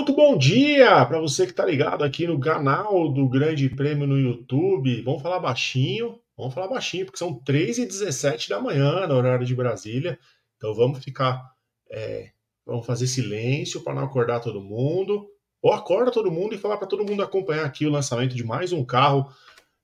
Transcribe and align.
Muito 0.00 0.14
bom 0.14 0.34
dia 0.34 1.04
para 1.04 1.20
você 1.20 1.44
que 1.44 1.50
está 1.50 1.62
ligado 1.62 2.02
aqui 2.02 2.26
no 2.26 2.40
canal 2.40 3.12
do 3.12 3.28
Grande 3.28 3.68
Prêmio 3.68 4.06
no 4.06 4.18
YouTube. 4.18 5.02
Vamos 5.02 5.20
falar 5.20 5.38
baixinho, 5.38 6.18
vamos 6.34 6.54
falar 6.54 6.68
baixinho, 6.68 7.04
porque 7.04 7.18
são 7.18 7.38
3h17 7.44 8.48
da 8.48 8.58
manhã 8.58 9.06
no 9.06 9.14
horário 9.14 9.44
de 9.44 9.54
Brasília. 9.54 10.18
Então 10.56 10.74
vamos 10.74 11.04
ficar, 11.04 11.52
é, 11.90 12.30
vamos 12.64 12.86
fazer 12.86 13.06
silêncio 13.08 13.82
para 13.82 13.94
não 13.94 14.04
acordar 14.04 14.40
todo 14.40 14.62
mundo. 14.62 15.28
Ou 15.60 15.70
acorda 15.70 16.10
todo 16.10 16.32
mundo 16.32 16.54
e 16.54 16.58
falar 16.58 16.78
para 16.78 16.86
todo 16.86 17.04
mundo 17.04 17.22
acompanhar 17.22 17.66
aqui 17.66 17.84
o 17.84 17.90
lançamento 17.90 18.34
de 18.34 18.42
mais 18.42 18.72
um 18.72 18.82
carro 18.82 19.30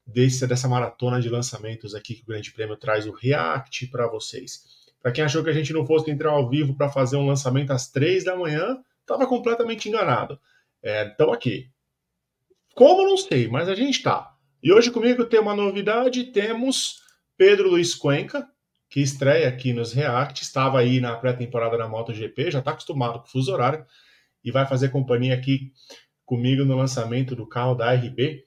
desse, 0.07 0.47
dessa 0.47 0.67
maratona 0.67 1.21
de 1.21 1.29
lançamentos 1.29 1.95
aqui 1.95 2.15
que 2.15 2.23
o 2.23 2.27
Grande 2.27 2.53
Prêmio 2.53 2.79
traz 2.79 3.07
o 3.07 3.13
React 3.13 3.89
para 3.89 4.09
vocês. 4.09 4.63
Para 5.03 5.13
quem 5.13 5.23
achou 5.23 5.45
que 5.45 5.51
a 5.51 5.55
gente 5.55 5.75
não 5.75 5.85
fosse 5.85 6.11
entrar 6.11 6.31
ao 6.31 6.49
vivo 6.49 6.75
para 6.75 6.89
fazer 6.89 7.19
um 7.19 7.27
lançamento 7.27 7.71
às 7.71 7.91
3 7.91 8.25
da 8.25 8.35
manhã, 8.35 8.79
estava 9.07 9.27
completamente 9.27 9.89
enganado. 9.89 10.39
Então, 10.83 11.33
é, 11.33 11.35
aqui. 11.35 11.71
Como 12.75 13.07
não 13.07 13.17
sei, 13.17 13.49
mas 13.49 13.69
a 13.69 13.75
gente 13.75 13.97
está. 13.97 14.35
E 14.63 14.73
hoje 14.73 14.91
comigo 14.91 15.25
tem 15.25 15.41
uma 15.41 15.55
novidade: 15.55 16.25
temos 16.25 17.01
Pedro 17.37 17.71
Luiz 17.71 17.95
Cuenca, 17.95 18.47
que 18.91 19.01
estreia 19.01 19.49
aqui 19.49 19.73
nos 19.73 19.93
React, 19.93 20.43
estava 20.43 20.81
aí 20.81 21.01
na 21.01 21.17
pré-temporada 21.17 21.79
da 21.79 21.89
MotoGP, 21.89 22.51
já 22.51 22.59
está 22.59 22.73
acostumado 22.73 23.21
com 23.21 23.27
o 23.27 23.31
fuso 23.31 23.53
horário, 23.53 23.87
e 24.45 24.51
vai 24.51 24.67
fazer 24.67 24.91
companhia 24.91 25.35
aqui 25.35 25.73
comigo 26.25 26.65
no 26.65 26.77
lançamento 26.77 27.35
do 27.35 27.47
carro 27.47 27.75
da 27.75 27.93
RB, 27.93 28.45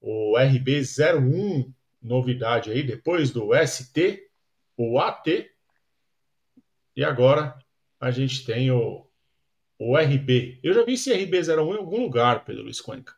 o 0.00 0.34
RB01, 0.36 1.72
novidade 2.02 2.70
aí, 2.70 2.82
depois 2.82 3.30
do 3.30 3.50
ST, 3.66 4.28
o 4.76 4.98
AT, 4.98 5.50
e 6.96 7.04
agora 7.04 7.56
a 8.00 8.10
gente 8.10 8.44
tem 8.44 8.70
o 8.70 9.09
o 9.80 9.96
RB. 9.96 10.60
Eu 10.62 10.74
já 10.74 10.84
vi 10.84 10.92
esse 10.92 11.10
RB01 11.10 11.74
em 11.74 11.78
algum 11.78 12.02
lugar, 12.02 12.44
Pedro 12.44 12.64
Luiz 12.64 12.82
Cuenca. 12.82 13.14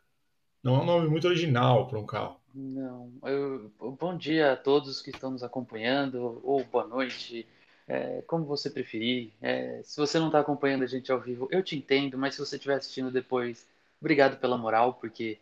Não 0.63 0.77
é 0.77 0.79
um 0.79 0.85
nome 0.85 1.09
muito 1.09 1.27
original 1.27 1.89
para 1.89 1.99
um 1.99 2.05
carro. 2.05 2.39
Não. 2.55 3.11
Eu, 3.23 3.69
bom 3.99 4.15
dia 4.15 4.53
a 4.53 4.55
todos 4.55 5.01
que 5.01 5.09
estão 5.09 5.31
nos 5.31 5.43
acompanhando, 5.43 6.39
ou 6.41 6.63
boa 6.63 6.87
noite, 6.87 7.45
é, 7.85 8.21
como 8.21 8.45
você 8.45 8.69
preferir. 8.69 9.33
É, 9.41 9.81
se 9.83 9.97
você 9.97 10.17
não 10.17 10.27
está 10.27 10.39
acompanhando 10.39 10.83
a 10.83 10.87
gente 10.87 11.11
ao 11.11 11.19
vivo, 11.19 11.49
eu 11.51 11.61
te 11.61 11.75
entendo, 11.75 12.17
mas 12.17 12.35
se 12.35 12.39
você 12.39 12.55
estiver 12.55 12.75
assistindo 12.75 13.11
depois, 13.11 13.67
obrigado 13.99 14.39
pela 14.39 14.57
moral, 14.57 14.93
porque 14.93 15.39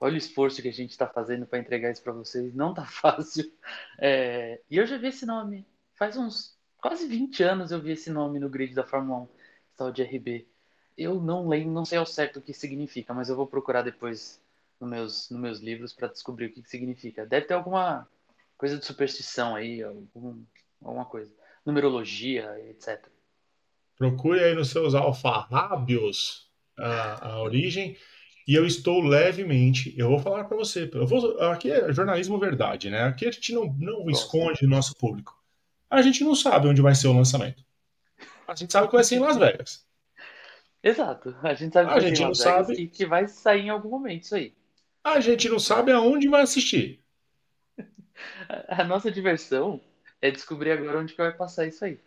olha 0.00 0.14
o 0.14 0.18
esforço 0.18 0.62
que 0.62 0.68
a 0.68 0.72
gente 0.72 0.92
está 0.92 1.06
fazendo 1.06 1.44
para 1.44 1.58
entregar 1.58 1.90
isso 1.90 2.02
para 2.02 2.14
vocês, 2.14 2.54
não 2.54 2.72
tá 2.72 2.86
fácil. 2.88 3.44
É, 3.98 4.58
e 4.70 4.78
eu 4.78 4.86
já 4.86 4.96
vi 4.96 5.08
esse 5.08 5.26
nome, 5.26 5.66
faz 5.96 6.16
uns 6.16 6.56
quase 6.78 7.06
20 7.06 7.42
anos 7.42 7.70
eu 7.70 7.80
vi 7.80 7.92
esse 7.92 8.10
nome 8.10 8.38
no 8.38 8.48
grid 8.48 8.74
da 8.74 8.84
Fórmula 8.84 9.24
1, 9.24 9.28
tal 9.76 9.92
de 9.92 10.02
RB. 10.02 10.50
Eu 10.96 11.20
não 11.20 11.48
lembro, 11.48 11.72
não 11.72 11.84
sei 11.84 11.98
ao 11.98 12.06
certo 12.06 12.38
o 12.38 12.42
que 12.42 12.52
significa, 12.52 13.14
mas 13.14 13.28
eu 13.28 13.36
vou 13.36 13.46
procurar 13.46 13.82
depois 13.82 14.40
nos 14.80 14.90
meus, 14.90 15.30
nos 15.30 15.40
meus 15.40 15.58
livros 15.60 15.92
para 15.92 16.08
descobrir 16.08 16.46
o 16.46 16.52
que, 16.52 16.62
que 16.62 16.68
significa. 16.68 17.24
Deve 17.24 17.46
ter 17.46 17.54
alguma 17.54 18.06
coisa 18.56 18.76
de 18.76 18.84
superstição 18.84 19.54
aí, 19.54 19.82
algum, 19.82 20.42
alguma 20.82 21.04
coisa. 21.04 21.32
Numerologia, 21.64 22.56
etc. 22.68 23.06
Procure 23.96 24.42
aí 24.42 24.54
nos 24.54 24.70
seus 24.70 24.94
alfarrábios 24.94 26.50
a, 26.76 27.28
a 27.28 27.42
origem. 27.42 27.96
E 28.46 28.54
eu 28.54 28.66
estou 28.66 29.00
levemente, 29.00 29.94
eu 29.96 30.08
vou 30.08 30.18
falar 30.18 30.44
para 30.44 30.56
você, 30.56 30.90
eu 30.92 31.06
vou, 31.06 31.40
aqui 31.42 31.70
é 31.70 31.92
jornalismo 31.92 32.38
verdade, 32.40 32.90
né? 32.90 33.04
Aqui 33.04 33.26
a 33.26 33.30
gente 33.30 33.52
não, 33.52 33.72
não 33.78 34.10
esconde 34.10 34.66
o 34.66 34.68
nosso 34.68 34.96
público. 34.96 35.40
A 35.88 36.02
gente 36.02 36.24
não 36.24 36.34
sabe 36.34 36.66
onde 36.66 36.82
vai 36.82 36.94
ser 36.94 37.06
o 37.06 37.12
lançamento. 37.12 37.64
A 38.48 38.54
gente 38.56 38.72
sabe 38.72 38.88
que 38.88 38.94
vai 38.94 39.04
ser 39.04 39.16
em 39.16 39.20
Las 39.20 39.36
Vegas. 39.36 39.86
Exato. 40.82 41.34
A 41.42 41.54
gente 41.54 41.72
sabe 41.72 41.90
a 41.90 42.00
gente 42.00 42.20
não 42.20 42.34
sabe 42.34 42.74
e 42.74 42.88
que 42.88 43.06
vai 43.06 43.28
sair 43.28 43.62
em 43.62 43.70
algum 43.70 43.90
momento 43.90 44.24
isso 44.24 44.34
aí. 44.34 44.52
A 45.04 45.20
gente 45.20 45.48
não 45.48 45.58
sabe 45.58 45.92
aonde 45.92 46.28
vai 46.28 46.42
assistir. 46.42 47.00
A 48.68 48.84
nossa 48.84 49.10
diversão 49.10 49.80
é 50.20 50.30
descobrir 50.30 50.72
agora 50.72 50.98
onde 50.98 51.12
que 51.12 51.22
vai 51.22 51.32
passar 51.32 51.66
isso 51.66 51.84
aí. 51.84 51.98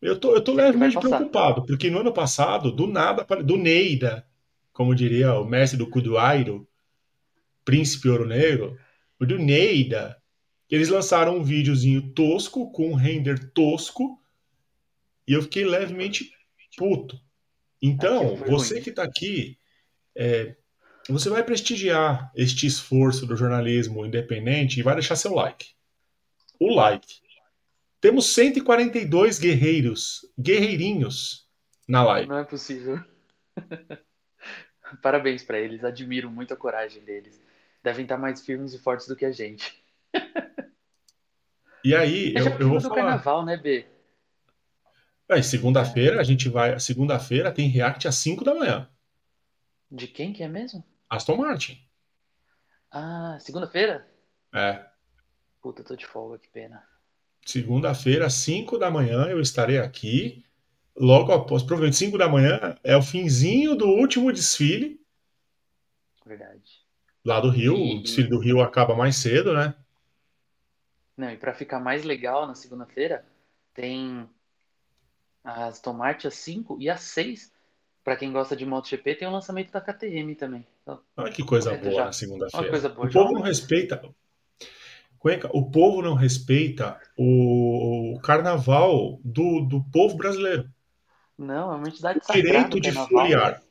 Eu 0.00 0.18
tô, 0.18 0.34
eu 0.34 0.42
tô 0.42 0.52
levemente 0.52 0.98
preocupado, 0.98 1.64
porque 1.64 1.90
no 1.90 2.00
ano 2.00 2.12
passado, 2.12 2.70
do 2.70 2.86
nada, 2.86 3.24
do 3.42 3.56
Neida, 3.56 4.26
como 4.72 4.94
diria 4.94 5.34
o 5.34 5.44
mestre 5.44 5.78
do 5.78 5.88
Cuduairo, 5.88 6.68
Príncipe 7.64 8.08
Ouro 8.08 8.26
Negro, 8.26 8.78
o 9.18 9.24
do 9.24 9.38
Neida, 9.38 10.20
eles 10.70 10.88
lançaram 10.88 11.38
um 11.38 11.42
videozinho 11.42 12.12
tosco, 12.12 12.70
com 12.70 12.90
um 12.90 12.94
render 12.94 13.50
tosco, 13.52 14.20
e 15.26 15.32
eu 15.32 15.42
fiquei 15.42 15.64
levemente 15.64 16.30
puto. 16.76 17.18
Então, 17.86 18.34
você 18.34 18.80
que 18.80 18.90
está 18.90 19.04
aqui, 19.04 19.58
é, 20.16 20.56
você 21.08 21.28
vai 21.28 21.44
prestigiar 21.44 22.32
este 22.34 22.66
esforço 22.66 23.26
do 23.26 23.36
jornalismo 23.36 24.04
independente 24.04 24.80
e 24.80 24.82
vai 24.82 24.94
deixar 24.94 25.14
seu 25.14 25.32
like. 25.32 25.68
O 26.58 26.74
like. 26.74 27.20
Temos 28.00 28.26
142 28.26 29.38
guerreiros, 29.38 30.28
guerreirinhos 30.38 31.48
na 31.86 32.02
live. 32.02 32.28
Não 32.28 32.38
é 32.38 32.44
possível. 32.44 32.98
Parabéns 35.02 35.44
para 35.44 35.58
eles, 35.58 35.84
admiro 35.84 36.28
muito 36.28 36.52
a 36.52 36.56
coragem 36.56 37.04
deles. 37.04 37.40
Devem 37.84 38.04
estar 38.04 38.18
mais 38.18 38.44
firmes 38.44 38.74
e 38.74 38.78
fortes 38.78 39.06
do 39.06 39.14
que 39.14 39.24
a 39.24 39.30
gente. 39.30 39.80
E 41.84 41.94
aí, 41.94 42.34
é 42.36 42.40
eu, 42.40 42.46
eu 42.58 42.68
vou 42.68 42.78
do 42.78 42.88
falar. 42.88 42.96
carnaval, 42.96 43.44
né, 43.44 43.56
B? 43.56 43.86
É, 45.28 45.42
segunda-feira 45.42 46.20
a 46.20 46.22
gente 46.22 46.48
vai. 46.48 46.78
Segunda-feira 46.78 47.52
tem 47.52 47.68
React 47.68 48.08
às 48.08 48.14
5 48.16 48.44
da 48.44 48.54
manhã. 48.54 48.88
De 49.90 50.06
quem 50.06 50.32
que 50.32 50.42
é 50.42 50.48
mesmo? 50.48 50.84
Aston 51.08 51.36
Martin. 51.36 51.80
Ah, 52.90 53.36
segunda-feira? 53.40 54.08
É. 54.54 54.84
Puta, 55.60 55.82
tô 55.82 55.96
de 55.96 56.06
folga, 56.06 56.38
que 56.38 56.48
pena. 56.48 56.82
Segunda-feira, 57.44 58.26
às 58.26 58.34
5 58.34 58.78
da 58.78 58.90
manhã, 58.90 59.26
eu 59.26 59.40
estarei 59.40 59.78
aqui. 59.78 60.44
Logo 60.96 61.32
após, 61.32 61.62
provavelmente 61.62 61.96
5 61.96 62.16
da 62.16 62.28
manhã, 62.28 62.76
é 62.82 62.96
o 62.96 63.02
finzinho 63.02 63.74
do 63.76 63.86
último 63.86 64.32
desfile. 64.32 65.00
Verdade. 66.24 66.84
Lá 67.24 67.40
do 67.40 67.50
Rio. 67.50 67.76
E... 67.76 67.98
O 67.98 68.02
desfile 68.02 68.28
do 68.28 68.38
Rio 68.38 68.60
acaba 68.60 68.94
mais 68.94 69.16
cedo, 69.16 69.52
né? 69.52 69.74
Não, 71.16 71.30
e 71.30 71.36
para 71.36 71.54
ficar 71.54 71.80
mais 71.80 72.04
legal 72.04 72.46
na 72.46 72.54
segunda-feira, 72.54 73.24
tem 73.74 74.28
a 75.46 75.66
Aston 75.66 75.92
Martin, 75.92 76.26
a 76.26 76.30
5 76.30 76.76
e 76.80 76.90
a 76.90 76.96
6. 76.96 77.52
Para 78.02 78.16
quem 78.16 78.32
gosta 78.32 78.56
de 78.56 78.66
MotoGP, 78.66 79.14
tem 79.14 79.28
o 79.28 79.32
lançamento 79.32 79.72
da 79.72 79.80
KTM 79.80 80.34
também. 80.34 80.66
Então, 80.82 81.00
Olha 81.16 81.32
que 81.32 81.44
coisa 81.44 81.76
boa 81.76 81.92
já. 81.92 82.04
na 82.06 82.12
segunda-feira. 82.12 82.88
O 82.98 83.10
povo 83.10 83.32
não 83.32 83.40
respeita. 83.40 84.02
Cuenca, 85.18 85.48
o 85.52 85.70
povo 85.70 86.02
não 86.02 86.14
respeita 86.14 87.00
o 87.18 88.18
carnaval 88.22 89.18
do, 89.24 89.60
do 89.62 89.82
povo 89.92 90.16
brasileiro. 90.16 90.68
Não, 91.36 91.72
é 91.72 91.76
uma 91.76 91.88
entidade 91.88 92.20
o 92.28 92.32
direito 92.32 92.80
de 92.80 92.92
folhear. 92.92 93.62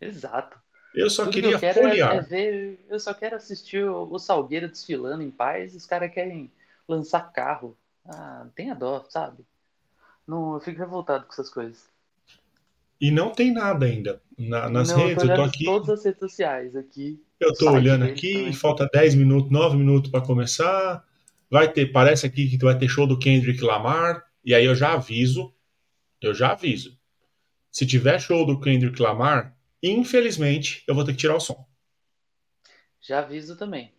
Exato. 0.00 0.58
Eu 0.94 1.10
só 1.10 1.24
Tudo 1.24 1.34
queria 1.34 1.58
que 1.58 1.64
eu 1.64 1.74
folhear. 1.74 2.14
É, 2.14 2.16
é 2.18 2.20
ver, 2.20 2.86
eu 2.88 2.98
só 3.00 3.14
quero 3.14 3.36
assistir 3.36 3.84
o, 3.84 4.12
o 4.12 4.18
Salgueiro 4.18 4.68
desfilando 4.68 5.22
em 5.22 5.30
paz. 5.30 5.74
Os 5.74 5.86
caras 5.86 6.12
querem 6.12 6.50
lançar 6.86 7.32
carro. 7.32 7.76
Ah, 8.04 8.46
tenha 8.54 8.74
dó, 8.74 9.04
sabe? 9.08 9.44
Não, 10.30 10.54
eu 10.54 10.60
fico 10.60 10.78
revoltado 10.78 11.26
com 11.26 11.32
essas 11.32 11.50
coisas. 11.50 11.88
E 13.00 13.10
não 13.10 13.32
tem 13.32 13.52
nada 13.52 13.84
ainda 13.84 14.22
na, 14.38 14.70
nas 14.70 14.90
não, 14.90 14.98
redes. 14.98 15.24
Eu 15.24 15.30
tô, 15.30 15.34
tô 15.34 15.42
aqui. 15.42 15.64
todas 15.64 15.88
as 15.88 16.04
redes 16.04 16.20
sociais 16.20 16.76
aqui. 16.76 17.20
Eu 17.40 17.52
tô 17.52 17.68
olhando 17.68 18.04
aqui, 18.04 18.34
também. 18.34 18.52
falta 18.52 18.88
10 18.92 19.16
minutos, 19.16 19.50
9 19.50 19.76
minutos 19.76 20.08
para 20.08 20.24
começar. 20.24 21.04
Vai 21.50 21.72
ter, 21.72 21.86
parece 21.86 22.26
aqui 22.26 22.48
que 22.48 22.64
vai 22.64 22.78
ter 22.78 22.88
show 22.88 23.08
do 23.08 23.18
Kendrick 23.18 23.60
Lamar. 23.60 24.24
E 24.44 24.54
aí 24.54 24.64
eu 24.64 24.74
já 24.76 24.92
aviso, 24.92 25.52
eu 26.22 26.32
já 26.32 26.52
aviso. 26.52 26.96
Se 27.68 27.84
tiver 27.84 28.20
show 28.20 28.46
do 28.46 28.60
Kendrick 28.60 29.02
Lamar, 29.02 29.56
infelizmente 29.82 30.84
eu 30.86 30.94
vou 30.94 31.04
ter 31.04 31.10
que 31.10 31.18
tirar 31.18 31.34
o 31.34 31.40
som. 31.40 31.66
Já 33.00 33.18
aviso 33.18 33.56
também. 33.56 33.92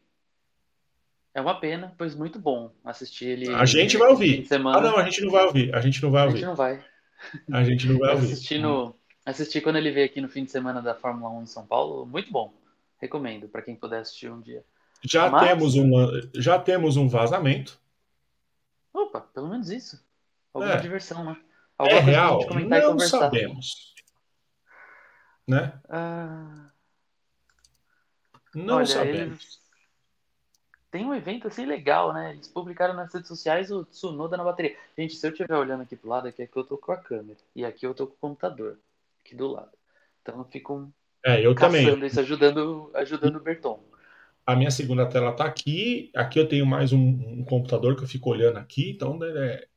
É 1.34 1.40
uma 1.40 1.60
pena, 1.60 1.94
pois 1.98 2.14
muito 2.14 2.38
bom 2.38 2.74
assistir 2.84 3.26
ele. 3.26 3.54
A 3.54 3.64
gente 3.66 3.98
vai 3.98 4.10
ouvir. 4.10 4.46
Ah, 4.52 4.82
não, 4.82 4.98
a 4.98 5.04
gente 5.04 5.22
não 5.22 5.32
vai 5.32 5.46
ouvir. 5.46 5.74
A 5.74 5.80
gente 5.80 6.02
não 6.02 6.12
vai 6.12 6.26
ouvir. 6.26 6.34
A 6.34 6.38
gente 6.38 6.46
não 6.48 6.56
vai. 6.56 6.86
A 7.52 7.64
gente 7.64 7.88
não 7.88 8.00
vai 8.00 8.14
ouvir. 8.14 8.34
Assistir, 8.34 8.60
no... 8.60 8.96
quando 9.64 9.78
ele 9.78 9.92
veio 9.92 10.06
aqui 10.06 10.20
no 10.20 10.28
fim 10.28 10.44
de 10.44 10.52
semana 10.52 10.82
da 10.82 10.94
Fórmula 10.94 11.32
1 11.40 11.44
em 11.44 11.46
São 11.46 11.66
Paulo, 11.66 12.06
muito 12.06 12.30
bom. 12.32 12.54
Recomendo 13.00 13.48
para 13.48 13.62
quem 13.62 13.76
puder 13.76 14.02
assistir 14.02 14.30
um 14.30 14.42
dia. 14.42 14.64
Já, 15.04 15.30
Mas... 15.30 15.48
temos 15.48 15.76
uma... 15.76 16.30
Já 16.36 16.60
temos 16.60 16.98
um 16.98 17.08
vazamento. 17.08 17.80
Opa, 18.94 19.22
pelo 19.22 19.48
menos 19.48 19.70
isso. 19.70 20.04
Alguma 20.54 20.74
é. 20.74 20.82
diversão, 20.82 21.24
né? 21.24 21.38
Alguma 21.78 21.98
é 21.98 22.02
real? 22.02 22.46
Não 22.70 23.00
sabemos. 23.00 23.96
Né? 25.48 25.74
Ah... 25.88 26.72
Não 28.54 28.76
Olha, 28.76 28.86
sabemos. 28.86 29.44
Eles 29.44 29.61
tem 30.92 31.06
um 31.06 31.16
evento 31.16 31.48
assim 31.48 31.66
legal, 31.66 32.14
né? 32.14 32.34
Eles 32.34 32.50
publicaram 32.50 32.94
nas 32.94 33.14
redes 33.14 33.30
sociais 33.30 33.72
o 33.72 33.86
Tsunoda 33.86 34.36
na 34.36 34.44
bateria. 34.44 34.76
Gente, 34.98 35.16
se 35.16 35.26
eu 35.26 35.32
estiver 35.32 35.56
olhando 35.56 35.82
aqui 35.84 35.96
pro 35.96 36.10
lado, 36.10 36.28
aqui, 36.28 36.44
aqui 36.44 36.58
eu 36.58 36.66
tô 36.66 36.78
com 36.78 36.92
a 36.92 36.98
câmera. 36.98 37.40
E 37.56 37.64
aqui 37.64 37.86
eu 37.86 37.94
tô 37.94 38.06
com 38.06 38.14
o 38.14 38.18
computador. 38.18 38.78
Aqui 39.24 39.34
do 39.34 39.48
lado. 39.48 39.72
Então 40.22 40.38
eu 40.38 40.44
fico 40.46 40.92
é, 41.26 41.46
eu 41.46 41.56
também. 41.56 42.06
isso, 42.06 42.20
ajudando, 42.20 42.92
ajudando 42.96 43.38
o 43.38 43.40
Berton. 43.40 43.82
A 44.46 44.56
minha 44.56 44.72
segunda 44.72 45.08
tela 45.08 45.32
tá 45.34 45.46
aqui. 45.46 46.12
Aqui 46.16 46.40
eu 46.40 46.48
tenho 46.48 46.66
mais 46.66 46.92
um, 46.92 47.00
um 47.00 47.46
computador 47.46 47.96
que 47.96 48.04
eu 48.04 48.08
fico 48.08 48.30
olhando 48.30 48.58
aqui, 48.58 48.90
então 48.90 49.20
é, 49.24 49.68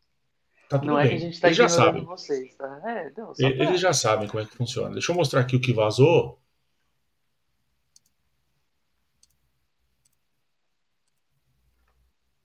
tá 0.69 0.79
tudo 0.79 0.89
Não 0.89 0.97
bem. 0.97 1.05
é 1.05 1.09
que 1.11 1.15
a 1.15 1.19
gente 1.19 1.41
tá 1.41 1.49
Eles 1.49 1.59
já 1.59 1.67
ignorando 1.67 1.87
sabem. 1.87 2.05
vocês, 2.05 2.55
tá? 2.57 2.81
É, 2.85 3.13
não, 3.17 3.33
pra... 3.33 3.47
Eles 3.47 3.81
já 3.81 3.93
sabem 3.93 4.27
como 4.27 4.43
é 4.43 4.47
que 4.47 4.57
funciona. 4.57 4.91
Deixa 4.93 5.13
eu 5.13 5.17
mostrar 5.17 5.41
aqui 5.41 5.55
o 5.55 5.61
que 5.61 5.73
vazou. 5.73 6.41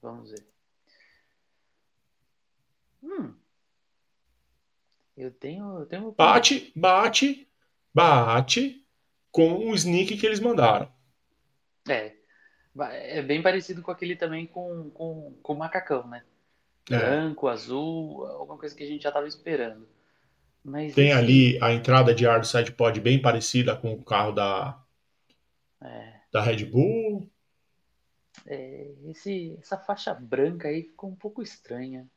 Vamos 0.01 0.31
ver. 0.31 0.45
Hum. 3.03 3.33
Eu 5.19 5.31
tenho, 5.31 5.79
eu 5.79 5.85
tenho. 5.85 6.11
Bate, 6.13 6.71
bate, 6.73 7.45
bate 7.93 8.87
com 9.29 9.69
o 9.69 9.75
sneak 9.75 10.15
que 10.15 10.25
eles 10.25 10.39
mandaram. 10.39 10.89
É, 11.89 12.15
é 13.17 13.21
bem 13.21 13.41
parecido 13.41 13.81
com 13.81 13.91
aquele 13.91 14.15
também 14.15 14.47
com, 14.47 14.89
com, 14.91 15.37
com 15.43 15.53
o 15.53 15.57
macacão, 15.57 16.07
né? 16.07 16.23
É. 16.89 16.97
Branco, 16.97 17.49
azul, 17.49 18.25
alguma 18.27 18.57
coisa 18.57 18.73
que 18.73 18.81
a 18.81 18.87
gente 18.87 19.03
já 19.03 19.11
tava 19.11 19.27
esperando. 19.27 19.85
Mas 20.63 20.95
Tem 20.95 21.09
esse, 21.09 21.17
ali 21.17 21.61
a 21.61 21.73
entrada 21.73 22.15
de 22.15 22.25
ar 22.25 22.39
do 22.39 22.47
SidePod 22.47 23.01
bem 23.01 23.21
parecida 23.21 23.75
com 23.75 23.91
o 23.91 24.01
carro 24.01 24.31
da, 24.31 24.81
é, 25.81 26.13
da 26.31 26.41
Red 26.41 26.63
Bull. 26.63 27.29
é, 28.47 28.89
esse, 29.09 29.57
essa 29.59 29.77
faixa 29.77 30.13
branca 30.13 30.69
aí 30.69 30.83
ficou 30.83 31.09
um 31.09 31.15
pouco 31.15 31.41
estranha. 31.41 32.09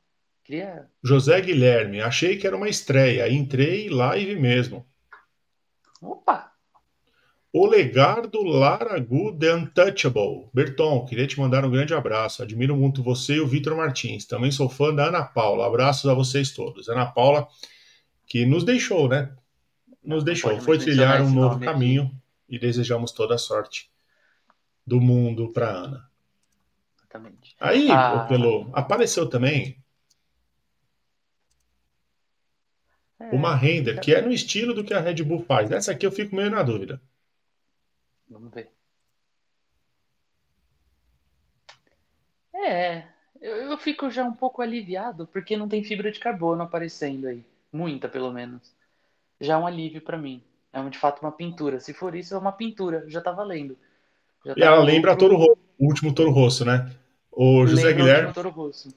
Queria. 0.45 0.89
José 1.03 1.41
Guilherme, 1.41 2.01
achei 2.01 2.37
que 2.37 2.47
era 2.47 2.57
uma 2.57 2.69
estreia. 2.69 3.31
Entrei 3.31 3.89
live 3.89 4.37
mesmo. 4.37 4.85
Opa! 6.01 6.51
Olegardo 7.53 8.43
Laragu 8.43 9.37
The 9.39 9.55
Untouchable. 9.55 10.49
Berton, 10.55 11.05
queria 11.05 11.27
te 11.27 11.39
mandar 11.39 11.65
um 11.65 11.71
grande 11.71 11.93
abraço. 11.95 12.43
Admiro 12.43 12.75
muito 12.75 13.03
você 13.03 13.35
e 13.35 13.41
o 13.41 13.47
Vitor 13.47 13.77
Martins. 13.77 14.25
Também 14.25 14.51
sou 14.51 14.69
fã 14.69 14.93
da 14.95 15.07
Ana 15.09 15.23
Paula. 15.23 15.67
Abraços 15.67 16.09
a 16.11 16.15
vocês 16.15 16.53
todos. 16.53 16.89
Ana 16.89 17.07
Paula, 17.07 17.47
que 18.27 18.47
nos 18.47 18.65
deixou, 18.65 19.07
né? 19.09 19.33
Nos 20.03 20.25
deixou. 20.25 20.59
Foi 20.61 20.79
trilhar 20.79 21.21
um 21.21 21.27
novo 21.27 21.41
nome 21.41 21.55
aqui. 21.57 21.65
caminho 21.67 22.11
e 22.49 22.59
desejamos 22.59 23.13
toda 23.13 23.35
a 23.35 23.39
sorte 23.39 23.91
do 24.87 25.01
mundo 25.01 25.53
para 25.53 25.69
Ana. 25.71 26.11
Exatamente. 26.99 27.55
Aí, 27.61 27.91
Ah. 27.91 28.25
ô 28.25 28.29
Pelô, 28.29 28.71
apareceu 28.73 29.29
também 29.29 29.77
É, 33.31 33.35
uma 33.35 33.55
render 33.55 34.01
que 34.01 34.13
é 34.13 34.21
no 34.21 34.33
estilo 34.33 34.75
do 34.75 34.83
que 34.83 34.93
a 34.93 35.01
Red 35.01 35.23
Bull 35.23 35.45
faz. 35.45 35.71
Essa 35.71 35.93
aqui 35.93 36.05
eu 36.05 36.11
fico 36.11 36.35
meio 36.35 36.51
na 36.51 36.63
dúvida. 36.63 37.01
Vamos 38.29 38.53
ver. 38.53 38.69
É, 42.55 43.05
eu, 43.41 43.57
eu 43.57 43.79
fico 43.79 44.11
já 44.11 44.25
um 44.25 44.33
pouco 44.33 44.61
aliviado 44.61 45.27
porque 45.27 45.57
não 45.57 45.69
tem 45.69 45.85
fibra 45.85 46.11
de 46.11 46.19
carbono 46.19 46.63
aparecendo 46.63 47.29
aí. 47.29 47.45
Muita, 47.73 48.09
pelo 48.09 48.33
menos. 48.33 48.75
Já 49.41 49.55
é 49.55 49.57
um 49.57 49.67
alívio 49.67 50.01
pra 50.01 50.19
mim. 50.19 50.43
É 50.73 50.83
de 50.89 50.99
fato 50.99 51.21
uma 51.21 51.33
pintura. 51.33 51.79
Se 51.79 51.93
for 51.93 52.15
isso, 52.15 52.35
é 52.35 52.39
uma 52.39 52.53
pintura. 52.53 53.05
Já 53.09 53.21
tá 53.21 53.31
valendo. 53.31 53.77
Já 54.45 54.53
E 54.53 54.61
tá 54.61 54.67
ela 54.67 54.83
lembra 54.83 55.13
lucro, 55.13 55.29
Toro 55.29 55.37
Rosso, 55.37 55.59
o 55.79 55.87
último 55.87 56.15
Toro 56.15 56.31
Rosso, 56.31 56.65
né? 56.65 56.91
O 57.31 57.67
José 57.67 57.89
lembra 57.89 57.93
o 57.93 57.97
Guilherme, 57.97 58.29
último 58.29 58.35
Toro 58.35 58.51
Rosso. 58.51 58.89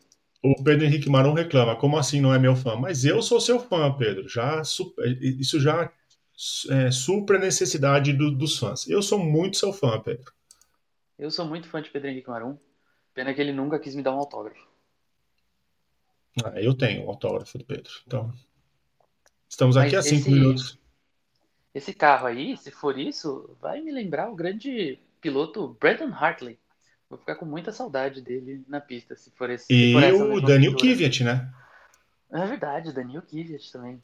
O 0.52 0.64
Pedro 0.64 0.86
Henrique 0.86 1.10
Marum 1.10 1.34
reclama, 1.34 1.76
como 1.76 1.98
assim 1.98 2.22
não 2.22 2.34
é 2.34 2.40
meu 2.40 2.56
fã? 2.56 2.76
Mas 2.76 3.04
eu 3.06 3.22
sou 3.22 3.40
seu 3.40 3.60
fã, 3.60 3.92
Pedro. 3.94 4.28
Já 4.30 4.62
isso 5.22 5.60
já 5.60 5.92
é, 6.70 6.92
supra 6.92 7.38
a 7.38 7.42
necessidade 7.42 8.12
do- 8.14 8.32
dos 8.32 8.58
fãs. 8.60 8.88
Eu 8.88 9.02
sou 9.02 9.18
muito 9.20 9.58
seu 9.58 9.72
fã, 9.74 10.00
Pedro. 10.00 10.32
Eu 11.18 11.32
sou 11.32 11.46
muito 11.46 11.68
fã 11.68 11.82
de 11.82 11.90
Pedro 11.90 12.10
Henrique 12.10 12.30
Marum. 12.30 12.58
Pena 13.14 13.34
que 13.34 13.40
ele 13.42 13.54
nunca 13.54 13.80
quis 13.80 13.96
me 13.96 14.04
dar 14.04 14.14
um 14.14 14.20
autógrafo. 14.20 14.68
Ah, 16.44 16.62
eu 16.62 16.74
tenho 16.74 17.06
o 17.06 17.10
autógrafo 17.10 17.58
do 17.58 17.64
Pedro. 17.64 17.92
Então, 18.06 18.34
estamos 19.48 19.78
Mas 19.78 19.86
aqui 19.86 19.96
há 19.96 20.02
cinco 20.02 20.22
esse- 20.28 20.32
minutos. 20.32 20.78
Esse 21.74 21.94
carro 21.94 22.28
aí, 22.28 22.56
se 22.58 22.72
for 22.72 22.98
isso, 22.98 23.56
vai 23.62 23.82
me 23.82 23.92
lembrar 23.92 24.30
o 24.30 24.36
grande 24.36 25.00
piloto 25.22 25.76
Brandon 25.80 26.14
Hartley. 26.14 26.58
Vou 27.16 27.20
ficar 27.22 27.36
com 27.36 27.46
muita 27.46 27.72
saudade 27.72 28.20
dele 28.22 28.62
na 28.68 28.82
pista, 28.82 29.16
se 29.16 29.32
for 29.32 29.50
esse. 29.50 29.66
se 29.68 29.74
E 29.74 29.94
for 30.12 30.32
o 30.34 30.42
Daniel. 30.42 30.76
Kvyat, 30.76 31.24
né? 31.24 31.50
É 32.30 32.46
verdade, 32.46 32.92
Daniel 32.94 33.22
Kvyat 33.22 33.72
também. 33.72 34.00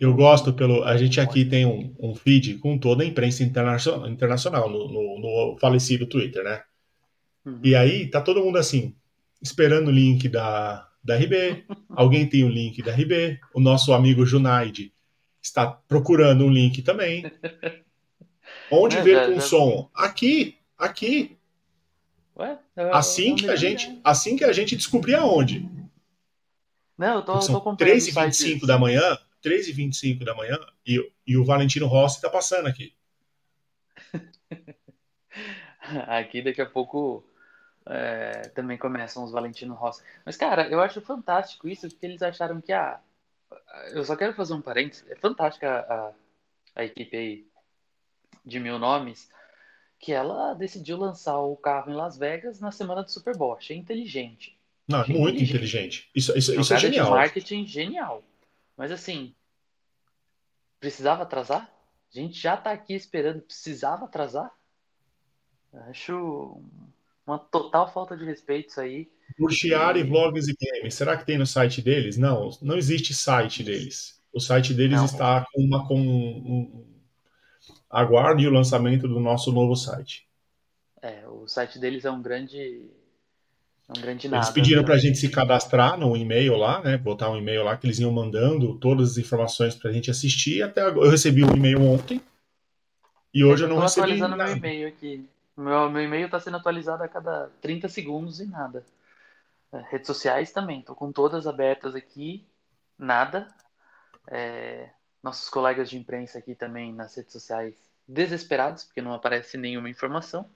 Eu 0.00 0.14
gosto 0.14 0.52
pelo. 0.54 0.82
A 0.82 0.96
gente 0.96 1.20
aqui 1.20 1.44
tem 1.44 1.66
um, 1.66 1.94
um 2.00 2.14
feed 2.14 2.54
com 2.58 2.78
toda 2.78 3.04
a 3.04 3.06
imprensa 3.06 3.42
internacional, 3.42 4.08
internacional 4.08 4.68
no, 4.70 4.88
no- 4.88 5.18
no 5.20 5.58
falecido 5.58 6.06
Twitter, 6.06 6.42
né? 6.42 6.62
Uhum. 7.44 7.60
E 7.62 7.74
aí 7.74 8.08
tá 8.08 8.20
todo 8.22 8.42
mundo 8.42 8.56
assim, 8.56 8.94
esperando 9.42 9.88
o 9.88 9.92
link 9.92 10.28
da, 10.28 10.88
da 11.04 11.16
RB. 11.16 11.64
Alguém 11.90 12.26
tem 12.26 12.44
o 12.44 12.48
link 12.48 12.82
da 12.82 12.92
RB. 12.92 13.38
O 13.54 13.60
nosso 13.60 13.92
amigo 13.92 14.24
Junaid 14.24 14.90
está 15.42 15.66
procurando 15.66 16.44
um 16.46 16.50
link 16.50 16.80
também. 16.82 17.30
Onde 18.70 18.96
É, 18.96 19.02
ver 19.02 19.26
com 19.26 19.34
já- 19.34 19.40
som? 19.42 19.90
Aqui, 19.94 20.56
aqui. 20.78 21.36
Ué? 22.36 22.58
Eu- 22.76 22.94
Assim 22.94 23.30
eu 23.30 23.36
que 23.36 23.48
a 23.48 23.56
gente, 23.56 24.00
assim 24.04 24.36
que 24.36 24.44
a 24.44 24.52
gente 24.52 24.76
descobrir 24.76 25.14
aonde. 25.14 25.68
Não, 26.96 27.16
eu 27.16 27.22
tô, 27.24 27.32
Porque 27.32 27.46
tô 27.46 27.46
são 27.46 27.56
acompanhando 27.56 27.96
os 27.98 28.04
3h25 28.04 28.32
sites. 28.32 28.66
da 28.68 28.78
manhã, 28.78 29.18
3h25 29.42 30.24
da 30.24 30.34
manhã, 30.34 30.58
e, 30.86 31.10
e 31.26 31.36
o 31.36 31.44
Valentino 31.44 31.86
Rossi 31.86 32.20
tá 32.20 32.30
passando 32.30 32.68
aqui. 32.68 32.94
Aqui 36.06 36.42
daqui 36.42 36.60
a 36.60 36.66
pouco 36.66 37.24
é, 37.86 38.42
também 38.54 38.78
começam 38.78 39.24
os 39.24 39.32
Valentino 39.32 39.74
Rossi. 39.74 40.02
Mas, 40.24 40.36
cara, 40.36 40.68
eu 40.68 40.80
acho 40.80 41.00
fantástico 41.00 41.68
isso, 41.68 41.88
porque 41.88 42.06
eles 42.06 42.22
acharam 42.22 42.60
que 42.60 42.72
a. 42.72 43.00
Eu 43.92 44.04
só 44.04 44.16
quero 44.16 44.34
fazer 44.34 44.54
um 44.54 44.62
parênteses. 44.62 45.04
É 45.10 45.16
fantástica 45.16 45.80
a, 45.80 45.94
a, 45.94 46.12
a 46.76 46.84
equipe 46.84 47.16
aí 47.16 47.46
de 48.44 48.58
mil 48.60 48.78
nomes, 48.78 49.30
que 50.02 50.12
ela 50.12 50.52
decidiu 50.54 50.96
lançar 50.98 51.38
o 51.38 51.54
carro 51.56 51.88
em 51.92 51.94
Las 51.94 52.18
Vegas 52.18 52.58
na 52.58 52.72
semana 52.72 53.04
do 53.04 53.10
Super 53.12 53.36
Bowl. 53.36 53.54
Achei 53.54 53.76
inteligente. 53.76 54.58
Não, 54.88 55.00
Achei 55.00 55.14
muito 55.16 55.36
inteligente. 55.36 55.50
inteligente. 55.54 56.10
Isso, 56.12 56.36
isso, 56.36 56.60
isso 56.60 56.74
é 56.74 56.78
genial. 56.78 57.10
marketing 57.10 57.64
genial. 57.64 58.20
Mas 58.76 58.90
assim, 58.90 59.32
precisava 60.80 61.22
atrasar? 61.22 61.70
A 62.12 62.18
gente 62.18 62.38
já 62.38 62.56
tá 62.56 62.72
aqui 62.72 62.94
esperando, 62.94 63.40
precisava 63.42 64.04
atrasar? 64.06 64.50
Acho 65.88 66.60
uma 67.24 67.38
total 67.38 67.90
falta 67.92 68.16
de 68.16 68.24
respeito 68.24 68.70
isso 68.70 68.80
aí. 68.80 69.08
Burchiari 69.38 70.00
E- 70.00 70.04
Vlogs 70.04 70.48
e 70.48 70.56
Games. 70.60 70.94
Será 70.94 71.16
que 71.16 71.24
tem 71.24 71.38
no 71.38 71.46
site 71.46 71.80
deles? 71.80 72.18
Não, 72.18 72.50
não 72.60 72.76
existe 72.76 73.14
site 73.14 73.62
deles. 73.62 74.20
O 74.32 74.40
site 74.40 74.74
deles 74.74 74.98
Não. 74.98 75.04
está 75.06 75.46
com 75.52 75.62
uma 75.62 75.86
com 75.86 75.96
um- 75.98 76.91
aguarde 77.92 78.48
o 78.48 78.50
lançamento 78.50 79.06
do 79.06 79.20
nosso 79.20 79.52
novo 79.52 79.76
site. 79.76 80.26
É, 81.02 81.26
o 81.28 81.46
site 81.46 81.78
deles 81.78 82.04
é 82.04 82.10
um 82.10 82.22
grande. 82.22 82.90
É 83.88 83.98
um 83.98 84.00
grande 84.00 84.26
Eles 84.26 84.30
nada. 84.30 84.52
pediram 84.52 84.80
né? 84.80 84.86
para 84.86 84.94
a 84.94 84.98
gente 84.98 85.18
se 85.18 85.28
cadastrar 85.28 85.98
no 85.98 86.16
e-mail 86.16 86.56
lá, 86.56 86.80
né? 86.82 86.96
Botar 86.96 87.30
um 87.30 87.36
e-mail 87.36 87.62
lá 87.62 87.76
que 87.76 87.86
eles 87.86 87.98
iam 87.98 88.10
mandando 88.10 88.78
todas 88.78 89.12
as 89.12 89.18
informações 89.18 89.74
para 89.74 89.90
a 89.90 89.92
gente 89.92 90.10
assistir. 90.10 90.62
Até 90.62 90.80
agora, 90.80 91.06
eu 91.06 91.10
recebi 91.10 91.44
um 91.44 91.54
e-mail 91.54 91.82
ontem 91.82 92.20
e 93.34 93.44
hoje 93.44 93.64
eu 93.64 93.68
não 93.68 93.76
tô 93.76 93.82
recebi 93.82 94.04
atualizando 94.04 94.36
meu 94.36 94.46
nada. 94.46 94.56
e-mail 94.56 94.88
aqui. 94.88 95.28
Meu, 95.56 95.90
meu 95.90 96.02
e-mail 96.02 96.26
está 96.26 96.40
sendo 96.40 96.56
atualizado 96.56 97.02
a 97.02 97.08
cada 97.08 97.50
30 97.60 97.88
segundos 97.88 98.40
e 98.40 98.46
nada. 98.46 98.84
É, 99.72 99.80
redes 99.90 100.06
sociais 100.06 100.52
também, 100.52 100.82
tô 100.82 100.94
com 100.94 101.10
todas 101.10 101.46
abertas 101.46 101.94
aqui, 101.94 102.46
nada. 102.98 103.48
É, 104.30 104.90
nossos 105.22 105.48
colegas 105.48 105.88
de 105.88 105.98
imprensa 105.98 106.38
aqui 106.38 106.54
também 106.54 106.92
nas 106.92 107.14
redes 107.14 107.32
sociais 107.32 107.74
desesperados, 108.06 108.84
porque 108.84 109.00
não 109.00 109.14
aparece 109.14 109.56
nenhuma 109.56 109.88
informação. 109.88 110.50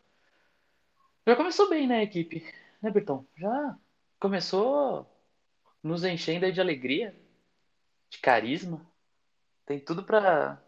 Já 1.26 1.37
começou 1.37 1.68
bem, 1.68 1.87
né, 1.87 2.02
equipe? 2.02 2.44
Né, 2.82 2.90
Bertão? 2.90 3.26
Já 3.37 3.76
começou 4.18 5.06
nos 5.82 6.04
enchendo 6.04 6.46
aí 6.46 6.52
de 6.52 6.61
alegria, 6.61 7.14
de 8.11 8.18
carisma. 8.18 8.85
Tem 9.64 9.78
tudo 9.78 10.02
pra 10.04 10.61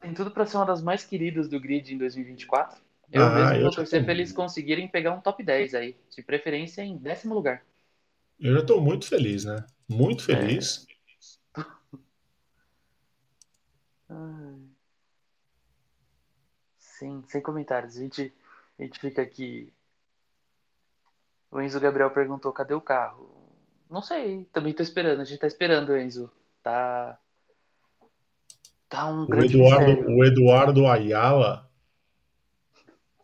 tem 0.00 0.14
tudo 0.14 0.30
para 0.30 0.46
ser 0.46 0.56
uma 0.56 0.66
das 0.66 0.82
mais 0.82 1.04
queridas 1.04 1.48
do 1.48 1.58
grid 1.58 1.92
em 1.92 1.98
2024. 1.98 2.80
Eu 3.10 3.24
Ah, 3.24 3.30
mesmo 3.30 3.54
eu 3.54 3.62
vou 3.62 3.70
torcer 3.70 4.04
pra 4.04 4.12
eles 4.12 4.32
conseguirem 4.32 4.88
pegar 4.88 5.12
um 5.12 5.20
top 5.20 5.42
10 5.42 5.74
aí, 5.74 5.96
de 6.10 6.22
preferência 6.22 6.82
em 6.82 6.96
décimo 6.96 7.34
lugar. 7.34 7.64
Eu 8.38 8.54
já 8.54 8.60
estou 8.60 8.80
muito 8.80 9.08
feliz, 9.08 9.44
né? 9.44 9.64
Muito 9.88 10.22
É. 10.22 10.26
feliz. 10.26 10.86
Ai. 14.08 14.56
Sim, 16.78 17.22
sem 17.28 17.42
comentários. 17.42 17.96
A 17.96 18.00
gente, 18.00 18.32
a 18.78 18.82
gente 18.82 18.98
fica 18.98 19.22
aqui. 19.22 19.72
O 21.50 21.60
Enzo 21.60 21.80
Gabriel 21.80 22.10
perguntou: 22.10 22.52
cadê 22.52 22.74
o 22.74 22.80
carro? 22.80 23.30
Não 23.90 24.02
sei, 24.02 24.44
também 24.52 24.72
tô 24.72 24.82
esperando. 24.82 25.20
A 25.20 25.24
gente 25.24 25.38
tá 25.38 25.46
esperando, 25.46 25.96
Enzo. 25.96 26.30
Tá. 26.62 27.18
Tá 28.88 29.06
um 29.08 29.26
O 29.26 29.26
grande 29.26 29.54
Eduardo, 29.56 29.86
mistério. 29.86 30.16
o 30.16 30.24
Eduardo 30.24 30.86
Ayala, 30.86 31.70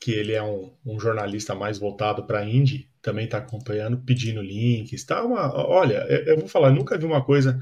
que 0.00 0.12
ele 0.12 0.32
é 0.32 0.42
um, 0.42 0.76
um 0.84 0.98
jornalista 0.98 1.54
mais 1.54 1.78
voltado 1.78 2.26
para 2.26 2.44
Indy, 2.44 2.90
também 3.00 3.24
está 3.24 3.38
acompanhando, 3.38 3.96
pedindo 3.98 4.42
links. 4.42 5.04
Tá 5.04 5.24
uma, 5.24 5.54
olha, 5.54 6.04
eu, 6.08 6.34
eu 6.34 6.38
vou 6.40 6.48
falar, 6.48 6.70
nunca 6.70 6.98
vi 6.98 7.04
uma 7.06 7.24
coisa 7.24 7.58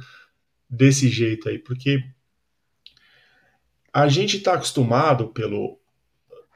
desse 0.69 1.09
jeito 1.09 1.49
aí, 1.49 1.59
porque 1.59 2.03
a 3.93 4.09
gente 4.09 4.37
está 4.39 4.55
acostumado 4.55 5.29
pelo. 5.29 5.79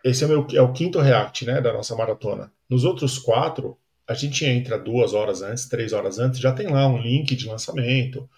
Esse 0.02 0.22
é, 0.22 0.26
o 0.26 0.30
meu, 0.30 0.46
é 0.52 0.60
o 0.60 0.72
quinto 0.72 1.00
react 1.00 1.46
né, 1.46 1.60
da 1.60 1.72
nossa 1.72 1.96
maratona. 1.96 2.52
Nos 2.68 2.84
outros 2.84 3.18
quatro, 3.18 3.78
a 4.06 4.14
gente 4.14 4.44
entra 4.44 4.78
duas 4.78 5.14
horas 5.14 5.42
antes, 5.42 5.66
três 5.66 5.92
horas 5.92 6.18
antes, 6.18 6.38
já 6.38 6.52
tem 6.52 6.68
lá 6.68 6.86
um 6.86 7.00
link 7.00 7.34
de 7.34 7.46
lançamento, 7.46 8.28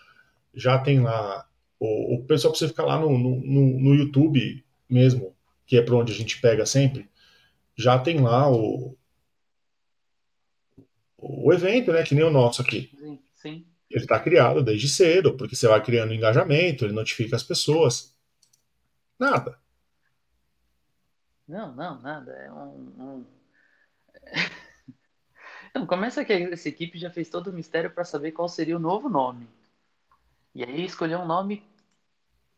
já 0.55 0.79
tem 0.79 1.00
lá. 1.00 1.47
O, 1.79 2.17
o 2.17 2.25
pessoal 2.25 2.53
precisa 2.53 2.71
ficar 2.71 2.85
lá 2.85 2.99
no, 2.99 3.19
no, 3.19 3.37
no 3.41 3.95
YouTube 3.95 4.65
mesmo, 4.88 5.35
que 5.67 5.76
é 5.76 5.83
para 5.83 5.97
onde 5.97 6.12
a 6.12 6.15
gente 6.15 6.41
pega 6.41 6.65
sempre, 6.65 7.09
já 7.76 7.99
tem 7.99 8.21
lá 8.21 8.50
o, 8.50 8.97
o 11.19 11.53
evento, 11.53 11.93
né? 11.93 12.03
Que 12.03 12.15
nem 12.15 12.25
o 12.25 12.31
nosso 12.31 12.62
aqui. 12.62 12.91
Sim, 12.99 13.19
sim. 13.35 13.67
Ele 13.91 14.05
está 14.05 14.19
criado 14.19 14.62
desde 14.62 14.88
cedo, 14.88 15.37
porque 15.37 15.55
você 15.55 15.69
vai 15.69 15.83
criando 15.83 16.15
engajamento, 16.15 16.85
ele 16.85 16.95
notifica 16.95 17.37
as 17.37 17.43
pessoas. 17.43 18.16
Nada. 19.19 19.59
Não, 21.47 21.73
não, 21.75 22.01
nada. 22.01 22.33
É 22.33 22.53
um. 22.53 23.25
um... 23.25 23.27
Começa 25.87 26.25
que 26.25 26.33
essa 26.33 26.69
equipe 26.69 26.99
já 26.99 27.11
fez 27.11 27.29
todo 27.29 27.49
o 27.49 27.53
mistério 27.53 27.91
para 27.91 28.05
saber 28.05 28.33
qual 28.33 28.49
seria 28.49 28.77
o 28.77 28.81
novo 28.81 29.09
nome. 29.09 29.49
E 30.55 30.65
aí 30.65 30.85
escolheu 30.85 31.21
um 31.21 31.27
nome 31.27 31.63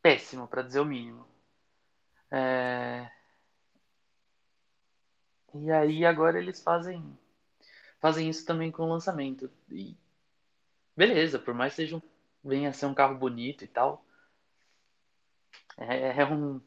péssimo, 0.00 0.46
para 0.46 0.62
dizer 0.62 0.80
o 0.80 0.84
mínimo. 0.84 1.26
É... 2.30 3.10
E 5.54 5.70
aí 5.70 6.04
agora 6.04 6.38
eles 6.38 6.62
fazem 6.62 7.18
fazem 8.00 8.28
isso 8.28 8.46
também 8.46 8.70
com 8.70 8.84
o 8.84 8.88
lançamento. 8.88 9.50
E 9.70 9.96
beleza, 10.96 11.38
por 11.38 11.54
mais 11.54 11.72
que 11.72 11.82
seja 11.82 11.96
um, 11.96 12.02
venha 12.44 12.70
a 12.70 12.72
ser 12.72 12.86
um 12.86 12.94
carro 12.94 13.16
bonito 13.16 13.64
e 13.64 13.68
tal, 13.68 14.04
é, 15.78 16.20
é 16.20 16.26
um 16.26 16.60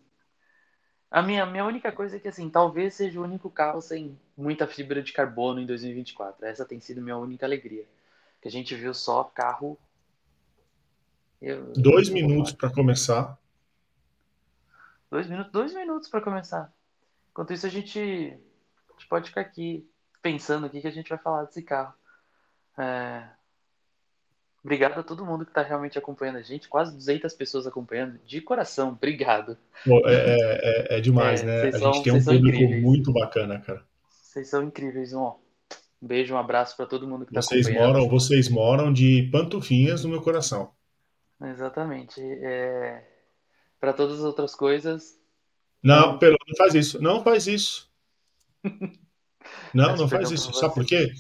a 1.12 1.22
minha, 1.22 1.46
minha 1.46 1.65
única 1.65 1.91
coisa 1.91 2.15
é 2.15 2.20
que, 2.20 2.30
assim, 2.30 2.50
talvez 2.50 2.94
seja 2.94 3.20
o 3.20 3.24
único 3.24 3.50
carro 3.50 3.82
sem 3.82 4.18
muita 4.38 4.65
fibra 4.65 5.03
de 5.03 5.12
carbono 5.12 5.60
em 5.60 5.65
2024. 5.65 6.46
Essa 6.46 6.63
tem 6.63 6.80
sido 6.80 7.01
minha 7.01 7.18
única 7.18 7.46
alegria. 7.46 7.86
Que 8.41 8.48
a 8.48 8.51
gente 8.51 8.74
viu 8.74 8.94
só 8.94 9.25
carro. 9.25 9.77
Eu, 11.41 11.74
Dois 11.74 12.08
eu 12.08 12.13
minutos 12.13 12.53
para 12.53 12.70
começar. 12.70 13.38
Dois 15.10 15.27
minutos, 15.27 15.51
dois 15.51 15.74
minutos 15.74 16.08
para 16.08 16.22
começar. 16.22 16.72
Enquanto 17.32 17.51
isso, 17.51 17.65
a 17.65 17.70
gente, 17.70 18.00
a 18.00 18.94
gente 18.94 19.08
pode 19.10 19.27
ficar 19.27 19.41
aqui 19.41 19.86
pensando 20.22 20.68
o 20.68 20.70
que, 20.70 20.80
que 20.80 20.88
a 20.88 20.91
gente 20.91 21.10
vai 21.10 21.18
falar 21.18 21.44
desse 21.44 21.62
carro. 21.62 21.94
É, 22.77 23.27
Obrigado 24.63 25.00
a 25.00 25.03
todo 25.03 25.25
mundo 25.25 25.44
que 25.44 25.51
está 25.51 25.63
realmente 25.63 25.98
acompanhando 25.98 26.38
a 26.38 26.41
gente. 26.44 26.68
Quase 26.70 26.94
200 26.96 27.34
pessoas 27.34 27.65
acompanhando. 27.65 28.20
De 28.25 28.39
coração, 28.41 28.89
obrigado. 28.89 29.58
Pô, 29.86 30.08
É, 30.08 30.13
é, 30.13 30.38
é- 30.96 30.98
é 30.98 31.01
demais, 31.01 31.41
É, 31.41 31.46
né? 31.46 31.68
A 31.70 31.72
são- 31.80 31.94
gente 31.94 32.03
tem 32.03 32.13
um 32.13 32.24
público 32.24 32.48
incríveis. 32.58 32.84
muito 32.84 33.12
bacana, 33.12 33.60
cara. 33.60 33.84
Vocês 34.10 34.48
são 34.50 34.62
incríveis. 34.63 35.13
Um, 35.13 35.25
um 36.01 36.08
beijo, 36.08 36.36
um 36.36 36.38
abraço 36.38 36.77
para 36.77 36.86
todo 36.86 37.08
mundo 37.08 37.25
que 37.25 37.36
está 37.38 37.56
acompanhando. 37.56 37.88
moram, 37.94 38.08
vocês 38.10 38.50
moram 38.50 38.94
de 38.94 39.27
pantufinhas 39.32 40.03
no 40.03 40.10
meu 40.12 40.22
coração. 40.22 40.72
Exatamente. 41.44 42.22
É... 42.22 43.03
Para 43.80 43.94
todas 43.94 44.20
as 44.20 44.24
outras 44.24 44.53
coisas, 44.53 45.20
Não, 45.82 46.20
pelo, 46.20 46.38
não 46.48 46.56
faz 46.56 46.75
isso. 46.75 47.01
Não 47.01 47.24
faz 47.24 47.48
isso. 47.48 47.89
Não, 49.74 49.96
não 49.96 50.08
faz 50.08 50.30
isso. 50.30 50.53
Sabe 50.53 50.74
por 50.75 50.86
quê? 50.86 51.12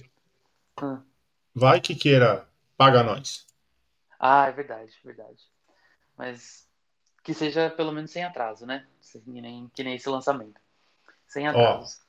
Hum. 0.81 0.99
Vai 1.55 1.81
que 1.81 1.95
queira 1.95 2.47
pagar 2.81 3.03
nós. 3.03 3.45
Ah, 4.19 4.47
é 4.47 4.51
verdade, 4.51 4.91
verdade. 5.05 5.43
Mas 6.17 6.67
que 7.23 7.31
seja 7.31 7.69
pelo 7.69 7.91
menos 7.91 8.09
sem 8.09 8.23
atraso, 8.23 8.65
né? 8.65 8.87
Que 9.11 9.21
nem, 9.39 9.69
que 9.75 9.83
nem 9.83 9.93
esse 9.93 10.09
lançamento. 10.09 10.59
Sem 11.27 11.47
atrasos. 11.47 11.99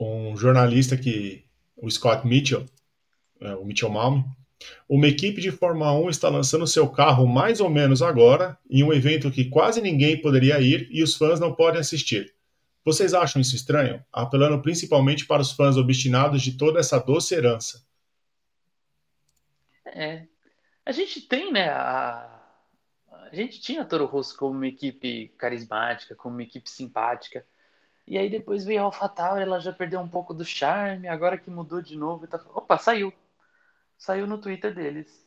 Um 0.00 0.36
jornalista 0.36 0.96
que, 0.96 1.44
o 1.76 1.88
Scott 1.88 2.26
Mitchell, 2.26 2.66
é, 3.40 3.54
o 3.54 3.64
Mitchell 3.64 3.88
Malm, 3.88 4.24
uma 4.88 5.06
equipe 5.06 5.40
de 5.40 5.52
Fórmula 5.52 5.92
1 5.92 6.10
está 6.10 6.28
lançando 6.28 6.66
seu 6.66 6.88
carro 6.88 7.24
mais 7.24 7.60
ou 7.60 7.70
menos 7.70 8.02
agora, 8.02 8.58
em 8.68 8.82
um 8.82 8.92
evento 8.92 9.30
que 9.30 9.44
quase 9.44 9.80
ninguém 9.80 10.20
poderia 10.20 10.60
ir 10.60 10.88
e 10.90 11.04
os 11.04 11.14
fãs 11.14 11.38
não 11.38 11.54
podem 11.54 11.80
assistir. 11.80 12.34
Vocês 12.84 13.14
acham 13.14 13.40
isso 13.40 13.54
estranho? 13.54 14.04
Apelando 14.12 14.60
principalmente 14.60 15.24
para 15.24 15.42
os 15.42 15.52
fãs 15.52 15.76
obstinados 15.76 16.42
de 16.42 16.56
toda 16.56 16.80
essa 16.80 16.98
doce 16.98 17.32
herança. 17.32 17.86
É. 19.86 20.26
A 20.84 20.92
gente 20.92 21.20
tem, 21.20 21.52
né? 21.52 21.68
A, 21.68 22.42
a 23.10 23.34
gente 23.34 23.60
tinha 23.60 23.82
a 23.82 23.84
Toro 23.84 24.06
Rosso 24.06 24.36
como 24.36 24.54
uma 24.54 24.66
equipe 24.66 25.28
carismática, 25.38 26.14
como 26.14 26.34
uma 26.36 26.42
equipe 26.42 26.68
simpática. 26.68 27.44
E 28.06 28.16
aí 28.16 28.30
depois 28.30 28.64
veio 28.64 28.82
a 28.82 28.84
AlphaTauri, 28.84 29.42
ela 29.42 29.58
já 29.58 29.72
perdeu 29.72 30.00
um 30.00 30.08
pouco 30.08 30.32
do 30.32 30.44
charme, 30.44 31.08
agora 31.08 31.36
que 31.36 31.50
mudou 31.50 31.82
de 31.82 31.96
novo, 31.96 32.26
tá... 32.28 32.40
opa, 32.54 32.78
saiu. 32.78 33.12
Saiu 33.98 34.26
no 34.26 34.38
Twitter 34.38 34.72
deles. 34.72 35.26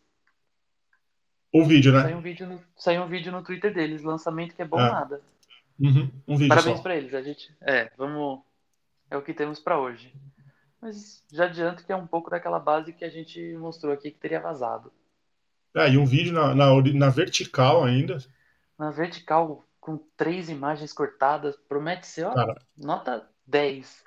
O 1.52 1.66
vídeo, 1.66 1.92
né? 1.92 2.04
Saiu 2.04 2.18
um 2.18 2.22
vídeo 2.22 2.48
no, 2.48 2.64
saiu 2.78 3.02
um 3.02 3.08
vídeo 3.08 3.32
no 3.32 3.44
Twitter 3.44 3.74
deles, 3.74 4.04
lançamento 4.04 4.56
que 4.56 4.62
é 4.62 4.66
bom 4.66 4.78
Ah, 4.78 4.92
nada. 4.92 5.22
Uhum, 5.80 6.12
um 6.28 6.38
vídeo 6.38 6.50
Parabéns 6.50 6.80
pra 6.80 6.96
eles, 6.96 7.14
a 7.14 7.22
gente, 7.22 7.54
é, 7.62 7.90
vamos, 7.98 8.42
é 9.10 9.18
o 9.18 9.22
que 9.22 9.34
temos 9.34 9.60
pra 9.60 9.80
hoje. 9.80 10.14
Mas 10.82 11.24
já 11.32 11.46
adianto 11.46 11.86
que 11.86 11.92
é 11.92 11.96
um 11.96 12.08
pouco 12.08 12.30
daquela 12.30 12.60
base 12.60 12.94
que 12.94 13.04
a 13.04 13.10
gente 13.10 13.56
mostrou 13.58 13.94
aqui 13.94 14.12
que 14.12 14.20
teria 14.20 14.40
vazado. 14.40 14.92
É, 15.76 15.90
e 15.90 15.98
um 15.98 16.06
vídeo 16.06 16.34
na, 16.34 16.56
na, 16.56 16.68
na 16.94 17.10
vertical 17.10 17.84
ainda. 17.84 18.18
Na 18.78 18.90
vertical, 18.90 19.66
com 19.80 19.98
três 20.16 20.50
imagens 20.50 20.94
cortadas, 20.94 21.56
promete 21.68 22.08
ser, 22.08 22.26
ó, 22.26 22.34
Cara, 22.34 22.62
nota 22.78 23.30
10. 23.46 24.04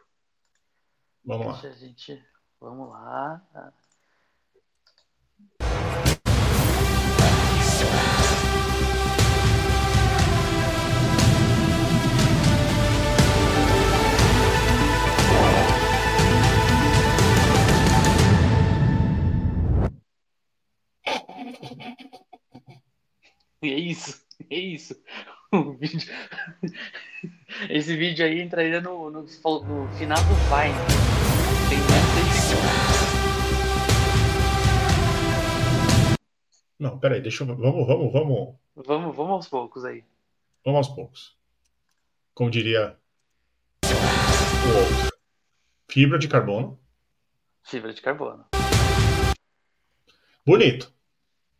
vamos 1.25 1.47
lá. 1.47 1.53
Deixa 1.53 1.69
a 1.69 1.73
gente, 1.73 2.25
vamos 2.61 2.89
lá. 2.89 3.73
E 23.63 23.71
é 23.71 23.79
isso, 23.79 24.27
é 24.51 24.59
isso. 24.59 25.01
O 25.53 25.73
vídeo... 25.73 26.01
Esse 27.69 27.97
vídeo 27.97 28.25
aí 28.25 28.41
entraria 28.41 28.81
no, 28.81 29.11
no, 29.11 29.23
no 29.23 29.29
final 29.29 30.19
do 30.19 30.35
Vine. 30.49 30.75
Tem. 31.69 31.79
Não, 36.79 36.99
peraí, 36.99 37.21
deixa 37.21 37.45
eu. 37.45 37.55
Vamos, 37.55 37.87
vamos, 37.87 38.13
vamos. 38.13 38.55
Vamos, 38.75 39.15
vamos 39.17 39.33
aos 39.33 39.49
poucos 39.49 39.85
aí. 39.85 40.03
Vamos 40.65 40.89
aos 40.89 40.97
poucos. 40.97 41.37
Como 42.35 42.51
diria 42.51 42.99
o 43.85 44.79
outro. 44.79 45.17
Fibra 45.89 46.19
de 46.19 46.27
carbono. 46.27 46.81
Fibra 47.63 47.93
de 47.93 48.03
carbono. 48.03 48.47
Bonito. 50.45 50.93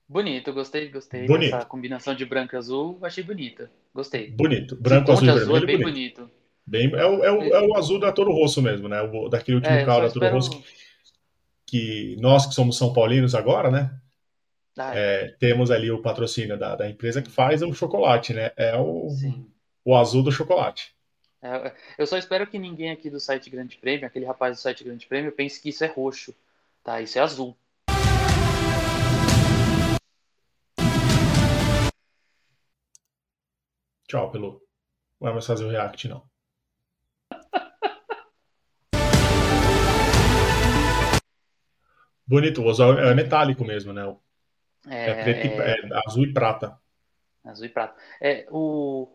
Bonito, 0.09 0.53
gostei, 0.53 0.89
gostei 0.91 1.27
Bonito. 1.27 1.53
dessa 1.53 1.65
combinação 1.65 2.15
de 2.15 2.25
branco 2.25 2.55
e 2.55 2.59
azul, 2.59 2.99
achei 3.03 3.25
bonita. 3.25 3.71
Gostei. 3.95 4.31
Bonito. 4.31 4.77
Branco, 4.77 5.11
azul 5.13 5.29
e 5.29 5.31
azul 5.31 5.57
é 5.57 5.61
vermelho. 5.61 5.67
bem 5.67 5.79
bonito. 5.79 6.21
bonito. 6.23 6.31
Bem, 6.67 6.93
é, 6.95 7.07
o, 7.07 7.25
é, 7.25 7.33
o, 7.33 7.55
é 7.55 7.61
o 7.67 7.77
azul 7.77 7.99
da 7.99 8.13
Toro 8.13 8.33
Rosso 8.33 8.63
mesmo, 8.63 8.89
né? 8.89 9.01
O, 9.03 9.29
daquele 9.29 9.57
último 9.57 9.77
É, 9.77 9.85
carro 9.85 10.03
da 10.03 10.11
Toro. 10.11 10.29
Rosso 10.29 10.63
que 11.67 12.17
nós 12.21 12.47
que 12.47 12.55
somos 12.55 12.77
São 12.77 12.93
Paulinos 12.93 13.35
agora, 13.35 13.71
né? 13.71 13.99
Ah, 14.79 14.95
é, 14.95 15.29
temos 15.39 15.71
ali 15.71 15.91
o 15.91 16.01
patrocínio 16.03 16.59
da, 16.59 16.77
da 16.77 16.89
empresa 16.89 17.23
que 17.23 17.31
faz 17.31 17.63
o 17.63 17.73
chocolate, 17.75 18.33
né? 18.33 18.53
É 18.57 18.77
o, 18.77 19.09
sim. 19.11 19.47
o 19.85 19.95
azul 19.97 20.23
do 20.23 20.33
chocolate. 20.33 20.95
É, 21.43 21.75
eu 21.99 22.07
só 22.07 22.17
espero 22.17 22.47
que 22.47 22.59
ninguém 22.59 22.91
aqui 22.91 23.11
do 23.11 23.19
site 23.19 23.51
Grande 23.51 23.77
Prêmio, 23.77 24.07
aquele 24.07 24.25
rapaz 24.25 24.57
do 24.57 24.61
site 24.61 24.85
Grande 24.85 25.07
Prêmio, 25.07 25.33
pense 25.33 25.61
que 25.61 25.71
isso 25.71 25.85
é 25.85 25.89
roxo. 25.89 26.35
Tá? 26.85 27.01
Isso 27.01 27.19
é 27.19 27.23
azul. 27.23 27.57
Tchau, 34.13 34.31
Pelu. 34.31 34.51
Não 34.53 34.61
vai 35.21 35.33
mais 35.33 35.47
fazer 35.47 35.65
o 35.65 35.71
react, 35.71 36.07
não. 36.07 36.23
Bonito, 42.27 42.63
o 42.63 42.69
azul 42.69 42.99
é 42.99 43.15
metálico 43.15 43.65
mesmo, 43.65 43.91
né? 43.95 44.15
É, 44.87 45.23
preto 45.23 45.47
e, 45.47 45.51
É, 45.51 45.81
é 45.81 45.89
azul 46.07 46.25
e 46.25 46.33
prata. 46.35 46.79
Azul 47.43 47.65
e 47.65 47.71
prata. 47.71 47.99
É, 48.21 48.47
o... 48.51 49.09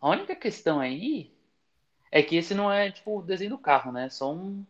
A 0.00 0.08
única 0.08 0.34
questão 0.34 0.80
aí 0.80 1.32
é 2.10 2.20
que 2.20 2.34
esse 2.34 2.56
não 2.56 2.72
é, 2.72 2.90
tipo, 2.90 3.20
o 3.20 3.22
desenho 3.22 3.50
do 3.50 3.58
carro, 3.58 3.92
né? 3.92 4.06
É 4.06 4.10
só 4.10 4.34
um... 4.34 4.66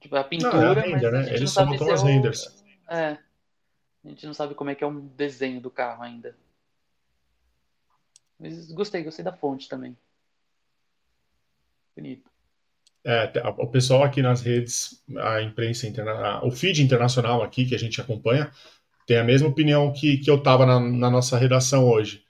Tipo, 0.00 0.16
a 0.16 0.24
pintura, 0.24 0.56
Não, 0.56 0.62
é 0.62 0.70
a 0.70 0.80
render, 0.80 1.12
né? 1.12 1.34
Eles 1.34 1.50
só 1.50 1.68
se 1.68 1.90
é 1.90 1.92
as 1.92 2.02
renders. 2.02 2.64
É, 2.88 3.18
a 4.02 4.08
gente 4.08 4.24
não 4.24 4.32
sabe 4.32 4.54
como 4.54 4.70
é 4.70 4.74
que 4.74 4.82
é 4.82 4.86
um 4.86 4.98
desenho 5.08 5.60
do 5.60 5.70
carro 5.70 6.02
ainda. 6.02 6.34
Mas 8.38 8.70
gostei, 8.72 9.02
gostei 9.02 9.24
da 9.24 9.32
fonte 9.32 9.68
também. 9.68 9.96
Bonito. 11.96 12.30
É, 13.04 13.30
o 13.56 13.66
pessoal 13.66 14.02
aqui 14.02 14.20
nas 14.20 14.42
redes, 14.42 15.02
a 15.16 15.40
imprensa 15.40 15.86
interna, 15.86 16.44
o 16.44 16.50
feed 16.50 16.82
internacional 16.82 17.42
aqui 17.42 17.64
que 17.64 17.74
a 17.74 17.78
gente 17.78 18.00
acompanha, 18.00 18.50
tem 19.06 19.16
a 19.16 19.24
mesma 19.24 19.48
opinião 19.48 19.92
que, 19.92 20.18
que 20.18 20.30
eu 20.30 20.42
tava 20.42 20.66
na, 20.66 20.78
na 20.78 21.10
nossa 21.10 21.38
redação 21.38 21.88
hoje. 21.88 22.24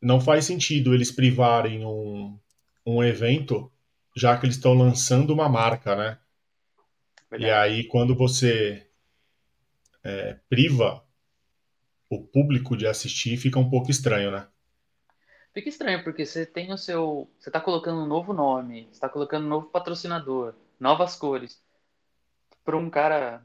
Não 0.00 0.20
faz 0.20 0.44
sentido 0.44 0.94
eles 0.94 1.10
privarem 1.10 1.84
um, 1.84 2.38
um 2.86 3.02
evento, 3.02 3.70
já 4.16 4.36
que 4.36 4.46
eles 4.46 4.56
estão 4.56 4.74
lançando 4.74 5.32
uma 5.32 5.48
marca, 5.48 5.96
né? 5.96 6.18
E 7.32 7.40
Verdade. 7.40 7.52
aí, 7.52 7.84
quando 7.84 8.14
você 8.14 8.86
é, 10.04 10.36
priva 10.48 11.04
o 12.10 12.22
público 12.22 12.76
de 12.76 12.86
assistir, 12.86 13.36
fica 13.36 13.58
um 13.58 13.68
pouco 13.68 13.90
estranho, 13.90 14.30
né? 14.30 14.46
Fica 15.52 15.68
estranho, 15.68 16.02
porque 16.04 16.24
você 16.24 16.46
tem 16.46 16.72
o 16.72 16.78
seu. 16.78 17.28
Você 17.38 17.50
tá 17.50 17.60
colocando 17.60 18.02
um 18.02 18.06
novo 18.06 18.32
nome, 18.32 18.88
você 18.92 19.00
tá 19.00 19.08
colocando 19.08 19.44
um 19.44 19.48
novo 19.48 19.66
patrocinador, 19.68 20.54
novas 20.78 21.16
cores. 21.16 21.60
Para 22.64 22.76
um 22.76 22.90
cara 22.90 23.42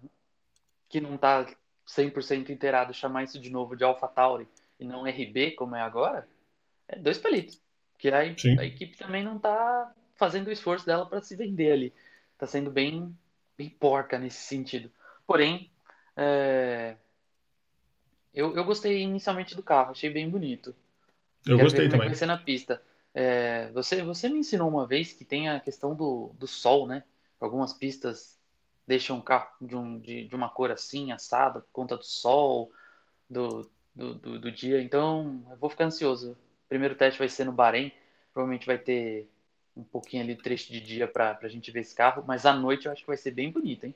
que 0.89 1.01
não 1.01 1.17
tá 1.17 1.45
100% 1.87 2.49
inteirado 2.49 2.93
chamar 2.93 3.23
isso 3.23 3.39
de 3.39 3.49
novo 3.49 3.75
de 3.75 3.83
AlphaTauri 3.83 4.47
e 4.79 4.85
não 4.85 5.07
RB, 5.07 5.51
como 5.51 5.75
é 5.75 5.81
agora, 5.81 6.27
é 6.87 6.97
dois 6.97 7.17
palitos. 7.17 7.59
Porque 7.93 8.09
a, 8.09 8.19
a 8.19 8.65
equipe 8.65 8.97
também 8.97 9.23
não 9.23 9.39
tá 9.39 9.93
fazendo 10.15 10.47
o 10.47 10.51
esforço 10.51 10.85
dela 10.85 11.05
para 11.05 11.21
se 11.21 11.35
vender 11.35 11.71
ali. 11.71 11.93
Tá 12.37 12.45
sendo 12.45 12.69
bem, 12.69 13.17
bem 13.57 13.69
porca 13.69 14.19
nesse 14.19 14.41
sentido. 14.43 14.91
Porém, 15.25 15.71
é, 16.15 16.97
eu, 18.33 18.55
eu 18.55 18.63
gostei 18.63 19.01
inicialmente 19.01 19.55
do 19.55 19.63
carro, 19.63 19.91
achei 19.91 20.09
bem 20.09 20.29
bonito. 20.29 20.75
Eu 21.45 21.57
Quero 21.57 21.71
ver 21.71 21.77
gostei 21.77 21.89
como 21.89 21.95
é 21.95 21.99
também. 21.99 22.09
vai 22.09 22.15
ser 22.15 22.25
na 22.25 22.37
pista. 22.37 22.81
É, 23.13 23.69
você, 23.71 24.01
você 24.03 24.29
me 24.29 24.39
ensinou 24.39 24.69
uma 24.69 24.87
vez 24.87 25.13
que 25.13 25.25
tem 25.25 25.49
a 25.49 25.59
questão 25.59 25.95
do, 25.95 26.31
do 26.39 26.47
sol, 26.47 26.87
né? 26.87 27.03
Algumas 27.39 27.73
pistas 27.73 28.39
deixam 28.87 29.19
o 29.19 29.23
carro 29.23 29.49
de, 29.61 29.75
um, 29.75 29.99
de, 29.99 30.27
de 30.27 30.35
uma 30.35 30.49
cor 30.49 30.71
assim, 30.71 31.11
assada, 31.11 31.61
por 31.61 31.69
conta 31.71 31.97
do 31.97 32.03
sol, 32.05 32.71
do, 33.29 33.69
do, 33.95 34.15
do, 34.15 34.39
do 34.39 34.51
dia. 34.51 34.81
Então, 34.81 35.45
eu 35.51 35.57
vou 35.57 35.69
ficar 35.69 35.85
ansioso. 35.85 36.33
O 36.33 36.69
primeiro 36.69 36.95
teste 36.95 37.19
vai 37.19 37.29
ser 37.29 37.45
no 37.45 37.51
Bahrein. 37.51 37.91
Provavelmente 38.33 38.65
vai 38.67 38.77
ter 38.77 39.29
um 39.75 39.83
pouquinho 39.83 40.23
ali 40.23 40.35
de 40.35 40.41
trecho 40.43 40.71
de 40.71 40.79
dia 40.81 41.07
para 41.07 41.39
a 41.41 41.47
gente 41.47 41.71
ver 41.71 41.81
esse 41.81 41.95
carro. 41.95 42.23
Mas 42.27 42.45
à 42.45 42.53
noite 42.53 42.85
eu 42.87 42.91
acho 42.91 43.01
que 43.01 43.07
vai 43.07 43.17
ser 43.17 43.31
bem 43.31 43.51
bonito, 43.51 43.85
hein? 43.85 43.95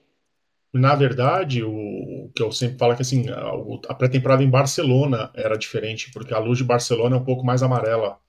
Na 0.74 0.96
verdade, 0.96 1.64
o, 1.64 2.32
que 2.36 2.44
eu 2.44 2.52
sempre 2.52 2.78
falo 2.78 2.94
é 2.94 2.96
que 2.96 3.02
assim, 3.02 3.30
a, 3.30 3.52
a 3.90 3.96
pré-temporada 3.96 4.44
em 4.44 4.50
Barcelona 4.50 5.32
era 5.34 5.58
diferente, 5.58 6.12
porque 6.12 6.34
a 6.34 6.40
luz 6.40 6.58
de 6.58 6.64
Barcelona 6.64 7.16
é 7.16 7.20
um 7.20 7.24
pouco 7.24 7.46
mais 7.46 7.64
amarela, 7.64 8.20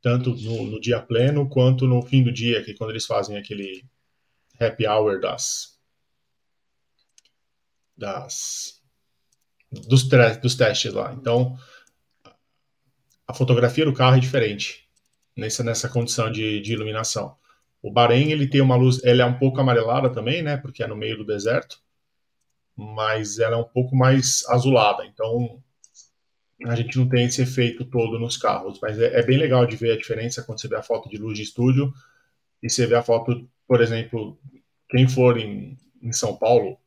tanto 0.00 0.34
no, 0.34 0.64
no 0.64 0.80
dia 0.80 1.00
pleno 1.00 1.48
quanto 1.48 1.86
no 1.86 2.02
fim 2.02 2.22
do 2.22 2.32
dia, 2.32 2.62
que 2.62 2.72
é 2.72 2.74
quando 2.74 2.90
eles 2.90 3.06
fazem 3.06 3.36
aquele 3.36 3.84
happy 4.60 4.86
hour 4.86 5.20
das 5.20 5.78
das 7.96 8.82
dos, 9.70 10.08
dos 10.42 10.54
testes 10.54 10.92
lá. 10.92 11.14
Então, 11.14 11.56
a 13.26 13.32
fotografia 13.32 13.84
do 13.84 13.94
carro 13.94 14.16
é 14.16 14.20
diferente 14.20 14.88
nessa, 15.36 15.62
nessa 15.64 15.88
condição 15.88 16.30
de, 16.30 16.60
de 16.60 16.72
iluminação. 16.72 17.36
O 17.82 17.90
Bahrein, 17.90 18.30
ele 18.30 18.46
tem 18.46 18.60
uma 18.60 18.76
luz, 18.76 19.02
ela 19.04 19.22
é 19.22 19.26
um 19.26 19.38
pouco 19.38 19.60
amarelada 19.60 20.08
também, 20.10 20.42
né, 20.42 20.56
porque 20.56 20.82
é 20.82 20.86
no 20.86 20.96
meio 20.96 21.16
do 21.18 21.26
deserto, 21.26 21.80
mas 22.76 23.38
ela 23.38 23.56
é 23.56 23.58
um 23.58 23.64
pouco 23.64 23.96
mais 23.96 24.48
azulada, 24.48 25.04
então 25.04 25.62
a 26.64 26.76
gente 26.76 26.96
não 26.96 27.08
tem 27.08 27.24
esse 27.24 27.42
efeito 27.42 27.84
todo 27.84 28.18
nos 28.18 28.36
carros, 28.36 28.78
mas 28.80 28.98
é, 28.98 29.18
é 29.18 29.22
bem 29.22 29.36
legal 29.36 29.66
de 29.66 29.76
ver 29.76 29.92
a 29.92 29.96
diferença 29.96 30.42
quando 30.44 30.60
você 30.60 30.68
vê 30.68 30.76
a 30.76 30.82
foto 30.82 31.08
de 31.08 31.16
luz 31.16 31.36
de 31.36 31.42
estúdio 31.42 31.92
e 32.62 32.70
você 32.70 32.86
vê 32.86 32.94
a 32.94 33.02
foto, 33.02 33.48
por 33.66 33.80
exemplo, 33.80 34.38
quem 34.88 35.08
for 35.08 35.36
em, 35.36 35.76
em 36.00 36.12
São 36.12 36.36
Paulo, 36.36 36.78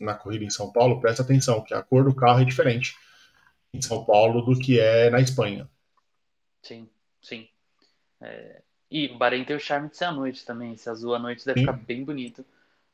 na 0.00 0.14
corrida 0.14 0.44
em 0.44 0.50
São 0.50 0.72
Paulo, 0.72 1.00
presta 1.00 1.22
atenção, 1.22 1.64
que 1.64 1.74
a 1.74 1.82
cor 1.82 2.04
do 2.04 2.14
carro 2.14 2.40
é 2.40 2.44
diferente 2.44 2.94
em 3.74 3.82
São 3.82 4.04
Paulo 4.04 4.42
do 4.42 4.58
que 4.58 4.78
é 4.78 5.10
na 5.10 5.20
Espanha. 5.20 5.68
Sim, 6.62 6.88
sim. 7.20 7.48
É, 8.20 8.62
E 8.90 9.06
o 9.08 9.18
Bahrein 9.18 9.44
tem 9.44 9.54
o 9.56 9.60
charme 9.60 9.88
de 9.90 9.96
ser 9.96 10.04
à 10.06 10.12
noite 10.12 10.44
também. 10.44 10.72
Esse 10.72 10.88
azul 10.88 11.14
à 11.14 11.18
noite 11.18 11.44
deve 11.44 11.60
Sim. 11.60 11.66
ficar 11.66 11.78
bem 11.78 12.04
bonito. 12.04 12.44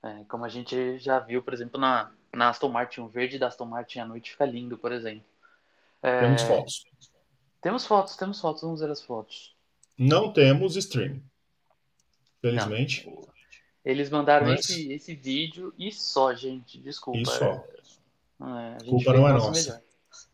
É, 0.03 0.25
como 0.29 0.45
a 0.45 0.49
gente 0.49 0.99
já 0.99 1.19
viu, 1.19 1.43
por 1.43 1.55
exemplo, 1.55 1.81
na, 1.81 2.11
na 2.33 2.49
Aston 2.51 2.69
Martin, 2.69 3.01
o 3.03 3.09
verde 3.09 3.39
da 3.39 3.47
Aston 3.47 3.65
Martin 3.67 4.01
à 4.01 4.07
noite 4.07 4.33
fica 4.33 4.45
lindo, 4.45 4.77
por 4.77 4.93
exemplo. 4.93 5.25
É, 6.03 6.21
Temos 6.21 6.43
fotos. 6.43 6.85
Temos 7.63 7.87
fotos, 7.87 8.17
temos 8.17 8.41
fotos, 8.41 8.63
vamos 8.63 8.81
ver 8.81 8.91
as 8.91 9.01
fotos. 9.01 9.57
Não 9.97 10.33
temos 10.33 10.77
stream. 10.77 11.23
Felizmente. 12.43 13.09
Eles 13.85 14.11
mandaram 14.11 14.47
Mas- 14.49 14.61
esse, 14.69 14.93
esse 14.93 15.15
vídeo 15.15 15.73
e 15.79 15.91
só, 15.93 16.35
gente. 16.35 16.79
Desculpa. 16.79 17.21
E 17.21 17.27
só. 17.27 17.53
É, 17.53 18.75
a 18.75 18.79
gente 18.81 18.91
Culpa 18.91 19.13
não 19.15 19.29
é 19.29 19.33
nossa. 19.33 19.51
melhor. 19.53 19.81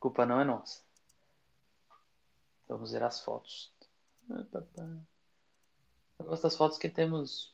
Culpa 0.01 0.27
não 0.27 0.41
é 0.41 0.45
nossa. 0.45 0.81
Vamos 2.69 2.93
ver 2.93 3.03
as 3.03 3.21
fotos. 3.21 3.71
Eu 6.21 6.27
gosto 6.27 6.43
das 6.43 6.57
fotos 6.57 6.79
que 6.79 6.89
temos 6.89 7.53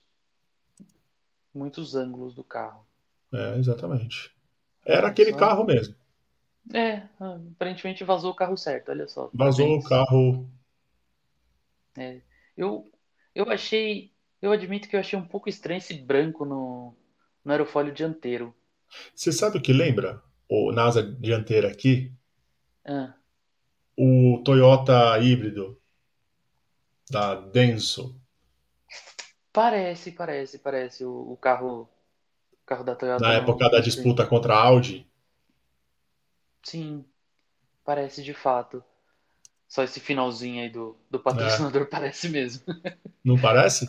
muitos 1.54 1.94
ângulos 1.94 2.34
do 2.34 2.44
carro. 2.44 2.84
É, 3.32 3.56
exatamente. 3.58 4.30
Era 4.84 5.08
aquele 5.08 5.30
Só- 5.30 5.38
carro 5.38 5.64
mesmo. 5.64 5.94
É, 6.74 7.02
aparentemente 7.20 8.02
vazou 8.02 8.32
o 8.32 8.34
carro 8.36 8.56
certo, 8.56 8.90
olha 8.90 9.06
só. 9.06 9.30
Vazou 9.32 9.78
o 9.78 9.82
carro. 9.82 10.48
Eu, 12.56 12.90
eu 13.34 13.48
achei, 13.50 14.12
eu 14.42 14.50
admito 14.50 14.88
que 14.88 14.96
eu 14.96 15.00
achei 15.00 15.18
um 15.18 15.26
pouco 15.26 15.48
estranho 15.48 15.78
esse 15.78 15.94
branco 15.94 16.44
no, 16.44 16.92
no 17.44 17.52
aerofólio 17.52 17.92
dianteiro. 17.94 18.54
Você 19.14 19.32
sabe 19.32 19.58
o 19.58 19.62
que 19.62 19.72
lembra? 19.72 20.22
O 20.48 20.72
na 20.72 20.84
asa 20.86 21.02
dianteira 21.02 21.68
aqui, 21.68 22.12
Ah, 22.84 23.14
o 23.96 24.40
Toyota 24.44 25.18
híbrido 25.18 25.78
da 27.10 27.34
Denso. 27.34 28.14
Parece, 29.56 30.12
parece, 30.12 30.58
parece 30.58 31.02
o, 31.02 31.32
o 31.32 31.36
carro, 31.38 31.88
o 32.52 32.66
carro 32.66 32.84
da 32.84 32.94
Toyota. 32.94 33.26
Na 33.26 33.32
época 33.32 33.70
da 33.70 33.80
disputa 33.80 34.26
contra 34.26 34.54
a 34.54 34.62
Audi. 34.62 35.06
Sim, 36.62 37.02
parece 37.82 38.22
de 38.22 38.34
fato. 38.34 38.84
Só 39.66 39.82
esse 39.82 39.98
finalzinho 39.98 40.62
aí 40.62 40.68
do, 40.68 40.94
do 41.10 41.18
patrocinador 41.18 41.86
parece 41.88 42.28
mesmo. 42.28 42.66
Não 43.24 43.40
parece? 43.40 43.88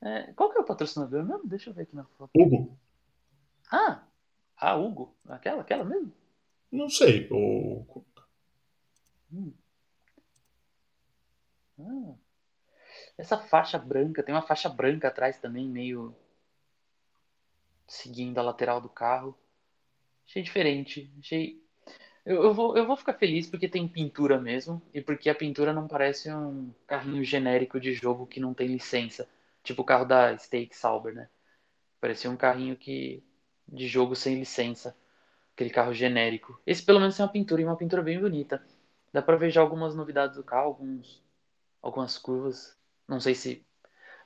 É, 0.00 0.32
qual 0.32 0.50
que 0.50 0.56
é 0.56 0.62
o 0.62 0.64
patrocinador 0.64 1.22
mesmo? 1.22 1.46
Deixa 1.46 1.68
eu 1.68 1.74
ver 1.74 1.82
aqui 1.82 1.94
na 1.94 2.04
foto. 2.04 2.30
Hugo? 2.34 2.74
Ah, 3.70 4.02
a 4.56 4.74
Hugo, 4.74 5.14
aquela, 5.28 5.60
aquela 5.60 5.84
mesmo? 5.84 6.12
Não 6.72 6.88
sei. 6.88 7.28
O... 7.30 7.84
Ah. 11.78 12.23
Essa 13.16 13.38
faixa 13.38 13.78
branca, 13.78 14.22
tem 14.22 14.34
uma 14.34 14.42
faixa 14.42 14.68
branca 14.68 15.08
atrás 15.08 15.38
também, 15.38 15.68
meio 15.68 16.14
seguindo 17.86 18.38
a 18.38 18.42
lateral 18.42 18.80
do 18.80 18.88
carro. 18.88 19.36
Achei 20.26 20.42
diferente. 20.42 21.12
Achei. 21.18 21.62
Eu, 22.24 22.42
eu 22.44 22.54
vou, 22.54 22.76
eu 22.76 22.86
vou 22.86 22.96
ficar 22.96 23.14
feliz 23.14 23.48
porque 23.48 23.68
tem 23.68 23.86
pintura 23.86 24.40
mesmo 24.40 24.82
e 24.92 25.00
porque 25.00 25.28
a 25.28 25.34
pintura 25.34 25.72
não 25.72 25.86
parece 25.86 26.32
um 26.32 26.72
carrinho 26.86 27.22
genérico 27.24 27.78
de 27.78 27.92
jogo 27.92 28.26
que 28.26 28.40
não 28.40 28.54
tem 28.54 28.68
licença. 28.68 29.28
Tipo 29.62 29.82
o 29.82 29.84
carro 29.84 30.04
da 30.04 30.36
Stake 30.38 30.76
Sauber, 30.76 31.14
né? 31.14 31.28
Parecia 32.00 32.30
um 32.30 32.36
carrinho 32.36 32.76
que 32.76 33.22
de 33.68 33.88
jogo 33.88 34.16
sem 34.16 34.36
licença. 34.36 34.96
Aquele 35.54 35.70
carro 35.70 35.94
genérico. 35.94 36.60
Esse 36.66 36.82
pelo 36.84 37.00
menos 37.00 37.16
tem 37.16 37.24
uma 37.24 37.32
pintura 37.32 37.62
e 37.62 37.64
uma 37.64 37.76
pintura 37.76 38.02
bem 38.02 38.20
bonita. 38.20 38.64
Dá 39.12 39.22
pra 39.22 39.36
ver 39.36 39.50
já 39.50 39.60
algumas 39.60 39.94
novidades 39.94 40.36
do 40.36 40.42
carro, 40.42 40.66
alguns, 40.68 41.22
algumas 41.82 42.18
curvas. 42.18 42.76
Não 43.08 43.20
sei 43.20 43.34
se 43.34 43.64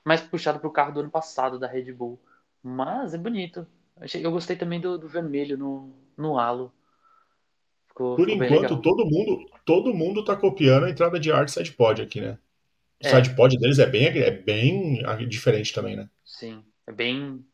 mais 0.04 0.20
puxado 0.20 0.60
pro 0.60 0.72
carro 0.72 0.92
do 0.92 1.00
ano 1.00 1.10
passado 1.10 1.58
da 1.58 1.66
Red 1.66 1.92
Bull. 1.92 2.18
Mas 2.62 3.14
é 3.14 3.18
bonito. 3.18 3.66
Eu 4.14 4.30
gostei 4.30 4.56
também 4.56 4.80
do, 4.80 4.98
do 4.98 5.08
vermelho 5.08 5.58
no, 5.58 5.92
no 6.16 6.38
halo. 6.38 6.72
Ficou, 7.88 8.16
Por 8.16 8.28
ficou 8.28 8.40
enquanto, 8.46 8.80
todo 8.80 9.04
mundo, 9.04 9.44
todo 9.64 9.94
mundo 9.94 10.24
tá 10.24 10.36
copiando 10.36 10.84
a 10.84 10.90
entrada 10.90 11.18
de 11.18 11.32
arte 11.32 11.52
sidepod 11.52 12.02
aqui, 12.02 12.20
né? 12.20 12.38
O 13.02 13.06
É. 13.06 13.10
sidepod 13.10 13.58
deles 13.58 13.78
é 13.78 13.86
bem, 13.86 14.06
é 14.18 14.30
bem 14.30 15.02
diferente 15.28 15.72
também, 15.72 15.96
né? 15.96 16.08
Sim, 16.24 16.64
é 16.86 16.92
bem, 16.92 17.44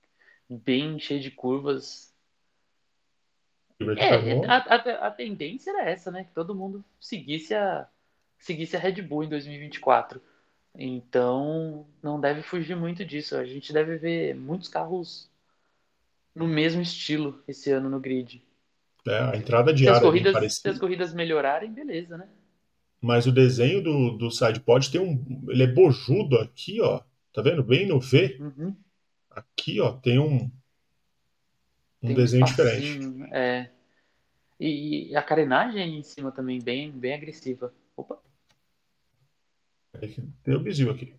bem 0.48 0.98
cheio 0.98 1.20
de 1.20 1.30
curvas. 1.30 2.14
É, 3.80 4.46
a, 4.46 4.56
a, 4.56 5.06
a 5.08 5.10
tendência 5.10 5.70
era 5.70 5.88
essa, 5.90 6.10
né? 6.10 6.24
Que 6.24 6.32
todo 6.32 6.54
mundo 6.54 6.84
seguisse 7.00 7.54
a, 7.54 7.88
seguisse 8.38 8.76
a 8.76 8.80
Red 8.80 9.02
Bull 9.02 9.24
em 9.24 9.28
2024. 9.28 10.20
Então, 10.76 11.86
não 12.02 12.20
deve 12.20 12.42
fugir 12.42 12.76
muito 12.76 13.04
disso. 13.04 13.36
A 13.36 13.44
gente 13.44 13.72
deve 13.72 13.96
ver 13.96 14.34
muitos 14.34 14.68
carros 14.68 15.30
no 16.34 16.48
mesmo 16.48 16.82
estilo 16.82 17.42
esse 17.46 17.70
ano 17.70 17.88
no 17.88 18.00
grid. 18.00 18.42
É, 19.06 19.18
a 19.18 19.36
entrada 19.36 19.70
Se 19.76 19.88
as 19.88 19.98
diária 19.98 19.98
é 19.98 20.00
bem 20.00 20.24
corridas, 20.24 20.54
se 20.54 20.68
as 20.68 20.78
corridas 20.78 21.14
melhorarem, 21.14 21.72
beleza, 21.72 22.16
né? 22.16 22.28
Mas 23.00 23.26
o 23.26 23.32
desenho 23.32 23.82
do, 23.82 24.12
do 24.16 24.30
sidepod 24.30 24.90
tem 24.90 25.00
um. 25.00 25.44
Ele 25.48 25.62
é 25.62 25.66
bojudo 25.66 26.38
aqui, 26.38 26.80
ó. 26.80 27.02
Tá 27.32 27.42
vendo? 27.42 27.62
Bem 27.62 27.86
no 27.86 28.00
V. 28.00 28.36
Uhum. 28.40 28.74
Aqui, 29.30 29.80
ó, 29.80 29.92
tem 29.92 30.18
um, 30.18 30.36
um 30.36 30.50
Tem 32.00 32.12
um 32.12 32.14
desenho 32.14 32.44
diferente. 32.46 32.86
espacinho, 32.86 33.24
é. 33.26 33.70
E, 34.58 35.10
e 35.10 35.16
a 35.16 35.22
carenagem 35.22 35.98
em 35.98 36.02
cima 36.02 36.32
também 36.32 36.60
bem, 36.62 36.90
bem 36.90 37.12
agressiva. 37.12 37.74
Opa, 37.96 38.18
Tem 40.42 40.54
o 40.54 40.60
bizil 40.60 40.90
aqui. 40.90 41.14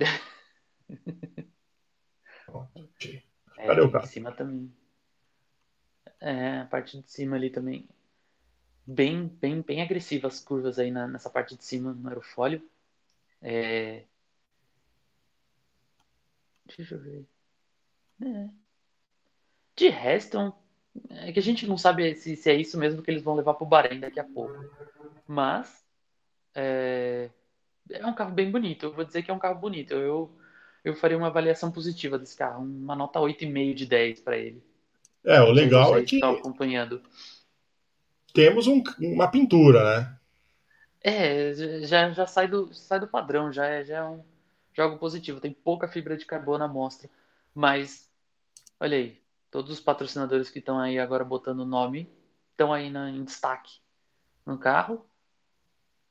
Pronto, 2.46 2.88
achei. 2.98 3.22
é, 3.58 3.66
Cadê 3.66 3.80
o 3.80 3.86
em 3.86 3.90
carro? 3.90 4.06
cima 4.06 4.32
também. 4.32 4.72
É, 6.20 6.58
a 6.60 6.64
parte 6.66 7.00
de 7.00 7.10
cima 7.10 7.36
ali 7.36 7.50
também. 7.50 7.86
Bem, 8.86 9.26
bem, 9.26 9.62
bem 9.62 9.82
agressiva 9.82 10.28
as 10.28 10.40
curvas 10.40 10.78
aí 10.78 10.90
na- 10.90 11.08
nessa 11.08 11.28
parte 11.28 11.56
de 11.56 11.64
cima 11.64 11.92
no 11.92 12.08
aerofólio. 12.08 12.62
É... 13.42 14.04
Deixa 16.76 16.94
eu 16.94 17.00
ver. 17.00 17.26
É. 18.22 18.48
De 19.76 19.88
resto, 19.88 20.54
é 21.10 21.32
que 21.32 21.38
a 21.38 21.42
gente 21.42 21.66
não 21.66 21.76
sabe 21.76 22.14
se, 22.14 22.34
se 22.36 22.50
é 22.50 22.54
isso 22.54 22.78
mesmo 22.78 23.02
que 23.02 23.10
eles 23.10 23.22
vão 23.22 23.34
levar 23.34 23.54
pro 23.54 23.66
Bahrein 23.66 24.00
daqui 24.00 24.18
a 24.18 24.24
pouco. 24.24 24.54
Mas 25.26 25.84
é, 26.54 27.30
é 27.90 28.06
um 28.06 28.14
carro 28.14 28.32
bem 28.32 28.50
bonito. 28.50 28.86
Eu 28.86 28.92
vou 28.92 29.04
dizer 29.04 29.22
que 29.22 29.30
é 29.30 29.34
um 29.34 29.38
carro 29.38 29.58
bonito. 29.58 29.92
Eu, 29.94 30.30
eu 30.84 30.94
faria 30.94 31.16
uma 31.16 31.28
avaliação 31.28 31.70
positiva 31.70 32.18
desse 32.18 32.36
carro, 32.36 32.62
uma 32.64 32.94
nota 32.96 33.20
8,5 33.20 33.74
de 33.74 33.86
10 33.86 34.20
para 34.20 34.36
ele. 34.36 34.62
É, 35.24 35.40
o 35.40 35.50
legal 35.50 35.96
é 35.96 36.02
que 36.02 36.16
estão 36.16 36.34
acompanhando. 36.34 37.02
temos 38.32 38.66
um- 38.66 38.82
uma 39.00 39.28
pintura, 39.28 40.00
né? 40.00 40.18
É, 41.02 41.54
já, 41.84 42.10
já 42.10 42.26
sai 42.26 42.48
do, 42.48 42.72
sai 42.74 43.00
do 43.00 43.06
padrão, 43.08 43.52
já 43.52 43.66
é, 43.66 43.84
já 43.84 43.98
é 43.98 44.04
um 44.04 44.24
jogo 44.72 44.98
positivo. 44.98 45.40
Tem 45.40 45.52
pouca 45.52 45.88
fibra 45.88 46.16
de 46.16 46.26
carbono 46.26 46.64
à 46.64 46.68
mostra. 46.68 47.08
Mas, 47.54 48.10
olha 48.78 48.96
aí, 48.96 49.20
todos 49.50 49.70
os 49.70 49.80
patrocinadores 49.80 50.50
que 50.50 50.58
estão 50.58 50.78
aí 50.78 50.98
agora 50.98 51.24
botando 51.24 51.60
o 51.60 51.64
nome 51.66 52.10
estão 52.50 52.72
aí 52.72 52.90
na- 52.90 53.10
em 53.10 53.24
destaque 53.24 53.78
no 54.44 54.58
carro. 54.58 55.06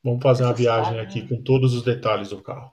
Vamos 0.05 0.21
fazer 0.21 0.43
uma 0.43 0.49
Essas 0.51 0.59
viagem 0.61 0.93
faixas- 0.97 1.07
aqui 1.07 1.27
com 1.27 1.41
todos 1.41 1.73
os 1.73 1.81
detalhes 1.81 2.29
do 2.29 2.39
carro. 2.39 2.71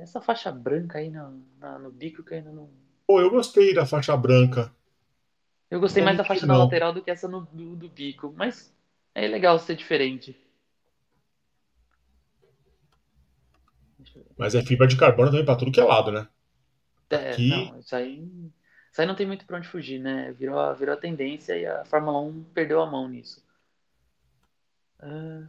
Essa 0.00 0.20
faixa 0.20 0.52
branca 0.52 0.98
aí 0.98 1.10
no, 1.10 1.42
na- 1.58 1.76
no 1.76 1.90
bico 1.90 2.22
que 2.22 2.34
ainda 2.34 2.52
não. 2.52 2.70
Pô, 3.04 3.20
eu 3.20 3.28
gostei 3.30 3.74
da 3.74 3.84
faixa 3.84 4.16
branca. 4.16 4.72
Eu 5.68 5.80
gostei 5.80 6.02
Não 6.02 6.06
mais 6.06 6.16
da 6.18 6.22
faixa 6.22 6.46
da 6.46 6.56
lateral 6.56 6.92
do 6.92 7.02
que 7.02 7.10
essa 7.10 7.26
no, 7.26 7.40
do, 7.46 7.74
do 7.74 7.88
bico. 7.88 8.32
Mas 8.36 8.72
é 9.12 9.26
legal 9.26 9.58
ser 9.58 9.74
diferente. 9.74 10.36
Mas 14.38 14.54
é 14.54 14.62
fibra 14.62 14.86
de 14.86 14.96
carbono 14.96 15.30
também 15.30 15.44
pra 15.44 15.56
tudo 15.56 15.72
que 15.72 15.80
é 15.80 15.84
lado, 15.84 16.12
né? 16.12 16.28
É, 17.10 17.32
Aqui- 17.32 17.50
não, 17.50 17.80
isso 17.80 17.96
aí, 17.96 18.18
isso 18.92 19.00
aí 19.00 19.06
não 19.06 19.16
tem 19.16 19.26
muito 19.26 19.44
pra 19.46 19.56
onde 19.58 19.66
fugir, 19.68 19.98
né? 19.98 20.32
Virou, 20.32 20.60
a- 20.60 20.74
virou 20.74 20.94
a 20.94 20.98
tendência 20.98 21.56
e 21.56 21.66
a 21.66 21.84
Fórmula 21.84 22.20
1 22.20 22.44
perdeu 22.54 22.80
a 22.80 22.86
mão 22.86 23.08
nisso. 23.08 23.44
Ah, 25.00 25.48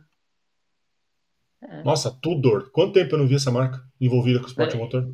é. 1.61 1.83
Nossa, 1.83 2.11
Tudor. 2.11 2.69
Quanto 2.71 2.93
tempo 2.93 3.15
eu 3.15 3.19
não 3.19 3.27
vi 3.27 3.35
essa 3.35 3.51
marca 3.51 3.83
envolvida 3.99 4.39
com 4.39 4.45
o 4.45 4.49
esporte 4.49 4.75
É. 4.75 4.79
motor? 4.79 5.13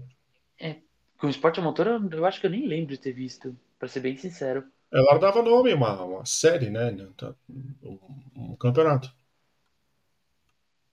Com 1.18 1.28
o 1.28 1.30
esporte 1.30 1.60
a 1.60 1.64
motor, 1.64 1.88
eu, 1.88 2.10
eu 2.12 2.26
acho 2.26 2.42
que 2.42 2.48
eu 2.48 2.52
nem 2.52 2.68
lembro 2.68 2.92
de 2.94 2.98
ter 2.98 3.14
visto, 3.14 3.58
pra 3.80 3.88
ser 3.88 4.02
bem 4.02 4.18
sincero. 4.18 4.66
Ela 4.92 5.18
dava 5.18 5.42
nome 5.42 5.72
a 5.72 5.76
uma, 5.76 6.04
uma 6.04 6.26
série, 6.26 6.70
né? 6.70 6.92
Um, 7.82 8.00
um 8.36 8.56
campeonato. 8.58 9.10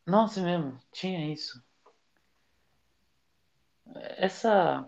Nossa, 0.07 0.41
mesmo, 0.41 0.79
tinha 0.93 1.33
isso. 1.33 1.61
Essa, 4.17 4.87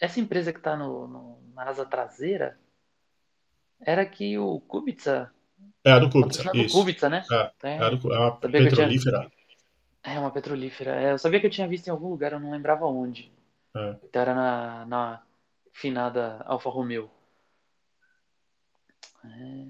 essa 0.00 0.20
empresa 0.20 0.52
que 0.52 0.60
tá 0.60 0.76
no, 0.76 1.06
no- 1.06 1.38
na 1.54 1.64
asa 1.64 1.84
traseira 1.84 2.58
era 3.80 4.04
que 4.06 4.38
o 4.38 4.60
Kubica, 4.60 5.32
É 5.84 5.92
a 5.92 5.98
do 5.98 6.08
Kubica, 6.08 6.28
patrocinado 6.28 6.58
do 6.58 6.64
isso. 6.64 6.78
Kubica, 6.78 7.08
né? 7.08 7.24
É, 7.30 7.50
É, 7.62 7.74
É, 7.74 7.78
a 7.78 7.90
do, 7.90 8.12
é 8.12 8.40
petrolífera. 8.50 9.30
É 10.14 10.18
uma 10.18 10.30
petrolífera. 10.30 10.94
É, 11.00 11.12
eu 11.12 11.18
sabia 11.18 11.40
que 11.40 11.46
eu 11.46 11.50
tinha 11.50 11.68
visto 11.68 11.86
em 11.86 11.90
algum 11.90 12.08
lugar, 12.08 12.32
eu 12.32 12.40
não 12.40 12.50
lembrava 12.50 12.86
onde. 12.86 13.32
É. 13.74 13.96
Então 14.02 14.22
era 14.22 14.34
na, 14.34 14.86
na 14.86 15.22
finada 15.72 16.42
Alfa 16.46 16.70
Romeo. 16.70 17.10
É. 19.24 19.66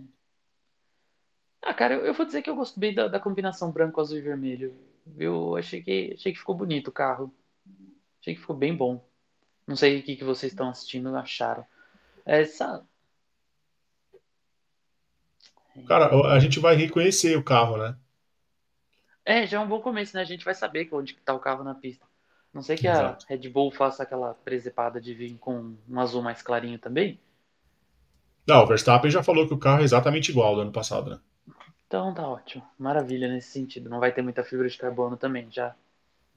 Ah, 1.62 1.74
cara, 1.74 1.94
eu, 1.94 2.07
eu 2.07 2.14
vou 2.14 2.24
dizer 2.24 2.42
que 2.42 2.51
eu 2.51 2.57
gosto 2.57 2.79
bem 2.79 2.94
da, 2.94 3.09
da 3.09 3.20
combinação 3.20 3.70
branco, 3.70 4.01
azul 4.01 4.18
e 4.18 4.22
vermelho. 4.22 4.74
Eu 5.16 5.57
achei 5.57 5.83
que, 5.83 6.14
achei 6.14 6.33
que 6.33 6.38
ficou 6.38 6.55
bonito 6.55 6.88
o 6.88 6.92
carro. 6.92 7.33
Achei 8.20 8.35
que 8.35 8.40
ficou 8.40 8.57
bem 8.57 8.74
bom. 8.74 9.05
Não 9.66 9.77
sei 9.77 10.01
o 10.01 10.03
que, 10.03 10.16
que 10.16 10.24
vocês 10.24 10.53
estão 10.53 10.68
assistindo 10.68 11.14
acharam. 11.14 11.66
Essa. 12.24 12.85
Cara, 15.87 16.11
a 16.33 16.38
gente 16.38 16.59
vai 16.59 16.74
reconhecer 16.74 17.37
o 17.37 17.44
carro, 17.44 17.77
né? 17.77 17.96
É, 19.29 19.47
já 19.47 19.59
é 19.59 19.61
um 19.61 19.69
bom 19.69 19.79
começo, 19.83 20.17
né? 20.17 20.23
A 20.23 20.25
gente 20.25 20.43
vai 20.43 20.55
saber 20.55 20.88
onde 20.91 21.12
que 21.12 21.21
tá 21.21 21.35
o 21.35 21.38
carro 21.38 21.62
na 21.62 21.75
pista. 21.75 22.07
Não 22.51 22.62
sei 22.62 22.79
que 22.79 22.88
a 22.88 22.93
Exato. 22.93 23.27
Red 23.29 23.47
Bull 23.51 23.71
faça 23.71 24.03
aquela 24.03 24.33
presepada 24.33 24.99
de 24.99 25.12
vir 25.12 25.37
com 25.37 25.77
um 25.87 26.01
azul 26.01 26.23
mais 26.23 26.41
clarinho 26.41 26.79
também. 26.79 27.21
Não, 28.47 28.62
o 28.62 28.67
Verstappen 28.67 29.11
já 29.11 29.23
falou 29.23 29.47
que 29.47 29.53
o 29.53 29.59
carro 29.59 29.83
é 29.83 29.85
exatamente 29.85 30.31
igual 30.31 30.49
ao 30.49 30.55
do 30.55 30.61
ano 30.62 30.73
passado, 30.73 31.11
né? 31.11 31.21
Então 31.87 32.14
tá 32.14 32.27
ótimo. 32.27 32.67
Maravilha 32.79 33.29
nesse 33.29 33.51
sentido. 33.51 33.91
Não 33.91 34.01
vai 34.01 34.12
ter 34.12 34.23
muita 34.23 34.43
fibra 34.43 34.67
de 34.67 34.79
carbono 34.79 35.14
também, 35.19 35.51
já 35.51 35.75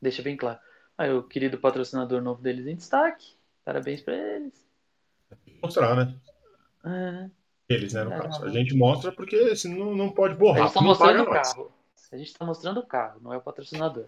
deixa 0.01 0.21
bem 0.21 0.36
claro. 0.36 0.60
Aí 0.97 1.13
o 1.13 1.23
querido 1.23 1.58
patrocinador 1.58 2.21
novo 2.21 2.41
deles 2.41 2.67
em 2.67 2.75
destaque. 2.75 3.36
Parabéns 3.63 4.01
pra 4.01 4.13
eles. 4.13 4.65
Mostrar, 5.63 5.95
né? 5.95 6.13
É, 6.84 7.30
Eles, 7.69 7.93
né, 7.93 8.04
no 8.04 8.12
É. 8.12 8.19
caso. 8.19 8.43
A 8.43 8.49
gente 8.49 8.75
mostra 8.75 9.13
porque 9.13 9.56
senão 9.56 9.95
não 9.95 10.10
pode 10.10 10.34
a 10.34 10.38
borrar. 10.38 10.73
tá 10.73 10.82
não 10.82 10.88
mostrando 10.89 11.23
o 11.23 11.30
carro. 11.30 11.71
A 12.12 12.17
gente 12.17 12.34
tá 12.34 12.45
mostrando 12.45 12.80
o 12.82 12.86
carro, 12.86 13.19
não 13.21 13.34
é 13.34 13.38
o 13.38 13.41
patrocinador. 13.41 14.06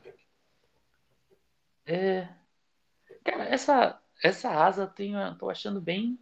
É. 1.85 2.27
Cara, 3.23 3.45
essa, 3.45 4.01
essa 4.21 4.49
asa 4.49 4.85
tem, 4.87 5.13
eu 5.13 5.37
tô 5.37 5.49
achando 5.49 5.79
bem. 5.79 6.19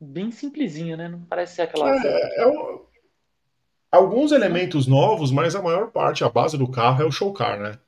Bem 0.00 0.30
simplesinha, 0.30 0.96
né? 0.96 1.08
Não 1.08 1.24
parece 1.24 1.56
ser 1.56 1.62
aquela 1.62 1.90
asa. 1.90 2.08
É, 2.08 2.42
é 2.42 2.46
o- 2.46 2.84
Alguns 3.90 4.32
elementos 4.32 4.88
novos, 4.88 5.30
mas 5.30 5.54
a 5.54 5.62
maior 5.62 5.92
parte, 5.92 6.24
a 6.24 6.28
base 6.28 6.58
do 6.58 6.68
carro 6.68 7.02
é 7.02 7.06
o 7.06 7.12
show 7.12 7.32
car, 7.32 7.60
né? 7.60 7.78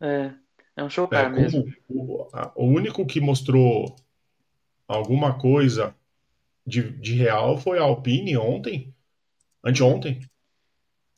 É, 0.00 0.34
é 0.76 0.82
um 0.82 0.90
show 0.90 1.06
É, 1.06 1.10
car 1.10 1.32
mesmo. 1.32 1.64
o, 1.88 2.28
o 2.56 2.64
único 2.64 3.06
que 3.06 3.20
mostrou 3.20 3.94
alguma 4.88 5.38
coisa 5.38 5.94
de, 6.66 6.90
de 6.98 7.14
real 7.14 7.56
foi 7.56 7.78
a 7.78 7.82
Alpine 7.82 8.36
ontem, 8.36 8.92
anteontem, 9.64 10.20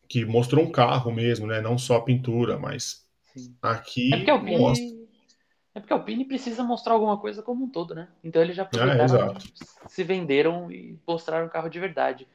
que 0.08 0.24
mostrou 0.24 0.64
um 0.64 0.72
carro 0.72 1.12
mesmo, 1.12 1.46
né? 1.46 1.60
Não 1.60 1.78
só 1.78 1.96
a 1.96 2.04
pintura, 2.04 2.58
mas 2.58 3.06
Sim. 3.34 3.54
aqui 3.62 4.12
É 4.12 4.16
porque 4.16 4.30
a 4.30 4.34
mostra. 4.34 4.86
Alpine. 4.86 5.08
É 5.74 5.80
porque 5.80 5.92
a 5.92 5.96
Alpine 5.96 6.24
precisa 6.24 6.64
mostrar 6.64 6.94
alguma 6.94 7.18
coisa 7.18 7.42
como 7.42 7.64
um 7.64 7.70
todo, 7.70 7.94
né? 7.94 8.08
Então 8.24 8.42
eles 8.42 8.56
já 8.56 8.62
É, 8.62 8.66
aproveitaram, 8.66 9.04
exato. 9.04 9.46
se 9.88 10.04
venderam 10.04 10.70
e 10.72 10.98
mostraram 11.06 11.46
o 11.46 11.50
carro 11.50 11.68
de 11.68 11.78
verdade. 11.80 12.26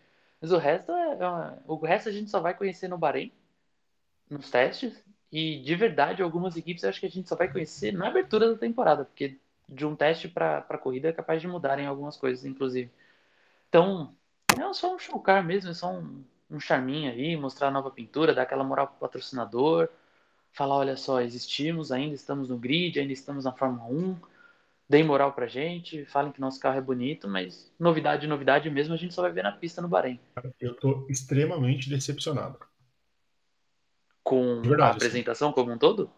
Mas 0.42 0.52
o 0.52 0.58
resto 0.58 0.92
é, 0.92 1.18
é 1.20 1.28
uma- 1.28 1.60
o 1.68 1.76
resto 1.78 2.10
a 2.10 2.12
gente 2.12 2.30
só 2.32 2.40
vai 2.40 2.54
conhecer 2.54 2.88
no 2.88 2.98
Bahrein, 2.98 3.32
nos 4.30 4.50
testes. 4.50 5.04
E 5.32 5.60
de 5.64 5.76
verdade, 5.76 6.22
algumas 6.22 6.56
equipes 6.56 6.84
eu 6.84 6.90
acho 6.90 7.00
que 7.00 7.06
a 7.08 7.10
gente 7.10 7.28
só 7.28 7.36
vai 7.36 7.52
conhecer 7.52 7.92
na 7.92 8.08
abertura 8.08 8.52
da 8.52 8.58
temporada, 8.58 9.06
porque 9.06 9.38
de 9.68 9.86
um 9.86 9.96
teste 9.96 10.28
para 10.28 10.62
para 10.62 10.78
corrida 10.78 11.10
é 11.10 11.14
capaz 11.14 11.42
de 11.42 11.48
mudarem 11.48 11.88
algumas 11.88 12.16
coisas, 12.18 12.46
inclusive. 12.46 12.92
Então, 13.70 14.16
é 14.58 14.74
só 14.74 14.96
um 14.96 15.00
showcar 15.00 15.44
mesmo, 15.46 15.72
é 15.72 15.74
só 15.74 15.92
um, 15.92 16.24
um 16.54 16.60
charminho 16.60 17.12
aí, 17.12 17.36
mostrar 17.36 17.68
a 17.70 17.72
nova 17.72 17.90
pintura, 17.92 18.34
dar 18.34 18.44
aquela 18.44 18.64
moral 18.64 18.88
pro 18.88 18.98
patrocinador, 18.98 19.90
falar, 20.52 20.76
olha 20.76 20.96
só, 20.96 21.22
existimos, 21.22 21.92
ainda 21.92 22.16
estamos 22.16 22.50
no 22.50 22.58
grid, 22.58 23.00
ainda 23.00 23.12
estamos 23.12 23.46
na 23.46 23.52
Fórmula 23.52 23.86
1, 23.86 24.16
deem 24.88 25.04
moral 25.04 25.34
pra 25.34 25.48
gente, 25.48 26.06
falem 26.06 26.32
que 26.32 26.40
nosso 26.40 26.60
carro 26.60 26.78
é 26.78 26.82
bonito, 26.82 27.28
mas 27.28 27.72
novidade, 27.80 28.28
novidade 28.28 28.70
mesmo, 28.70 28.94
a 28.94 28.98
gente 28.98 29.14
só 29.14 29.22
vai 29.24 29.32
ver 29.32 29.44
na 29.44 29.52
pista 29.52 29.82
no 29.82 29.88
Bahrein. 29.88 30.20
Eu 30.60 30.76
tô 30.76 31.06
extremamente 31.10 31.90
decepcionado. 31.90 32.60
Com 34.24 34.62
De 34.62 34.70
verdade, 34.70 34.92
a 34.92 34.96
apresentação 34.96 35.52
como 35.52 35.72
um 35.72 35.78
todo? 35.78 36.04
Eu 36.04 36.10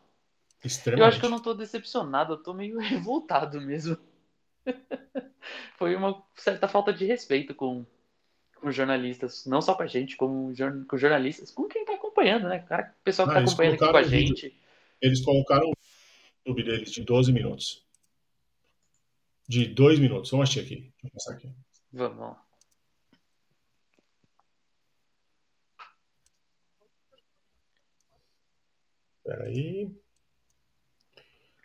Extremamente. 0.64 1.10
acho 1.10 1.20
que 1.20 1.26
eu 1.26 1.30
não 1.30 1.42
tô 1.42 1.54
decepcionado, 1.54 2.34
eu 2.34 2.38
tô 2.44 2.54
meio 2.54 2.78
revoltado 2.80 3.62
mesmo. 3.62 3.98
Foi 5.78 5.96
uma 5.96 6.24
certa 6.36 6.68
falta 6.68 6.94
de 6.94 7.06
respeito 7.06 7.54
com, 7.54 7.86
com 8.66 8.72
jornalistas, 8.72 9.46
não 9.46 9.62
só 9.62 9.76
com 9.76 9.84
a 9.84 9.88
gente, 9.88 10.18
como 10.18 10.52
com 10.88 10.98
jornalistas, 10.98 11.52
com 11.52 11.68
quem 11.68 11.86
tá 11.86 11.94
acompanhando, 11.94 12.50
né? 12.50 12.60
Cara, 12.60 12.96
o 13.00 13.04
pessoal 13.04 13.28
que 13.28 13.32
Ah, 13.34 13.36
tá 13.36 13.40
eles 13.42 13.52
acompanhando 13.52 13.76
aqui 13.76 13.92
com 13.92 13.98
a 13.98 14.02
vídeo. 14.02 14.36
gente. 14.36 14.60
Eles 15.00 15.24
colocaram 15.24 15.68
o 15.70 15.74
YouTube 16.48 16.64
deles 16.64 16.92
de 16.92 17.04
12 17.04 17.32
minutos. 17.32 17.86
De 19.48 19.68
2 19.68 20.00
minutos. 20.00 20.32
Vamos 20.32 20.50
assistir 20.50 20.66
aqui. 20.66 20.76
Deixa 20.82 21.06
eu 21.06 21.12
passar 21.12 21.34
aqui. 21.34 21.52
Vamos 21.94 22.18
lá. 22.20 22.44
Espera 29.18 29.44
aí. 29.46 29.96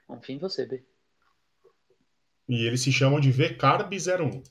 Confio 0.07 0.35
em 0.37 0.39
você, 0.39 0.67
B. 0.67 0.85
E 2.49 2.67
eles 2.67 2.81
se 2.83 2.93
chamam 2.93 3.21
de 3.21 3.31
VCarb01. 3.33 4.45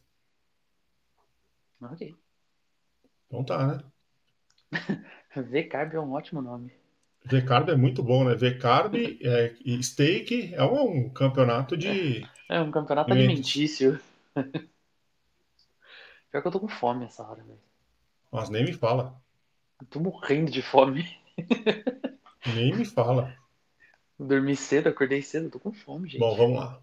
Ok. 1.82 2.16
Então 3.30 3.44
tá, 3.44 3.68
né? 3.68 3.84
V-Carb 5.36 5.94
é 5.94 6.00
um 6.00 6.14
ótimo 6.14 6.42
nome. 6.42 6.74
VCarb 7.26 7.70
é 7.70 7.76
muito 7.76 8.02
bom, 8.02 8.24
né? 8.24 8.34
VCarb 8.34 9.20
é, 9.22 9.54
e 9.64 9.84
Steak 9.84 10.56
é 10.56 10.64
um, 10.64 11.06
um 11.06 11.10
campeonato 11.10 11.78
de. 11.78 12.28
É 12.50 12.60
um 12.60 12.72
campeonato 12.72 13.12
alimentício. 13.12 14.00
Pior 16.32 16.42
que 16.42 16.48
eu 16.48 16.52
tô 16.52 16.60
com 16.60 16.68
fome 16.68 17.06
essa 17.06 17.24
hora, 17.24 17.44
velho. 17.44 17.60
Mas 18.32 18.50
nem 18.50 18.64
me 18.64 18.74
fala. 18.74 19.20
Eu 19.80 19.88
tô 19.88 20.00
morrendo 20.00 20.52
de 20.52 20.62
fome. 20.62 21.18
Nem 22.46 22.74
me 22.76 22.86
fala. 22.86 23.36
Dormi 24.18 24.56
cedo, 24.56 24.88
acordei 24.88 25.22
cedo, 25.22 25.50
tô 25.50 25.60
com 25.60 25.74
fome, 25.74 26.08
gente. 26.08 26.20
Bom, 26.20 26.36
vamos 26.36 26.58
lá. 26.58 26.82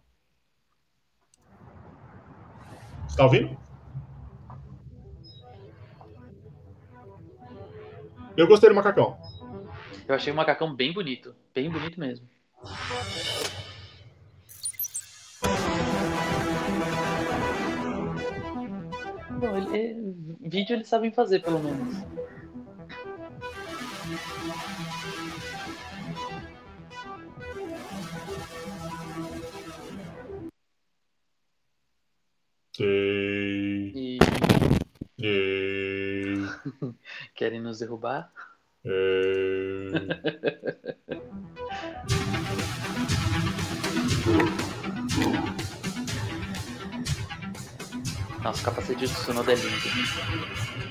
Você 3.09 3.17
tá 3.17 3.25
ouvindo? 3.25 3.66
Eu 8.37 8.47
gostei 8.47 8.69
do 8.69 8.75
macacão. 8.75 9.17
Eu 10.07 10.15
achei 10.15 10.33
o 10.33 10.37
macacão 10.37 10.75
bem 10.75 10.93
bonito. 10.93 11.35
Bem 11.55 11.71
bonito 11.71 11.99
mesmo. 11.99 12.29
Bom, 19.41 19.57
ele, 19.57 19.77
é- 19.77 20.49
vídeo 20.49 20.75
eles 20.75 20.89
sabem 20.89 21.11
fazer, 21.13 21.41
pelo 21.41 21.59
menos. 21.61 21.97
Ei, 32.79 34.19
E 35.19 35.25
ei, 35.27 36.37
querem 37.47 37.61
nos 37.61 37.79
derrubar. 37.79 38.29
ei. 38.85 39.93
Nossa, 48.43 48.65
capacete 48.65 49.07
do 49.07 49.13
Tsunoda 49.13 49.53
é 49.53 49.55
lindo. 49.55 50.86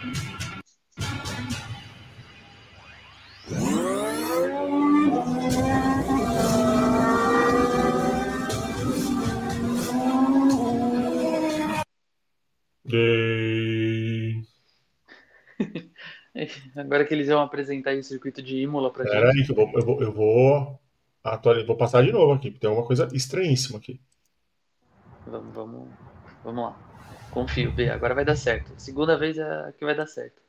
Agora 16.76 17.06
que 17.06 17.14
eles 17.14 17.28
vão 17.28 17.42
apresentar 17.42 17.96
o 17.96 18.04
circuito 18.04 18.42
de 18.42 18.58
Imola 18.58 18.92
pra 18.92 19.06
Pera 19.06 19.32
gente. 19.32 19.40
aí, 19.40 19.46
que 19.46 19.52
eu 19.52 19.56
vou, 19.56 19.72
eu 19.74 19.86
vou, 19.86 20.02
eu 20.04 20.12
vou, 20.12 20.80
atuali- 21.24 21.64
vou 21.66 21.78
passar 21.78 22.04
de 22.04 22.12
novo 22.12 22.34
aqui, 22.34 22.52
porque 22.52 22.68
tem 22.68 22.70
uma 22.70 22.86
coisa 22.86 23.08
estranhíssima 23.14 23.78
aqui. 23.78 24.00
Vamos, 25.26 25.56
vamos, 25.56 25.90
vamos 26.44 26.64
lá. 26.66 26.76
Confio, 27.32 27.72
B. 27.72 27.90
Agora 27.90 28.14
vai 28.14 28.26
dar 28.26 28.36
certo. 28.36 28.74
Segunda 28.78 29.18
vez 29.18 29.38
é 29.38 29.74
que 29.78 29.86
vai 29.86 29.96
dar 29.96 30.08
certo. 30.08 30.42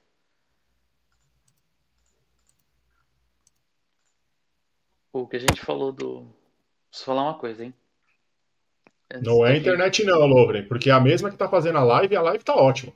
O 5.13 5.27
que 5.27 5.37
a 5.37 5.41
gente 5.41 5.61
falou 5.61 5.93
do. 5.93 6.27
Preciso 6.91 7.07
falar 7.07 7.23
uma 7.23 7.39
coisa, 7.39 7.65
hein? 7.65 7.75
Antes 9.11 9.27
Não 9.27 9.47
é 9.47 9.57
internet 9.57 10.05
não, 10.05 10.27
Lovren, 10.27 10.65
porque 10.65 10.91
é 10.91 10.93
a 10.93 11.01
mesma 11.01 11.31
que 11.31 11.37
tá 11.37 11.49
fazendo 11.49 11.79
a 11.79 11.85
live 11.85 12.13
e 12.13 12.17
a 12.17 12.23
live 12.23 12.45
tá 12.45 12.55
ótima. 12.55 12.93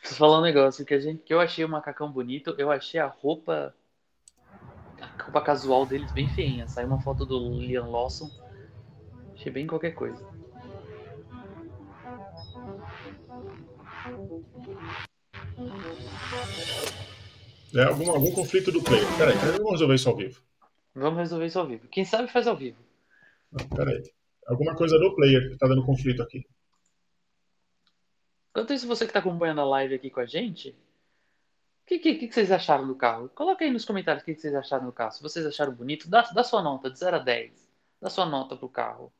Preciso 0.00 0.18
falar 0.18 0.38
um 0.38 0.42
negócio 0.42 0.84
que 0.84 0.94
a 0.94 1.00
gente, 1.00 1.22
que 1.22 1.34
eu 1.34 1.40
achei 1.40 1.64
o 1.64 1.68
macacão 1.68 2.10
bonito, 2.10 2.54
eu 2.58 2.70
achei 2.70 3.00
a 3.00 3.06
roupa 3.06 3.74
a 5.00 5.22
roupa 5.22 5.40
casual 5.42 5.84
deles 5.84 6.10
bem 6.12 6.28
feinha. 6.28 6.66
Saiu 6.66 6.86
uma 6.86 7.00
foto 7.00 7.26
do 7.26 7.38
Liam 7.58 7.90
Lawson. 7.90 8.30
Achei 9.34 9.52
bem 9.52 9.66
qualquer 9.66 9.92
coisa. 9.92 10.24
É 17.74 17.82
algum, 17.84 18.10
algum 18.10 18.32
conflito 18.32 18.70
do 18.70 18.82
player. 18.82 19.04
Peraí, 19.18 19.34
vamos 19.36 19.72
resolver 19.72 19.94
isso 19.94 20.08
ao 20.08 20.16
vivo. 20.16 20.40
Vamos 20.94 21.18
resolver 21.18 21.46
isso 21.46 21.58
ao 21.58 21.66
vivo. 21.66 21.88
Quem 21.88 22.04
sabe 22.04 22.30
faz 22.30 22.46
ao 22.46 22.56
vivo. 22.56 22.78
Não, 23.50 23.68
peraí. 23.68 24.02
Alguma 24.46 24.74
coisa 24.74 24.98
do 24.98 25.14
player 25.14 25.50
que 25.50 25.58
tá 25.58 25.66
dando 25.66 25.84
conflito 25.84 26.22
aqui. 26.22 26.46
Enquanto 28.54 28.72
isso, 28.72 28.86
você 28.86 29.04
que 29.04 29.10
está 29.10 29.18
acompanhando 29.18 29.60
a 29.60 29.64
live 29.64 29.96
aqui 29.96 30.08
com 30.08 30.20
a 30.20 30.26
gente, 30.26 30.68
o 30.68 31.86
que, 31.86 31.98
que, 31.98 32.14
que 32.14 32.32
vocês 32.32 32.52
acharam 32.52 32.86
do 32.86 32.94
carro? 32.94 33.28
Coloca 33.30 33.64
aí 33.64 33.70
nos 33.70 33.84
comentários 33.84 34.22
o 34.22 34.24
que, 34.24 34.32
que 34.32 34.40
vocês 34.40 34.54
acharam 34.54 34.86
do 34.86 34.92
carro. 34.92 35.10
Se 35.10 35.20
vocês 35.20 35.44
acharam 35.44 35.74
bonito, 35.74 36.08
dá, 36.08 36.22
dá 36.22 36.44
sua 36.44 36.62
nota, 36.62 36.88
de 36.88 36.96
0 36.96 37.16
a 37.16 37.18
10. 37.18 37.68
Dá 38.00 38.08
sua 38.08 38.24
nota 38.24 38.54
pro 38.54 38.68
carro. 38.68 39.12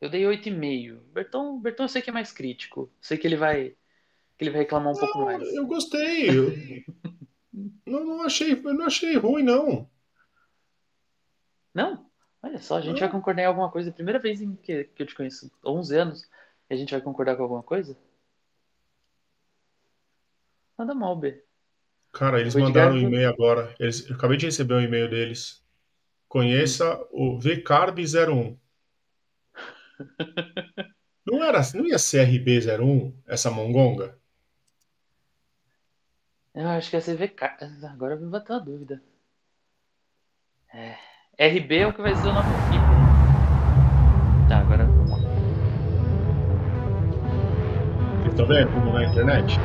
Eu 0.00 0.08
dei 0.08 0.22
8,5. 0.22 1.00
Bertão, 1.12 1.58
Bertão 1.58 1.86
eu 1.86 1.88
sei 1.88 2.00
que 2.00 2.10
é 2.10 2.12
mais 2.12 2.30
crítico. 2.30 2.88
Sei 3.00 3.18
que 3.18 3.26
ele 3.26 3.36
vai, 3.36 3.70
que 4.38 4.44
ele 4.44 4.50
vai 4.50 4.60
reclamar 4.60 4.92
um 4.92 4.96
pouco 4.96 5.18
mais. 5.18 5.42
Eu 5.52 5.66
gostei. 5.66 6.30
Eu... 6.30 6.52
não, 7.84 8.04
não 8.04 8.22
achei, 8.22 8.52
eu 8.52 8.72
não 8.72 8.86
achei 8.86 9.16
ruim, 9.16 9.42
não. 9.42 9.90
Não? 11.74 12.06
Olha 12.40 12.60
só, 12.60 12.76
a 12.76 12.80
gente 12.80 12.94
Não. 12.94 13.00
vai 13.00 13.10
concordar 13.10 13.42
em 13.42 13.46
alguma 13.46 13.68
coisa. 13.68 13.90
Primeira 13.90 14.20
vez 14.20 14.40
em 14.40 14.54
que, 14.54 14.84
que 14.84 15.02
eu 15.02 15.06
te 15.06 15.14
conheço, 15.16 15.50
11 15.64 15.96
anos, 15.98 16.22
e 16.70 16.74
a 16.74 16.76
gente 16.76 16.92
vai 16.92 17.00
concordar 17.00 17.34
com 17.34 17.42
alguma 17.42 17.64
coisa? 17.64 17.98
Nada 20.78 20.94
mal, 20.94 21.16
B. 21.16 21.42
Cara, 22.12 22.40
eles 22.40 22.54
mandaram 22.54 22.94
um 22.94 22.98
e-mail 22.98 23.28
agora. 23.28 23.74
Eles, 23.78 24.08
eu 24.08 24.16
acabei 24.16 24.36
de 24.36 24.46
receber 24.46 24.74
um 24.74 24.80
e-mail 24.80 25.08
deles. 25.08 25.62
Conheça 26.28 26.98
o 27.12 27.38
VCarb01. 27.38 28.58
Não 31.26 31.42
era, 31.42 31.60
não 31.74 31.84
ia 31.84 31.98
ser 31.98 32.24
RB01 32.28 33.12
essa 33.26 33.50
mongonga? 33.50 34.16
Eu 36.54 36.68
acho 36.68 36.88
que 36.88 36.96
é 36.96 37.00
CVK. 37.00 37.44
Agora 37.90 38.14
me 38.14 38.30
bateu 38.30 38.54
uma 38.54 38.64
dúvida. 38.64 39.02
É. 40.72 40.94
RB 41.48 41.78
é 41.78 41.86
o 41.88 41.92
que 41.92 42.00
vai 42.00 42.14
ser 42.14 42.28
o 42.28 42.32
nome 42.32 42.48
do 42.48 42.54
equipe. 42.68 42.78
né? 42.78 44.46
Tá, 44.48 44.58
agora 44.60 44.84
vamos 44.86 45.10
lá. 45.10 45.18
Vocês 48.20 48.32
estão 48.32 48.46
vendo 48.46 48.72
como 48.72 48.92
na 48.92 49.04
internet? 49.04 49.58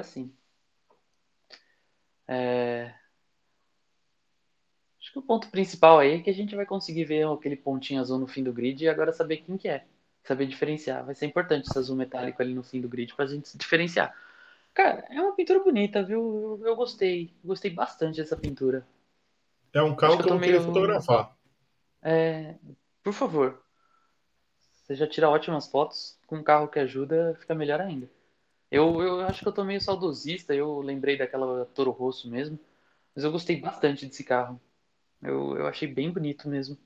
Agora 0.00 0.02
sim. 0.02 0.32
É... 2.26 2.94
Acho 4.98 5.12
que 5.12 5.18
o 5.18 5.22
ponto 5.22 5.48
principal 5.50 5.98
aí 5.98 6.14
é 6.14 6.20
que 6.20 6.30
a 6.30 6.34
gente 6.34 6.56
vai 6.56 6.64
conseguir 6.64 7.04
ver 7.04 7.26
aquele 7.26 7.56
pontinho 7.56 8.00
azul 8.00 8.18
no 8.18 8.26
fim 8.26 8.42
do 8.42 8.52
grid 8.52 8.82
e 8.82 8.88
agora 8.88 9.12
saber 9.12 9.38
quem 9.38 9.56
que 9.56 9.68
é. 9.68 9.84
Saber 10.24 10.46
diferenciar. 10.46 11.04
Vai 11.04 11.14
ser 11.14 11.26
importante 11.26 11.68
esse 11.68 11.78
azul 11.78 11.96
metálico 11.96 12.40
ali 12.40 12.54
no 12.54 12.62
fim 12.62 12.80
do 12.80 12.88
grid 12.88 13.14
pra 13.14 13.26
gente 13.26 13.48
se 13.48 13.58
diferenciar. 13.58 14.14
Cara, 14.72 15.04
é 15.10 15.20
uma 15.20 15.34
pintura 15.34 15.60
bonita, 15.60 16.02
viu? 16.02 16.58
Eu, 16.60 16.68
eu 16.68 16.76
gostei. 16.76 17.34
Gostei 17.44 17.70
bastante 17.70 18.20
dessa 18.20 18.36
pintura. 18.36 18.86
É 19.72 19.82
um 19.82 19.94
carro 19.94 20.16
que, 20.16 20.22
que 20.22 20.28
eu, 20.28 20.32
vou 20.32 20.40
meio... 20.40 20.52
querer 20.52 20.64
fotografar. 20.64 21.36
É... 22.02 22.54
Por 23.02 23.12
favor. 23.12 23.62
Você 24.58 24.94
já 24.94 25.06
tira 25.06 25.28
ótimas 25.28 25.66
fotos. 25.66 26.18
Com 26.26 26.36
um 26.36 26.42
carro 26.42 26.68
que 26.68 26.78
ajuda, 26.78 27.36
fica 27.40 27.54
melhor 27.54 27.80
ainda. 27.80 28.08
Eu, 28.70 29.02
eu 29.02 29.20
acho 29.22 29.42
que 29.42 29.48
eu 29.48 29.52
tô 29.52 29.64
meio 29.64 29.80
saudosista. 29.80 30.54
Eu 30.54 30.80
lembrei 30.80 31.16
daquela 31.16 31.64
Toro 31.66 31.90
Rosso 31.90 32.30
mesmo. 32.30 32.58
Mas 33.14 33.24
eu 33.24 33.32
gostei 33.32 33.60
bastante 33.60 34.06
desse 34.06 34.22
carro. 34.22 34.60
Eu, 35.22 35.56
eu 35.56 35.66
achei 35.66 35.88
bem 35.88 36.10
bonito 36.10 36.48
mesmo. 36.48 36.78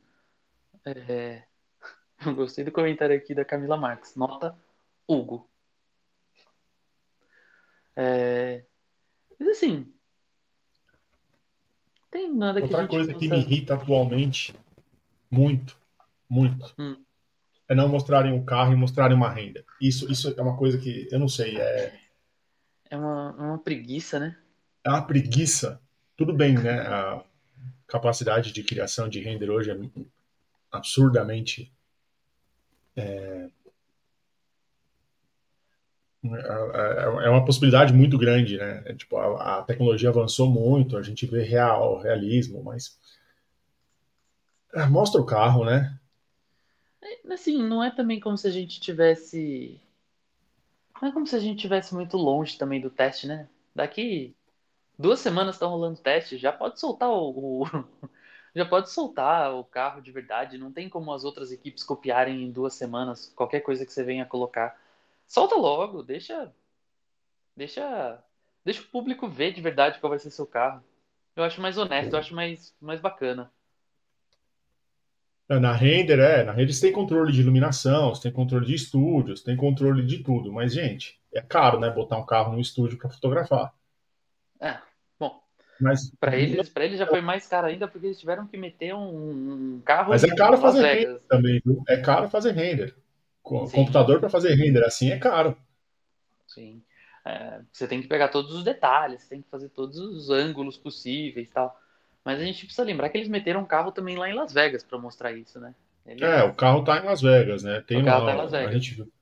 É... 0.85 1.45
Eu 2.25 2.35
gostei 2.35 2.65
do 2.65 2.73
comentário 2.73 3.15
aqui 3.15 3.35
da 3.35 3.45
Camila 3.45 3.77
Marques. 3.77 4.17
Nota 4.17 4.57
Hugo. 5.07 5.49
É... 7.97 8.65
Mas 9.39 9.49
assim. 9.49 9.93
Tem 12.11 12.33
nada 12.33 12.61
que 12.61 12.65
Outra 12.65 12.87
coisa 12.87 13.13
que 13.13 13.29
me 13.29 13.39
irrita 13.39 13.75
atualmente, 13.75 14.55
muito, 15.31 15.77
muito, 16.31 16.73
hum. 16.79 17.04
É 17.69 17.75
não 17.75 17.89
mostrarem 17.89 18.33
um 18.33 18.45
carro 18.45 18.73
e 18.73 18.77
mostrarem 18.77 19.17
uma 19.17 19.31
renda. 19.31 19.65
Isso, 19.81 20.11
isso 20.11 20.35
é 20.37 20.43
uma 20.43 20.57
coisa 20.57 20.79
que 20.79 21.09
eu 21.11 21.19
não 21.19 21.29
sei. 21.29 21.59
É, 21.59 21.99
é 22.91 22.97
uma, 22.97 23.33
uma 23.33 23.59
preguiça, 23.59 24.19
né? 24.19 24.37
É 24.85 24.91
uma 24.91 25.03
preguiça. 25.03 25.81
Tudo 26.17 26.33
bem, 26.33 26.55
né? 26.55 26.81
A 26.81 27.25
capacidade 27.87 28.53
de 28.53 28.63
criação 28.63 29.09
de 29.09 29.21
render 29.21 29.51
hoje 29.51 29.71
é 29.71 29.79
absurdamente 30.71 31.73
é, 32.97 33.49
é, 36.25 37.27
é 37.27 37.29
uma 37.29 37.45
possibilidade 37.45 37.93
muito 37.93 38.17
grande, 38.17 38.57
né? 38.57 38.83
É, 38.87 38.95
tipo, 38.95 39.17
a, 39.17 39.59
a, 39.59 39.63
tecnologia 39.63 40.09
avançou 40.09 40.51
muito, 40.51 40.97
a 40.97 41.03
gente 41.03 41.27
vê 41.27 41.43
real, 41.43 42.01
realismo, 42.01 42.63
mas 42.63 42.99
é, 44.73 44.87
mostra 44.87 45.21
o 45.21 45.27
carro, 45.27 45.65
né? 45.65 45.99
É, 47.05 47.33
assim, 47.33 47.63
não 47.63 47.83
é 47.85 47.91
também 47.91 48.19
como 48.19 48.37
se 48.39 48.47
a 48.47 48.51
gente 48.51 48.81
tivesse 48.81 49.81
não 51.01 51.09
é 51.09 51.13
como 51.13 51.27
se 51.27 51.37
a 51.37 51.39
gente 51.39 51.61
tivesse 51.61 51.95
muito 51.95 52.17
longe 52.17 52.57
também 52.57 52.81
do 52.81 52.91
teste, 52.91 53.27
né? 53.27 53.49
Daqui 53.75 54.35
duas 54.99 55.21
semanas 55.21 55.57
estão 55.57 55.71
rolando 55.71 56.01
teste, 56.01 56.39
já 56.39 56.53
pode 56.53 56.81
soltar 56.81 57.11
o, 57.11 57.63
o 57.63 57.65
já 58.55 58.65
pode 58.65 58.91
soltar 58.91 59.53
o 59.55 59.65
carro 59.65 60.01
de 60.01 60.11
verdade. 60.13 60.59
Não 60.59 60.73
tem 60.73 60.89
como 60.89 61.13
as 61.13 61.25
outras 61.25 61.53
equipes 61.53 61.83
copiarem 61.85 62.45
em 62.45 62.51
duas 62.53 62.75
semanas 62.75 63.33
qualquer 63.37 63.61
coisa 63.61 63.85
que 63.85 63.93
você 63.93 64.03
venha 64.05 64.25
colocar. 64.25 64.81
Solta 65.27 65.57
logo, 65.57 66.03
deixa. 66.03 66.53
Deixa. 67.57 68.23
Deixa 68.65 68.83
o 68.83 68.87
público 68.87 69.29
ver 69.29 69.53
de 69.53 69.61
verdade 69.61 69.99
qual 70.01 70.11
vai 70.11 70.19
ser 70.19 70.31
seu 70.31 70.47
carro. 70.47 70.83
Eu 71.37 71.45
acho 71.45 71.61
mais 71.61 71.77
honesto, 71.77 72.15
eu 72.15 72.19
acho 72.19 72.35
mais, 72.35 72.75
mais 72.81 73.01
bacana. 73.01 73.53
Na 75.49 75.73
render, 75.73 76.19
é, 76.19 76.43
na 76.43 76.53
render 76.53 76.73
você 76.73 76.87
tem 76.87 76.93
controle 76.93 77.31
de 77.31 77.41
iluminação, 77.41 78.15
você 78.15 78.23
tem 78.23 78.33
controle 78.33 78.65
de 78.65 78.75
estúdio, 78.75 79.37
você 79.37 79.45
tem 79.45 79.57
controle 79.57 80.05
de 80.05 80.23
tudo. 80.23 80.51
Mas, 80.51 80.73
gente, 80.73 81.21
é 81.33 81.43
caro, 81.43 81.79
né? 81.79 81.91
Botar 81.91 82.17
um 82.17 82.25
carro 82.25 82.55
no 82.55 82.61
estúdio 82.61 82.97
para 82.97 83.11
fotografar. 83.11 83.75
É, 84.59 84.79
bom. 85.19 85.43
Mas 85.79 86.11
para 86.19 86.35
eles, 86.37 86.69
para 86.71 86.87
eles 86.87 86.99
já 86.99 87.07
foi 87.07 87.21
mais 87.21 87.47
caro 87.47 87.67
ainda 87.67 87.87
porque 87.87 88.07
eles 88.07 88.19
tiveram 88.19 88.47
que 88.47 88.57
meter 88.57 88.95
um, 88.95 89.83
carro. 89.85 90.11
Mas 90.11 90.25
é 90.25 90.35
caro 90.35 90.57
fazer 90.57 90.83
render 90.83 91.21
também, 91.29 91.61
viu? 91.65 91.83
É 91.89 91.99
caro 91.99 92.29
fazer 92.31 92.53
render. 92.53 92.95
Sim. 93.45 93.71
Computador 93.71 94.21
para 94.21 94.31
fazer 94.31 94.55
render 94.55 94.83
assim 94.83 95.11
é 95.11 95.19
caro. 95.19 95.55
Sim. 96.47 96.83
É, 97.27 97.61
você 97.73 97.87
tem 97.87 98.01
que 98.01 98.09
pegar 98.09 98.29
todos 98.29 98.55
os 98.55 98.65
detalhes, 98.65 99.23
você 99.23 99.31
tem 99.31 99.43
que 99.43 99.51
fazer 99.51 99.69
todos 99.71 99.99
os 99.99 100.31
ângulos 100.31 100.77
possíveis 100.79 101.51
tal. 101.51 101.79
Mas 102.25 102.41
a 102.41 102.45
gente 102.45 102.65
precisa 102.65 102.87
lembrar 102.87 103.09
que 103.11 103.19
eles 103.19 103.29
meteram 103.29 103.61
um 103.61 103.67
carro 103.67 103.93
também 103.93 104.17
lá 104.17 104.29
em 104.29 104.35
Las 104.35 104.53
Vegas 104.53 104.83
para 104.83 104.99
mostrar 104.99 105.33
isso, 105.33 105.61
né? 105.61 105.75
Ele... 106.07 106.25
É, 106.25 106.43
o 106.45 106.55
carro 106.55 106.83
tá 106.83 106.99
em 106.99 107.05
Las 107.05 107.21
Vegas, 107.21 107.63
né? 107.63 107.83
Tem 107.87 108.01
o 108.01 108.05
carro 108.05 108.23
uma... 108.23 108.31
tá 108.31 108.35
em 108.35 108.39
Las 108.39 108.51
Vegas. 108.51 108.69
A 108.69 108.73
gente, 108.73 109.13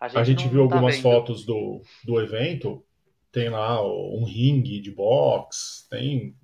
a 0.00 0.08
gente, 0.08 0.18
a 0.18 0.24
gente 0.24 0.48
viu 0.48 0.66
tá 0.66 0.74
algumas 0.74 0.96
tá 0.96 1.02
fotos 1.02 1.44
do, 1.44 1.82
do 2.04 2.20
evento. 2.20 2.82
Tem 3.30 3.50
lá 3.50 3.84
um 3.84 4.24
ringue 4.24 4.80
de 4.80 4.90
box, 4.90 5.86
tem. 5.90 6.34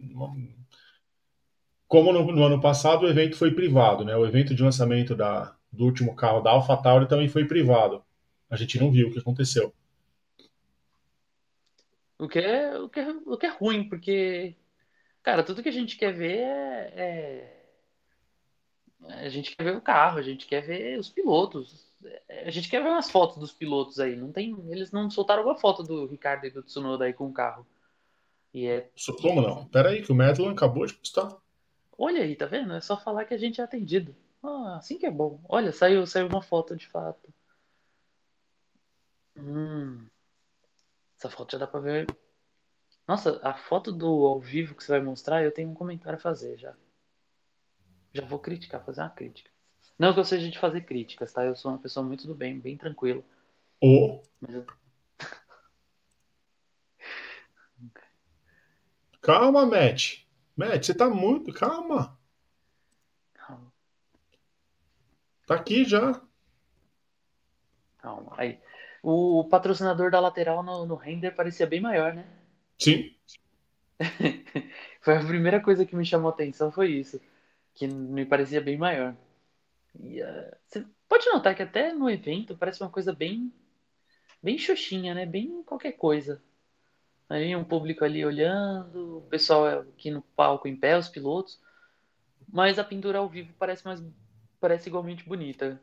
Como 1.88 2.12
no, 2.12 2.25
no 2.31 2.45
ano 2.45 2.61
passado 2.61 3.05
o 3.05 3.09
evento 3.09 3.37
foi 3.37 3.53
privado, 3.53 4.05
né? 4.05 4.14
O 4.17 4.27
evento 4.27 4.55
de 4.55 4.62
lançamento 4.62 5.14
da, 5.14 5.57
do 5.73 5.85
último 5.85 6.14
carro 6.14 6.40
da 6.40 6.51
AlphaTauri 6.51 7.09
também 7.09 7.29
foi 7.29 7.47
privado. 7.47 8.05
A 8.51 8.57
gente 8.57 8.79
não 8.79 8.90
viu 8.90 9.09
o 9.09 9.12
que 9.12 9.19
aconteceu. 9.19 9.75
O 12.19 12.29
que 12.29 12.38
é, 12.38 12.79
o 12.79 12.88
que 12.88 13.01
é, 13.01 13.11
o 13.11 13.37
que 13.37 13.47
é 13.47 13.51
ruim, 13.51 13.88
porque, 13.88 14.55
cara, 15.24 15.42
tudo 15.42 15.62
que 15.62 15.68
a 15.68 15.72
gente 15.72 15.96
quer 15.96 16.12
ver 16.12 16.38
é, 16.38 17.58
é, 19.06 19.24
A 19.24 19.28
gente 19.28 19.56
quer 19.56 19.64
ver 19.64 19.76
o 19.76 19.80
carro, 19.80 20.18
a 20.18 20.22
gente 20.22 20.46
quer 20.46 20.60
ver 20.60 20.98
os 20.98 21.08
pilotos. 21.08 21.92
A 22.44 22.50
gente 22.50 22.68
quer 22.68 22.82
ver 22.82 22.90
umas 22.90 23.10
fotos 23.10 23.38
dos 23.38 23.52
pilotos 23.52 23.98
aí. 23.98 24.14
Não 24.14 24.30
tem, 24.30 24.54
eles 24.70 24.92
não 24.92 25.10
soltaram 25.10 25.42
uma 25.42 25.56
foto 25.56 25.83
do 25.83 26.06
Ricardo 26.06 26.46
e 26.46 26.50
do 26.50 26.62
Tsunoda 26.62 27.06
aí 27.06 27.12
com 27.12 27.27
o 27.27 27.33
carro. 27.33 27.66
E 28.52 28.66
é... 28.66 28.88
Como 29.20 29.40
não? 29.40 29.66
Pera 29.66 29.88
aí, 29.88 30.02
que 30.02 30.12
o 30.12 30.14
Medlin 30.14 30.50
acabou 30.50 30.87
de 30.87 30.94
postar. 30.94 31.37
Olha 31.98 32.22
aí, 32.22 32.37
tá 32.37 32.46
vendo? 32.46 32.75
É 32.75 32.81
só 32.81 32.96
falar 32.96 33.25
que 33.25 33.35
a 33.35 33.38
gente 33.38 33.60
é 33.60 33.64
atendido. 33.64 34.14
Ah, 34.42 34.77
assim 34.77 34.98
que 34.98 35.06
é 35.06 35.10
bom. 35.10 35.40
Olha, 35.48 35.72
saiu, 35.72 36.06
saiu 36.06 36.29
uma 36.29 36.42
foto 36.42 36.77
de 36.77 36.87
fato. 36.87 37.33
Hum. 39.37 40.06
Essa 41.18 41.31
foto 41.31 41.52
já 41.52 41.58
dá 41.58 41.66
pra 41.66 41.81
ver. 41.81 42.06
Nossa, 43.07 43.38
a 43.42 43.55
foto 43.55 43.92
do 43.92 44.27
ao 44.27 44.40
vivo 44.40 44.75
que 44.75 44.83
você 44.83 44.92
vai 44.92 45.00
mostrar, 45.00 45.42
eu 45.42 45.52
tenho 45.52 45.71
um 45.71 45.75
comentário 45.75 46.19
a 46.19 46.21
fazer 46.21 46.57
já. 46.57 46.75
Já 48.13 48.25
vou 48.25 48.38
criticar, 48.38 48.85
fazer 48.85 49.02
uma 49.02 49.11
crítica. 49.11 49.50
Não 49.98 50.15
que 50.15 50.21
eu 50.21 50.25
seja 50.25 50.50
de 50.50 50.59
fazer 50.59 50.81
críticas, 50.83 51.33
tá? 51.33 51.44
Eu 51.44 51.55
sou 51.55 51.71
uma 51.71 51.79
pessoa 51.79 52.05
muito 52.05 52.27
do 52.27 52.35
bem, 52.35 52.59
bem 52.59 52.77
tranquilo. 52.77 53.25
Oh. 53.81 54.21
Eu... 54.48 54.67
Calma, 59.21 59.67
Matt. 59.67 60.25
Matt, 60.57 60.87
você 60.87 60.94
tá 60.94 61.11
muito. 61.11 61.52
Calma. 61.52 62.19
Tá 65.46 65.57
aqui 65.57 65.85
já. 65.85 66.21
Calma. 67.98 68.33
Aí. 68.37 68.59
O 69.02 69.44
patrocinador 69.44 70.11
da 70.11 70.19
lateral 70.19 70.63
no, 70.63 70.87
no 70.87 70.94
render 70.94 71.33
parecia 71.33 71.67
bem 71.67 71.81
maior, 71.81 72.15
né? 72.15 72.27
Sim. 72.85 73.14
foi 75.00 75.16
a 75.16 75.24
primeira 75.24 75.60
coisa 75.60 75.87
que 75.87 75.96
me 75.96 76.04
chamou 76.04 76.30
a 76.30 76.35
atenção, 76.35 76.70
foi 76.70 76.92
isso. 76.92 77.20
Que 77.74 77.87
me 77.87 78.26
parecia 78.26 78.60
bem 78.60 78.76
maior. 78.76 79.16
E, 79.98 80.22
uh, 80.22 80.56
você 80.66 80.85
pode 81.08 81.26
notar 81.26 81.54
que 81.54 81.62
até 81.62 81.92
no 81.92 82.10
evento 82.10 82.56
parece 82.56 82.82
uma 82.82 82.90
coisa 82.90 83.12
bem 83.12 83.52
bem 84.42 84.58
xoxinha, 84.58 85.14
né? 85.14 85.24
Bem 85.24 85.62
qualquer 85.62 85.92
coisa. 85.92 86.42
Aí 87.28 87.56
um 87.56 87.64
público 87.64 88.04
ali 88.04 88.24
olhando, 88.24 89.18
o 89.18 89.22
pessoal 89.22 89.80
aqui 89.80 90.10
no 90.10 90.20
palco 90.20 90.68
em 90.68 90.76
pé, 90.76 90.98
os 90.98 91.08
pilotos. 91.08 91.58
Mas 92.52 92.78
a 92.78 92.85
pintura 92.85 93.18
ao 93.18 93.28
vivo 93.28 93.54
parece 93.58 93.85
mais 93.85 94.02
parece 94.60 94.88
igualmente 94.88 95.24
bonita. 95.26 95.80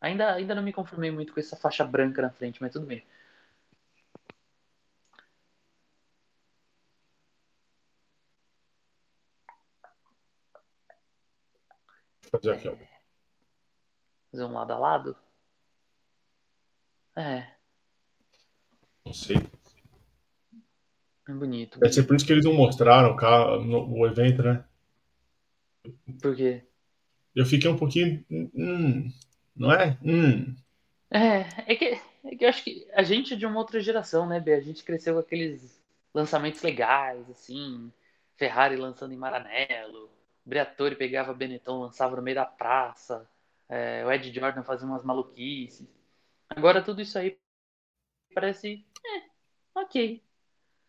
Ainda, 0.00 0.34
ainda 0.34 0.54
não 0.54 0.62
me 0.62 0.72
conformei 0.72 1.10
muito 1.10 1.32
com 1.32 1.40
essa 1.40 1.56
faixa 1.56 1.84
branca 1.84 2.20
na 2.20 2.30
frente, 2.30 2.60
mas 2.60 2.72
tudo 2.72 2.86
bem. 2.86 3.02
Fazer 12.34 12.50
aqui, 12.50 12.68
ó. 12.68 12.74
Fazer 14.32 14.44
um 14.44 14.52
lado 14.52 14.72
a 14.72 14.78
lado? 14.78 15.16
É. 17.16 17.46
Não 19.06 19.12
sei. 19.12 19.36
É 21.28 21.32
bonito. 21.32 21.78
Deve 21.78 21.92
ser 21.92 22.02
por 22.02 22.16
isso 22.16 22.26
que 22.26 22.32
eles 22.32 22.44
não 22.44 22.54
mostraram 22.54 23.12
o, 23.12 23.16
carro, 23.16 23.62
no, 23.62 23.88
o 23.88 24.06
evento, 24.06 24.42
né? 24.42 24.64
Por 26.20 26.34
quê? 26.34 26.62
eu 27.36 27.46
fiquei 27.46 27.70
um 27.70 27.76
pouquinho. 27.76 28.24
Hum, 28.28 29.12
não 29.54 29.72
é? 29.72 29.96
Hum. 30.02 30.56
É, 31.10 31.72
é 31.72 31.76
que, 31.76 32.00
é 32.24 32.36
que 32.36 32.44
eu 32.44 32.48
acho 32.48 32.64
que 32.64 32.84
a 32.94 33.04
gente 33.04 33.34
é 33.34 33.36
de 33.36 33.46
uma 33.46 33.58
outra 33.58 33.80
geração, 33.80 34.26
né, 34.26 34.40
B? 34.40 34.54
A 34.54 34.60
gente 34.60 34.82
cresceu 34.82 35.14
com 35.14 35.20
aqueles 35.20 35.80
lançamentos 36.12 36.62
legais, 36.62 37.30
assim. 37.30 37.92
Ferrari 38.36 38.76
lançando 38.76 39.14
em 39.14 39.16
Maranello, 39.16 40.10
Briatore 40.44 40.96
pegava 40.96 41.32
Benetton, 41.32 41.80
lançava 41.80 42.16
no 42.16 42.22
meio 42.22 42.34
da 42.34 42.44
praça, 42.44 43.28
é, 43.68 44.04
o 44.04 44.12
Ed 44.12 44.32
Jordan 44.32 44.62
fazia 44.62 44.86
umas 44.86 45.02
maluquices. 45.02 45.88
Agora 46.50 46.82
tudo 46.82 47.00
isso 47.00 47.18
aí 47.18 47.38
parece. 48.34 48.84
É, 49.04 49.22
ok. 49.80 50.22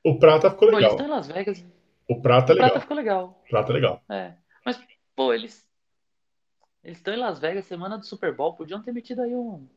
O 0.03 0.20
Prata 0.20 0.51
ficou 0.51 0.70
Pô, 0.70 0.78
eles 0.78 0.89
legal. 0.89 0.91
estão 0.91 1.08
em 1.08 1.10
Las 1.10 1.28
Vegas. 1.28 1.66
O 2.08 2.22
Prata 2.22 2.51
é 2.51 2.56
O 2.56 2.58
Prata 2.58 2.74
legal. 2.74 2.82
ficou 2.82 2.97
legal. 2.97 3.41
O 3.45 3.49
Prata 3.49 3.72
é 3.72 3.74
legal. 3.74 4.03
É. 4.10 4.34
Mas, 4.64 4.80
pô, 5.16 5.34
eles. 5.34 5.68
Eles 6.84 6.97
estão 6.97 7.14
em 7.14 7.18
Las 7.18 7.39
Vegas, 7.39 7.66
semana 7.66 7.97
do 7.97 8.06
Super 8.06 8.36
Bowl. 8.36 8.53
Podiam 8.53 8.82
ter 8.84 8.91
metido 8.91 9.22
aí 9.22 9.34
um. 9.36 9.68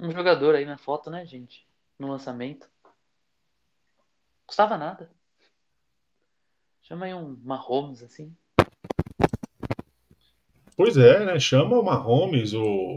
Um 0.00 0.10
jogador 0.12 0.54
aí 0.54 0.64
na 0.64 0.78
foto, 0.78 1.10
né, 1.10 1.26
gente? 1.26 1.66
No 1.98 2.08
lançamento. 2.08 2.70
Custava 4.46 4.78
nada. 4.78 5.10
Chama 6.82 7.04
aí 7.06 7.12
um 7.12 7.36
Mahomes, 7.44 8.02
assim. 8.02 8.34
Pois 10.78 10.96
é, 10.96 11.24
né? 11.24 11.40
Chama 11.40 11.76
o 11.76 11.82
Mahomes, 11.82 12.54
o 12.54 12.94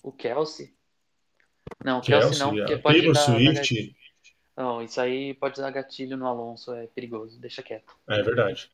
O 0.00 0.12
Kelsey. 0.12 0.72
Não, 1.84 1.98
o 1.98 2.00
Kelsey, 2.00 2.28
Kelsey, 2.30 2.46
não, 2.46 2.54
porque 2.54 2.76
pode 2.76 2.98
Taylor 2.98 3.14
dar, 3.14 3.20
Swift. 3.20 3.96
Não, 4.56 4.80
isso 4.80 5.00
aí 5.00 5.34
pode 5.34 5.60
dar 5.60 5.72
gatilho 5.72 6.16
no 6.16 6.24
Alonso, 6.24 6.72
é 6.72 6.86
perigoso. 6.86 7.40
Deixa 7.40 7.64
quieto. 7.64 7.96
É 8.08 8.22
verdade. 8.22 8.70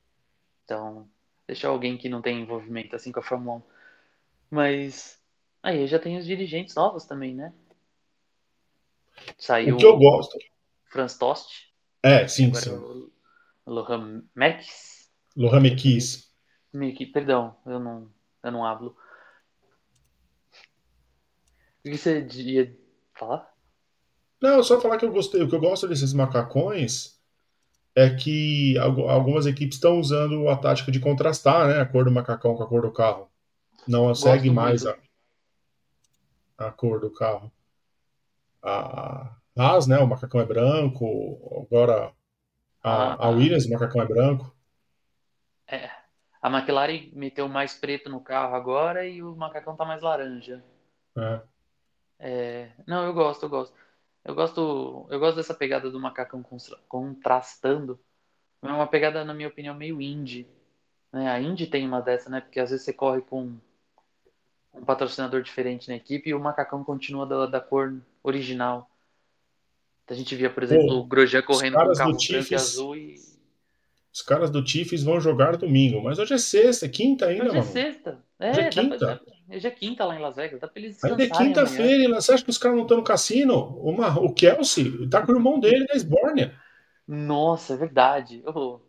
Então, 0.66 1.08
deixa 1.46 1.66
alguém 1.66 1.96
que 1.96 2.10
não 2.10 2.20
tem 2.20 2.42
envolvimento 2.42 2.94
assim 2.94 3.10
com 3.10 3.20
a 3.20 3.22
Fórmula 3.22 3.56
1. 3.56 3.62
Mas 4.50 5.18
aí 5.62 5.86
já 5.86 5.98
tem 5.98 6.18
os 6.18 6.26
dirigentes 6.26 6.74
novos 6.74 7.06
também, 7.06 7.34
né? 7.34 7.54
Saiu 9.38 9.76
O 9.76 9.78
que 9.78 9.86
eu 9.86 9.96
gosto. 9.96 10.36
Franz 10.84 11.16
Tost, 11.16 11.70
É, 12.02 12.28
sim, 12.28 12.52
sim. 12.52 12.70
o 12.70 13.10
Lohan 13.66 14.24
Merckx. 14.34 15.10
Lohan 15.34 15.60
Mekis. 15.60 16.30
Mickey, 16.70 17.06
perdão, 17.06 17.56
eu 17.64 17.80
não, 17.80 18.10
eu 18.48 18.52
não 18.52 18.64
hablo. 18.64 18.96
O 21.84 21.90
que 21.90 21.96
você 21.96 22.26
ia 22.26 22.76
falar? 23.14 23.52
Não, 24.40 24.62
só 24.62 24.80
falar 24.80 24.96
que 24.98 25.04
eu 25.04 25.12
gostei. 25.12 25.42
O 25.42 25.48
que 25.48 25.54
eu 25.54 25.60
gosto 25.60 25.86
desses 25.88 26.12
macacões 26.12 27.18
é 27.94 28.10
que 28.14 28.76
algu- 28.78 29.08
algumas 29.08 29.46
equipes 29.46 29.76
estão 29.76 29.98
usando 29.98 30.48
a 30.48 30.56
tática 30.56 30.90
de 30.92 31.00
contrastar, 31.00 31.68
né? 31.68 31.80
A 31.80 31.86
cor 31.86 32.04
do 32.04 32.10
macacão 32.10 32.54
com 32.54 32.62
a 32.62 32.68
cor 32.68 32.82
do 32.82 32.92
carro. 32.92 33.30
Não 33.86 34.14
segue 34.14 34.50
mais 34.50 34.84
a, 34.84 34.96
a 36.58 36.70
cor 36.72 37.00
do 37.00 37.10
carro. 37.10 37.50
A 38.62 39.34
Haas, 39.56 39.86
né? 39.86 39.98
O 39.98 40.06
macacão 40.06 40.40
é 40.40 40.44
branco. 40.44 41.66
Agora 41.66 42.12
a, 42.82 43.12
a 43.14 43.26
Ah. 43.28 43.30
Williams, 43.30 43.64
o 43.66 43.70
macacão 43.70 44.02
é 44.02 44.06
branco. 44.06 44.54
É, 45.68 45.90
a 46.40 46.50
McLaren 46.50 47.10
meteu 47.12 47.48
mais 47.48 47.74
preto 47.74 48.10
no 48.10 48.20
carro 48.20 48.54
agora 48.54 49.06
e 49.06 49.22
o 49.22 49.34
macacão 49.34 49.76
tá 49.76 49.84
mais 49.84 50.02
laranja. 50.02 50.62
né? 51.14 51.42
É, 52.18 52.70
não, 52.86 53.04
eu 53.04 53.12
gosto, 53.12 53.44
eu 53.44 53.48
gosto. 53.48 53.74
Eu 54.24 54.34
gosto, 54.34 55.06
eu 55.08 55.20
gosto 55.20 55.36
dessa 55.36 55.54
pegada 55.54 55.90
do 55.90 56.00
macacão 56.00 56.44
contrastando. 56.88 57.98
É 58.62 58.66
uma 58.66 58.86
pegada, 58.86 59.24
na 59.24 59.32
minha 59.32 59.48
opinião, 59.48 59.74
meio 59.74 60.00
indie. 60.00 60.48
Né? 61.12 61.30
A 61.30 61.40
indie 61.40 61.68
tem 61.68 61.86
uma 61.86 62.00
dessa, 62.00 62.28
né? 62.28 62.40
Porque 62.40 62.58
às 62.58 62.70
vezes 62.70 62.84
você 62.84 62.92
corre 62.92 63.20
com 63.20 63.56
um 64.74 64.84
patrocinador 64.84 65.42
diferente 65.42 65.88
na 65.88 65.96
equipe 65.96 66.30
e 66.30 66.34
o 66.34 66.40
macacão 66.40 66.82
continua 66.82 67.24
da, 67.24 67.46
da 67.46 67.60
cor 67.60 67.94
original. 68.22 68.90
A 70.08 70.14
gente 70.14 70.34
via, 70.34 70.50
por 70.50 70.62
exemplo, 70.62 70.88
Pô, 70.88 70.94
o 70.98 71.04
Grosjean 71.04 71.42
correndo 71.42 71.76
com 71.76 71.84
do 71.84 71.96
carro 71.96 72.12
branco 72.12 72.52
e 72.52 72.54
azul 72.54 72.96
e 72.96 73.35
Os 74.16 74.22
caras 74.22 74.48
do 74.50 74.64
Tifes 74.64 75.02
vão 75.02 75.20
jogar 75.20 75.58
domingo, 75.58 76.00
mas 76.02 76.18
hoje 76.18 76.32
é 76.32 76.38
sexta, 76.38 76.86
é 76.86 76.88
quinta 76.88 77.26
ainda, 77.26 77.44
Hoje 77.44 77.52
é 77.52 77.58
mano. 77.58 77.70
sexta. 77.70 78.24
É, 78.38 78.50
Hoje 78.50 78.60
é 78.60 78.62
pra- 78.70 78.70
quinta. 78.82 79.20
hoje 79.50 79.66
é 79.66 79.70
quinta 79.70 80.04
lá 80.06 80.16
em 80.16 80.20
Las 80.22 80.36
Vegas. 80.36 80.58
Dá 80.58 80.66
pra 80.68 80.80
eles 80.80 81.04
Ainda 81.04 81.22
é 81.22 81.28
quinta-feira, 81.28 82.14
você 82.18 82.32
acha 82.32 82.42
que 82.42 82.48
os 82.48 82.56
caras 82.56 82.78
não 82.78 82.84
estão 82.84 82.96
no 82.96 83.04
cassino? 83.04 83.78
Uma, 83.78 84.18
o 84.18 84.32
Kelsey 84.32 85.06
tá 85.10 85.20
com 85.20 85.32
o 85.32 85.34
irmão 85.36 85.60
dele 85.60 85.86
da 85.86 85.92
Esbórnia. 85.94 86.54
Nossa, 87.06 87.74
é 87.74 87.76
verdade. 87.76 88.42
Ô, 88.46 88.80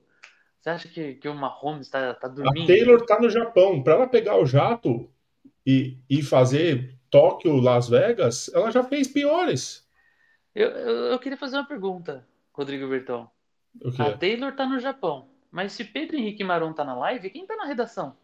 você 0.61 0.69
acha 0.69 0.87
que, 0.87 1.15
que 1.15 1.27
o 1.27 1.35
Mahomes 1.35 1.89
tá, 1.89 2.13
tá 2.13 2.27
A 2.27 2.29
dormindo? 2.29 2.65
Taylor 2.65 3.05
tá 3.05 3.19
no 3.19 3.29
Japão. 3.29 3.83
Para 3.83 3.95
ela 3.95 4.07
pegar 4.07 4.37
o 4.39 4.45
jato 4.45 5.09
e, 5.65 5.97
e 6.09 6.23
fazer 6.23 6.95
Tóquio, 7.09 7.57
Las 7.59 7.89
Vegas, 7.89 8.49
ela 8.53 8.71
já 8.71 8.81
fez 8.81 9.09
piores. 9.09 9.85
Eu, 10.55 10.69
eu, 10.69 10.95
eu 11.11 11.19
queria 11.19 11.37
fazer 11.37 11.57
uma 11.57 11.67
pergunta, 11.67 12.25
Rodrigo 12.53 12.87
Bertão. 12.87 13.29
A 13.99 14.17
Taylor 14.17 14.55
tá 14.55 14.65
no 14.65 14.79
Japão. 14.79 15.29
Mas 15.51 15.71
se 15.73 15.83
Pedro 15.85 16.17
Henrique 16.17 16.43
Maron 16.43 16.73
tá 16.73 16.83
na 16.83 16.95
live, 16.95 17.29
quem 17.29 17.45
tá 17.45 17.55
na 17.55 17.65
redação? 17.65 18.15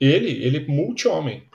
Ele, 0.00 0.30
ele 0.44 0.66
multi-homem. 0.66 1.48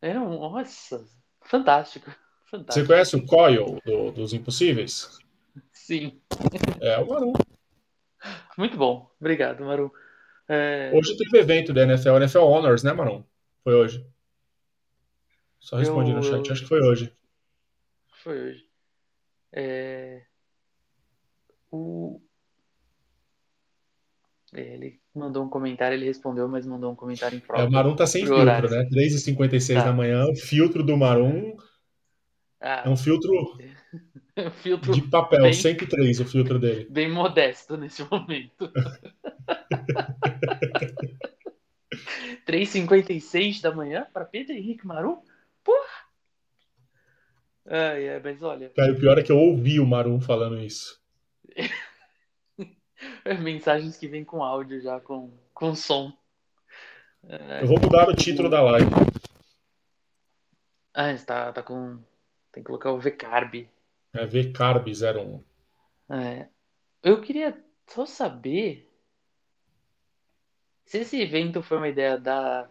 É, 0.00 0.18
um- 0.18 0.40
nossa, 0.40 1.04
fantástico. 1.42 2.10
Você 2.10 2.56
Fantástico. 2.56 2.86
conhece 2.88 3.16
o 3.16 3.24
Coyle 3.26 3.80
do- 3.84 4.10
dos 4.10 4.32
Impossíveis? 4.32 5.18
Sim, 5.72 6.20
É 6.80 6.98
o 6.98 7.06
Maru. 7.08 7.32
muito 8.58 8.76
bom. 8.76 9.10
Obrigado, 9.20 9.64
Maru. 9.64 9.92
É, 10.48 10.90
Hoje 10.92 11.16
teve 11.16 11.38
evento 11.38 11.72
da 11.72 11.82
NFL, 11.82 12.16
NFL 12.16 12.38
Honors, 12.40 12.82
né, 12.82 12.92
Maru? 12.92 13.24
Foi 13.62 13.74
hoje. 13.74 14.04
Só 15.60 15.76
respondi 15.76 16.10
Eu- 16.10 16.16
no 16.16 16.22
chat, 16.24 16.44
eu- 16.46 16.52
acho 16.52 16.62
que 16.62 16.68
foi 16.68 16.80
hoje. 16.80 17.12
foi 18.24 18.40
hoje. 18.50 18.66
É, 19.52 20.24
o... 21.70 22.20
é, 24.54 24.60
Ele 24.74 25.00
mandou 25.14 25.44
um 25.44 25.48
comentário, 25.48 25.94
ele 25.96 26.06
respondeu, 26.06 26.48
mas 26.48 26.66
mandou 26.66 26.92
um 26.92 26.96
comentário 26.96 27.36
É, 27.36 27.38
impróprio. 27.38 27.68
o 27.68 27.72
Marum 27.72 27.96
tá 27.96 28.06
sem 28.06 28.22
filtro, 28.22 28.40
horário. 28.40 28.70
né? 28.70 28.84
3h56 28.90 29.78
Tá. 29.78 29.84
da 29.86 29.92
manhã, 29.92 30.24
o 30.26 30.34
filtro 30.36 30.82
do 30.82 30.96
Marum 30.96 31.56
Ah, 32.60 32.82
é 32.86 32.88
um 32.88 32.96
filtro 32.96 33.30
filtro 34.62 34.92
de 34.92 35.02
papel, 35.02 35.42
bem- 35.42 35.52
103 35.52 36.20
o 36.20 36.24
filtro 36.24 36.58
dele. 36.58 36.86
bem 36.90 37.10
modesto 37.10 37.76
nesse 37.76 38.02
momento. 38.10 38.70
3h56 42.46 43.60
da 43.60 43.72
manhã 43.74 44.06
para 44.12 44.24
Pedro 44.24 44.54
Henrique 44.54 44.86
Marum? 44.86 45.18
Porra! 45.64 46.00
Ai, 47.66 48.04
é, 48.04 48.20
mas 48.22 48.42
olha, 48.42 48.70
Cara, 48.70 48.92
o 48.92 48.96
pior 48.98 49.18
é 49.18 49.22
que 49.22 49.30
eu 49.30 49.38
ouvi 49.38 49.78
o 49.78 49.86
Marum 49.86 50.20
falando 50.20 50.60
isso. 50.60 51.00
mensagens 53.40 53.96
que 53.96 54.08
vêm 54.08 54.24
com 54.24 54.42
áudio 54.42 54.80
já, 54.80 55.00
com, 55.00 55.30
com 55.54 55.74
som. 55.74 56.12
É, 57.28 57.62
Eu 57.62 57.66
vou 57.66 57.80
mudar 57.80 58.08
o 58.08 58.14
título 58.14 58.48
da 58.48 58.62
live. 58.62 58.90
Ah, 60.94 61.12
está, 61.12 61.52
tá 61.52 61.62
com. 61.62 61.98
Tem 62.52 62.62
que 62.62 62.66
colocar 62.66 62.92
o 62.92 62.98
VCarb. 62.98 63.68
É 64.12 64.26
VCarb01. 64.26 65.42
É, 66.10 66.48
eu 67.02 67.20
queria 67.20 67.56
só 67.86 68.04
saber 68.04 68.90
se 70.84 70.98
esse 70.98 71.20
evento 71.20 71.62
foi 71.62 71.76
uma 71.76 71.88
ideia 71.88 72.18
da, 72.18 72.68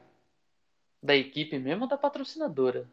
da 1.01 1.15
equipe 1.15 1.57
mesmo 1.57 1.83
ou 1.83 1.89
da 1.89 1.97
patrocinadora. 1.97 2.89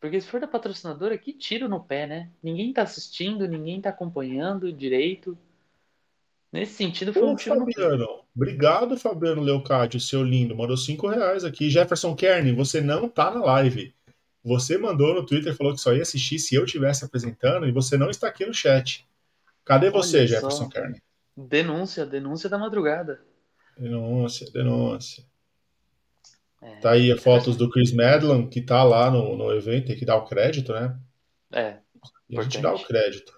Porque 0.00 0.20
se 0.20 0.28
for 0.28 0.40
da 0.40 0.46
patrocinadora, 0.46 1.18
que 1.18 1.32
tiro 1.32 1.68
no 1.68 1.82
pé, 1.82 2.06
né? 2.06 2.30
Ninguém 2.42 2.72
tá 2.72 2.82
assistindo, 2.82 3.48
ninguém 3.48 3.80
tá 3.80 3.90
acompanhando 3.90 4.72
direito. 4.72 5.36
Nesse 6.52 6.74
sentido, 6.74 7.12
foi 7.12 7.22
um 7.24 7.32
Ô, 7.32 7.36
tiro 7.36 7.58
no 7.58 7.66
pé. 7.66 7.72
Fabiano, 7.72 8.06
obrigado, 8.34 8.96
Fabiano 8.96 9.42
Leocádio, 9.42 10.00
seu 10.00 10.22
lindo. 10.22 10.56
Mandou 10.56 10.76
5 10.76 11.08
reais 11.08 11.44
aqui. 11.44 11.68
Jefferson 11.68 12.14
Kern, 12.14 12.52
você 12.52 12.80
não 12.80 13.08
tá 13.08 13.30
na 13.30 13.44
live. 13.44 13.92
Você 14.44 14.78
mandou 14.78 15.12
no 15.14 15.26
Twitter, 15.26 15.54
falou 15.54 15.74
que 15.74 15.80
só 15.80 15.92
ia 15.92 16.02
assistir 16.02 16.38
se 16.38 16.54
eu 16.54 16.64
estivesse 16.64 17.04
apresentando 17.04 17.66
e 17.66 17.72
você 17.72 17.98
não 17.98 18.08
está 18.08 18.28
aqui 18.28 18.46
no 18.46 18.54
chat. 18.54 19.06
Cadê 19.64 19.90
você, 19.90 20.18
Olha 20.18 20.26
Jefferson 20.28 20.64
só. 20.64 20.68
Kern? 20.70 21.02
Denúncia, 21.36 22.06
denúncia 22.06 22.48
da 22.48 22.56
madrugada. 22.56 23.20
Denúncia, 23.76 24.50
denúncia. 24.50 25.24
É, 26.60 26.80
Tá 26.80 26.92
aí 26.92 27.16
fotos 27.18 27.56
do 27.56 27.70
Chris 27.70 27.92
Medland, 27.92 28.48
que 28.48 28.60
tá 28.62 28.82
lá 28.84 29.10
no, 29.10 29.36
no 29.36 29.52
evento, 29.52 29.86
tem 29.88 29.96
que 29.96 30.04
dar 30.04 30.16
o 30.16 30.24
crédito, 30.26 30.72
né? 30.72 30.98
é. 31.52 31.82
E 32.28 32.38
a 32.38 32.42
gente 32.42 32.60
dá 32.60 32.74
o 32.74 32.82
crédito. 32.84 33.32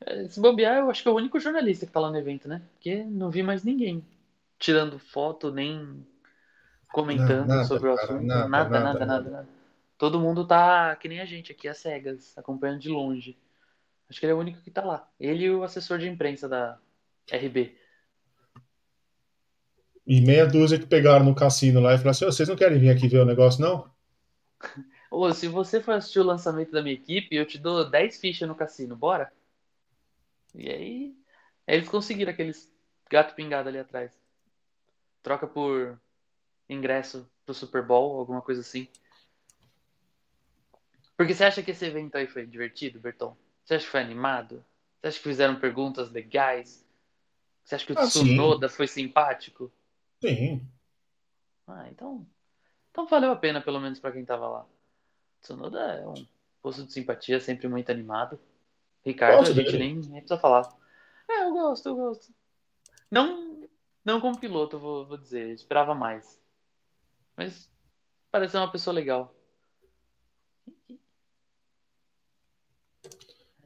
É, 0.00 0.28
Se 0.28 0.40
bobear, 0.40 0.78
eu 0.78 0.90
acho 0.90 1.02
que 1.02 1.08
é 1.08 1.12
o 1.12 1.14
único 1.16 1.38
jornalista 1.38 1.86
que 1.86 1.92
tá 1.92 2.00
lá 2.00 2.10
no 2.10 2.18
evento, 2.18 2.48
né? 2.48 2.62
Porque 2.74 3.04
não 3.04 3.30
vi 3.30 3.42
mais 3.42 3.64
ninguém 3.64 4.04
tirando 4.58 4.98
foto, 4.98 5.50
nem 5.52 6.06
comentando 6.92 7.48
Nada, 7.48 7.64
sobre 7.64 7.88
o 7.88 7.94
cara, 7.96 8.14
assunto. 8.14 8.26
nada, 8.26 8.48
Nada, 8.48 8.70
nada, 8.70 8.80
nada, 8.80 9.06
nada, 9.06 9.30
nada, 9.30 9.48
Todo 9.98 10.20
mundo 10.20 10.46
tá 10.46 10.96
que 10.96 11.08
nem 11.08 11.20
a 11.20 11.24
gente 11.24 11.52
aqui, 11.52 11.68
às 11.68 11.78
cegas, 11.78 12.36
acompanhando 12.38 12.80
de 12.80 12.88
longe. 12.88 13.38
Acho 14.08 14.20
que 14.20 14.26
ele 14.26 14.32
é 14.32 14.36
o 14.36 14.38
único 14.40 14.60
que 14.62 14.70
tá 14.70 14.84
lá. 14.84 15.08
Ele 15.20 15.44
e 15.44 15.50
o 15.50 15.62
assessor 15.64 15.98
de 15.98 16.08
imprensa 16.08 16.48
da 16.48 16.78
RB. 17.30 17.76
E 20.12 20.20
meia 20.20 20.44
dúzia 20.44 20.76
que 20.76 20.88
pegaram 20.88 21.24
no 21.24 21.36
cassino 21.36 21.78
lá 21.78 21.94
e 21.94 21.96
falaram 21.96 22.10
assim: 22.10 22.24
"Ô, 22.24 22.32
vocês 22.32 22.48
não 22.48 22.56
querem 22.56 22.80
vir 22.80 22.90
aqui 22.90 23.06
ver 23.06 23.20
o 23.20 23.24
negócio, 23.24 23.60
não? 23.60 23.88
Ô, 25.08 25.32
se 25.32 25.46
você 25.46 25.80
for 25.80 25.94
assistir 25.94 26.18
o 26.18 26.24
lançamento 26.24 26.72
da 26.72 26.82
minha 26.82 26.96
equipe, 26.96 27.36
eu 27.36 27.46
te 27.46 27.56
dou 27.56 27.88
10 27.88 28.18
fichas 28.18 28.48
no 28.48 28.56
cassino, 28.56 28.96
bora? 28.96 29.32
E 30.52 30.68
aí, 30.68 31.16
aí 31.64 31.76
eles 31.76 31.88
conseguiram 31.88 32.32
aqueles 32.32 32.68
gato 33.08 33.36
pingado 33.36 33.68
ali 33.68 33.78
atrás. 33.78 34.20
Troca 35.22 35.46
por 35.46 35.96
ingresso 36.68 37.24
pro 37.46 37.54
Super 37.54 37.86
Bowl, 37.86 38.18
alguma 38.18 38.42
coisa 38.42 38.62
assim. 38.62 38.88
Porque 41.16 41.34
você 41.34 41.44
acha 41.44 41.62
que 41.62 41.70
esse 41.70 41.84
evento 41.84 42.16
aí 42.16 42.26
foi 42.26 42.44
divertido, 42.44 42.98
Berton? 42.98 43.36
Você 43.64 43.74
acha 43.74 43.84
que 43.84 43.92
foi 43.92 44.00
animado? 44.00 44.64
Você 45.00 45.06
acha 45.06 45.18
que 45.18 45.22
fizeram 45.22 45.60
perguntas 45.60 46.10
legais? 46.10 46.84
Você 47.62 47.76
acha 47.76 47.86
que 47.86 47.92
o 47.92 47.96
ah, 47.96 48.08
Tsunoda 48.08 48.68
sim. 48.68 48.74
foi 48.74 48.88
simpático? 48.88 49.72
Sim. 50.20 50.66
Ah, 51.66 51.88
então. 51.90 52.26
Então 52.90 53.06
valeu 53.06 53.30
a 53.30 53.36
pena, 53.36 53.60
pelo 53.60 53.80
menos 53.80 53.98
para 53.98 54.12
quem 54.12 54.24
tava 54.24 54.48
lá. 54.48 54.66
Tsunoda 55.40 55.78
é 55.78 56.06
um 56.06 56.26
posto 56.62 56.84
de 56.84 56.92
simpatia, 56.92 57.40
sempre 57.40 57.68
muito 57.68 57.90
animado. 57.90 58.38
Ricardo, 59.04 59.38
Gosto 59.38 59.52
a 59.52 59.54
gente 59.54 59.78
nem, 59.78 59.94
nem, 59.96 60.20
precisa 60.20 60.38
falar. 60.38 60.68
É, 61.28 61.44
eu 61.44 61.52
gosto, 61.52 61.88
eu 61.88 61.96
gosto. 61.96 62.34
Não, 63.10 63.68
não 64.04 64.20
como 64.20 64.38
piloto, 64.38 64.78
vou, 64.78 65.06
vou 65.06 65.16
dizer. 65.16 65.48
Eu 65.48 65.54
esperava 65.54 65.94
mais. 65.94 66.38
Mas 67.36 67.70
parece 68.30 68.56
uma 68.56 68.70
pessoa 68.70 68.92
legal. 68.92 69.34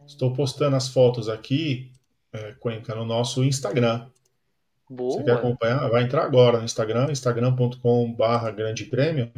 Estou 0.07 0.33
postando 0.35 0.77
as 0.77 0.89
fotos 0.89 1.29
aqui, 1.29 1.91
é, 2.33 2.53
Cuenca, 2.55 2.95
no 2.95 3.05
nosso 3.05 3.43
Instagram. 3.43 4.09
Boa. 4.89 5.19
Você 5.19 5.25
quer 5.25 5.33
acompanhar? 5.33 5.89
Vai 5.89 6.03
entrar 6.03 6.25
agora 6.25 6.59
no 6.59 6.65
Instagram, 6.65 7.11
instagram.com.br 7.11 8.51
Grande 8.55 8.85
Prêmio. 8.85 9.33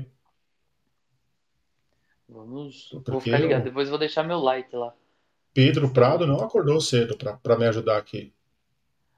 Vamos. 2.28 2.88
Porque 2.90 3.10
vou 3.10 3.20
ficar 3.20 3.38
ligado. 3.38 3.60
Eu... 3.60 3.64
Depois 3.64 3.88
vou 3.88 3.98
deixar 3.98 4.22
meu 4.22 4.38
like 4.38 4.74
lá. 4.74 4.92
Pedro 5.54 5.90
Prado 5.90 6.26
não 6.26 6.40
acordou 6.40 6.80
cedo 6.80 7.16
para 7.16 7.56
me 7.56 7.66
ajudar 7.66 7.96
aqui. 7.96 8.32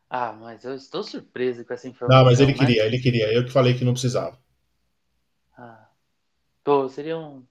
Ah, 0.08 0.32
mas 0.32 0.64
eu 0.64 0.74
estou 0.74 1.02
surpreso 1.02 1.64
com 1.64 1.74
essa 1.74 1.88
informação. 1.88 2.24
Não, 2.24 2.30
mas 2.30 2.40
ele 2.40 2.54
queria, 2.54 2.86
ele 2.86 2.98
queria. 2.98 3.32
Eu 3.32 3.44
que 3.44 3.50
falei 3.50 3.74
que 3.74 3.84
não 3.84 3.92
precisava. 3.92 4.38
Ah. 5.56 5.88
Pô, 6.62 6.88
seria 6.88 7.18
um. 7.18 7.44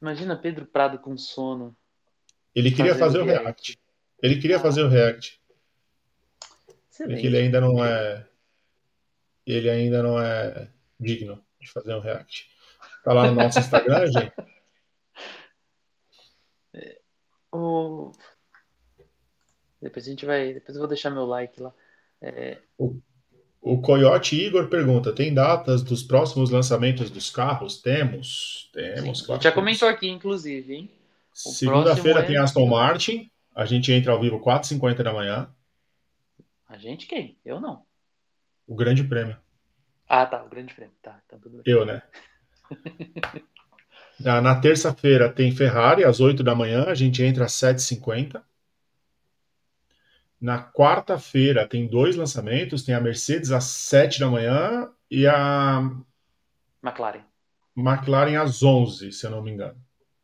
Imagina 0.00 0.36
Pedro 0.36 0.66
Prado 0.66 0.98
com 0.98 1.16
sono. 1.16 1.76
Ele 2.54 2.70
queria 2.70 2.94
fazer, 2.94 3.18
fazer 3.18 3.18
o 3.20 3.24
react. 3.24 3.44
react. 3.44 3.78
Ele 4.22 4.40
queria 4.40 4.56
ah. 4.56 4.60
fazer 4.60 4.82
o 4.82 4.88
react. 4.88 5.39
Excelente. 7.04 7.26
ele 7.26 7.38
ainda 7.38 7.60
não 7.60 7.84
é. 7.84 8.26
Ele 9.46 9.70
ainda 9.70 10.02
não 10.02 10.20
é 10.20 10.68
digno 10.98 11.42
de 11.60 11.70
fazer 11.70 11.94
um 11.94 12.00
react. 12.00 12.48
Tá 13.02 13.12
lá 13.12 13.28
no 13.28 13.34
nosso 13.34 13.58
Instagram, 13.58 14.06
gente. 14.12 14.32
O... 17.52 18.12
Depois 19.80 20.06
a 20.06 20.10
gente 20.10 20.26
vai. 20.26 20.52
Depois 20.52 20.76
eu 20.76 20.80
vou 20.80 20.88
deixar 20.88 21.10
meu 21.10 21.24
like 21.24 21.60
lá. 21.60 21.72
É... 22.20 22.58
O, 22.78 23.00
o 23.60 23.80
Coyote 23.80 24.36
Igor 24.36 24.68
pergunta: 24.68 25.12
tem 25.12 25.32
datas 25.32 25.82
dos 25.82 26.02
próximos 26.02 26.50
lançamentos 26.50 27.10
dos 27.10 27.30
carros? 27.30 27.80
Temos. 27.80 28.70
Temos, 28.72 29.22
claro. 29.22 29.32
A 29.32 29.42
gente 29.42 29.44
já 29.44 29.52
comentou 29.52 29.88
aqui, 29.88 30.08
inclusive, 30.08 30.74
hein? 30.74 30.90
Segunda-feira 31.32 32.20
é... 32.20 32.22
tem 32.22 32.36
Aston 32.36 32.66
Martin. 32.66 33.30
A 33.54 33.64
gente 33.64 33.90
entra 33.92 34.12
ao 34.12 34.20
vivo 34.20 34.40
4h50 34.40 35.02
da 35.02 35.12
manhã. 35.12 35.50
A 36.70 36.78
gente 36.78 37.08
quem? 37.08 37.36
Eu 37.44 37.60
não. 37.60 37.84
O 38.64 38.76
Grande 38.76 39.02
Prêmio. 39.02 39.36
Ah, 40.08 40.24
tá. 40.24 40.40
O 40.44 40.48
Grande 40.48 40.72
Prêmio. 40.72 40.94
Tá, 41.02 41.20
então 41.26 41.40
tudo 41.40 41.56
bem. 41.56 41.64
Eu, 41.66 41.84
né? 41.84 42.00
na, 44.20 44.38
na 44.40 44.60
terça-feira 44.60 45.28
tem 45.28 45.50
Ferrari 45.50 46.04
às 46.04 46.20
8 46.20 46.44
da 46.44 46.54
manhã. 46.54 46.84
A 46.84 46.94
gente 46.94 47.24
entra 47.24 47.46
às 47.46 47.52
7h50. 47.54 48.40
Na 50.40 50.62
quarta-feira 50.62 51.66
tem 51.66 51.88
dois 51.88 52.14
lançamentos. 52.14 52.84
Tem 52.84 52.94
a 52.94 53.00
Mercedes 53.00 53.50
às 53.50 53.64
7 53.64 54.20
da 54.20 54.30
manhã 54.30 54.88
e 55.10 55.26
a 55.26 55.80
McLaren. 56.80 57.24
McLaren 57.76 58.40
às 58.40 58.62
11, 58.62 59.10
se 59.10 59.26
eu 59.26 59.32
não 59.32 59.42
me 59.42 59.50
engano. 59.50 59.76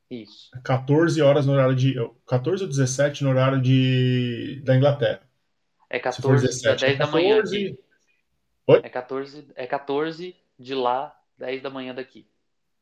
Isso. 0.09 0.49
14 0.62 1.20
horas 1.20 1.44
no 1.44 1.55
horário 1.55 1.74
de. 1.74 1.97
14 2.28 2.62
ou 2.62 2.68
17 2.68 3.24
no 3.24 3.30
horário 3.30 3.61
de, 3.61 4.62
da 4.64 4.76
Inglaterra. 4.76 5.25
É 5.89 5.99
14, 5.99 6.47
17, 6.47 6.84
é 6.84 6.89
10 6.89 6.99
da 6.99 7.07
manhã 7.07 7.41
aqui. 7.41 7.78
Oi? 8.66 8.80
É 8.82 8.89
14, 8.89 9.49
é 9.55 9.66
14 9.66 10.37
de 10.59 10.74
lá, 10.74 11.16
10 11.39 11.62
da 11.62 11.70
manhã 11.70 11.95
daqui. 11.95 12.26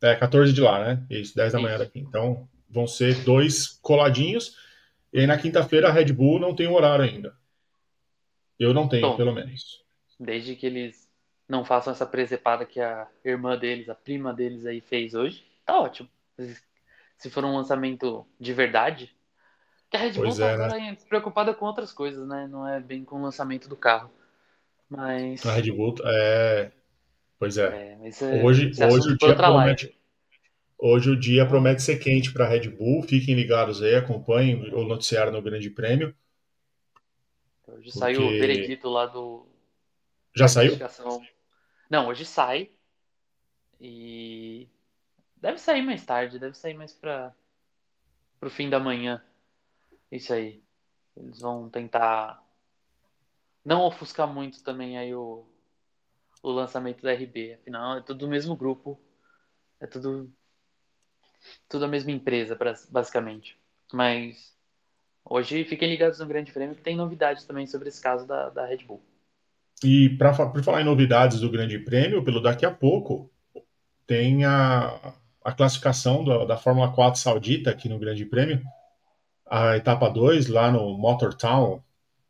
É 0.02 0.14
14 0.14 0.52
de 0.52 0.60
lá, 0.60 0.84
né? 0.84 1.06
Isso, 1.10 1.34
10 1.34 1.52
da 1.52 1.58
Isso. 1.58 1.66
manhã 1.66 1.78
daqui. 1.78 2.00
Então 2.00 2.48
vão 2.68 2.86
ser 2.86 3.22
dois 3.24 3.68
coladinhos. 3.82 4.56
E 5.12 5.20
aí 5.20 5.26
na 5.26 5.38
quinta-feira 5.38 5.88
a 5.88 5.92
Red 5.92 6.12
Bull 6.12 6.40
não 6.40 6.54
tem 6.54 6.66
horário 6.66 7.04
ainda. 7.04 7.36
Eu 8.58 8.72
não 8.72 8.88
tenho, 8.88 9.08
Bom, 9.08 9.16
pelo 9.16 9.32
menos. 9.32 9.84
Desde 10.18 10.56
que 10.56 10.66
eles 10.66 11.08
não 11.48 11.64
façam 11.64 11.92
essa 11.92 12.06
presepada 12.06 12.64
que 12.64 12.80
a 12.80 13.06
irmã 13.24 13.58
deles, 13.58 13.88
a 13.88 13.94
prima 13.94 14.32
deles 14.32 14.64
aí 14.64 14.80
fez 14.80 15.14
hoje, 15.14 15.44
tá 15.64 15.78
ótimo. 15.78 16.08
Se 17.18 17.30
for 17.30 17.44
um 17.44 17.54
lançamento 17.54 18.26
de 18.40 18.52
verdade, 18.52 19.14
a 19.94 19.98
Red 19.98 20.12
Bull 20.12 20.36
tá, 20.36 20.50
é, 20.50 20.56
né? 20.56 20.96
preocupada 21.08 21.54
com 21.54 21.64
outras 21.66 21.92
coisas, 21.92 22.26
né? 22.26 22.46
Não 22.48 22.66
é 22.66 22.80
bem 22.80 23.04
com 23.04 23.16
o 23.16 23.22
lançamento 23.22 23.68
do 23.68 23.76
carro. 23.76 24.10
Mas. 24.88 25.44
A 25.46 25.52
Red 25.52 25.70
Bull 25.72 25.94
é. 26.04 26.70
Pois 27.38 27.58
é. 27.58 27.98
é, 28.02 28.08
é 28.08 28.44
hoje 28.44 28.70
hoje 28.90 29.12
o 29.12 29.18
dia 29.18 29.34
promete. 29.34 29.98
Hoje 30.78 31.10
o 31.10 31.18
dia 31.18 31.46
promete 31.46 31.82
ser 31.82 31.98
quente 31.98 32.32
para 32.32 32.44
a 32.44 32.48
Red 32.48 32.68
Bull. 32.68 33.02
Fiquem 33.02 33.34
ligados 33.34 33.82
aí, 33.82 33.94
acompanhem 33.94 34.74
o 34.74 34.84
noticiário 34.84 35.32
no 35.32 35.42
Grande 35.42 35.70
Prêmio. 35.70 36.14
Hoje 37.66 37.84
porque... 37.84 37.98
saiu 37.98 38.22
o 38.22 38.30
veredito 38.30 38.88
lá 38.88 39.06
do. 39.06 39.46
Já 40.34 40.48
saiu? 40.48 40.76
Não, 41.88 42.08
hoje 42.08 42.24
sai. 42.24 42.70
E 43.80 44.68
deve 45.36 45.58
sair 45.58 45.82
mais 45.82 46.04
tarde, 46.04 46.38
deve 46.38 46.56
sair 46.56 46.74
mais 46.74 46.92
para 46.92 47.34
o 48.40 48.50
fim 48.50 48.68
da 48.68 48.80
manhã. 48.80 49.22
Isso 50.14 50.32
aí. 50.32 50.62
Eles 51.16 51.40
vão 51.40 51.68
tentar 51.68 52.40
não 53.64 53.82
ofuscar 53.82 54.32
muito 54.32 54.62
também 54.62 54.96
aí 54.96 55.12
o, 55.12 55.44
o 56.40 56.50
lançamento 56.52 57.02
da 57.02 57.12
RB. 57.12 57.54
Afinal, 57.54 57.98
é 57.98 58.00
tudo 58.00 58.20
do 58.20 58.28
mesmo 58.28 58.54
grupo. 58.54 59.00
É 59.80 59.88
tudo 59.88 60.32
tudo 61.68 61.84
a 61.84 61.88
mesma 61.88 62.12
empresa, 62.12 62.56
basicamente. 62.90 63.58
Mas 63.92 64.56
hoje 65.24 65.64
fiquem 65.64 65.90
ligados 65.90 66.20
no 66.20 66.26
Grande 66.26 66.52
Prêmio 66.52 66.76
que 66.76 66.82
tem 66.82 66.96
novidades 66.96 67.44
também 67.44 67.66
sobre 67.66 67.88
esse 67.88 68.00
caso 68.00 68.24
da, 68.24 68.50
da 68.50 68.64
Red 68.64 68.84
Bull. 68.84 69.02
E 69.82 70.10
para 70.16 70.32
falar 70.32 70.80
em 70.80 70.84
novidades 70.84 71.40
do 71.40 71.50
Grande 71.50 71.78
Prêmio, 71.80 72.24
pelo 72.24 72.40
daqui 72.40 72.64
a 72.64 72.70
pouco 72.70 73.30
tem 74.06 74.44
a, 74.44 75.12
a 75.42 75.52
classificação 75.52 76.24
da, 76.24 76.44
da 76.44 76.56
Fórmula 76.56 76.92
4 76.92 77.20
Saudita 77.20 77.70
aqui 77.70 77.88
no 77.88 77.98
Grande 77.98 78.24
Prêmio 78.24 78.64
a 79.46 79.76
etapa 79.76 80.08
2 80.08 80.48
lá 80.48 80.70
no 80.70 80.96
Motor 80.96 81.34
Town, 81.34 81.82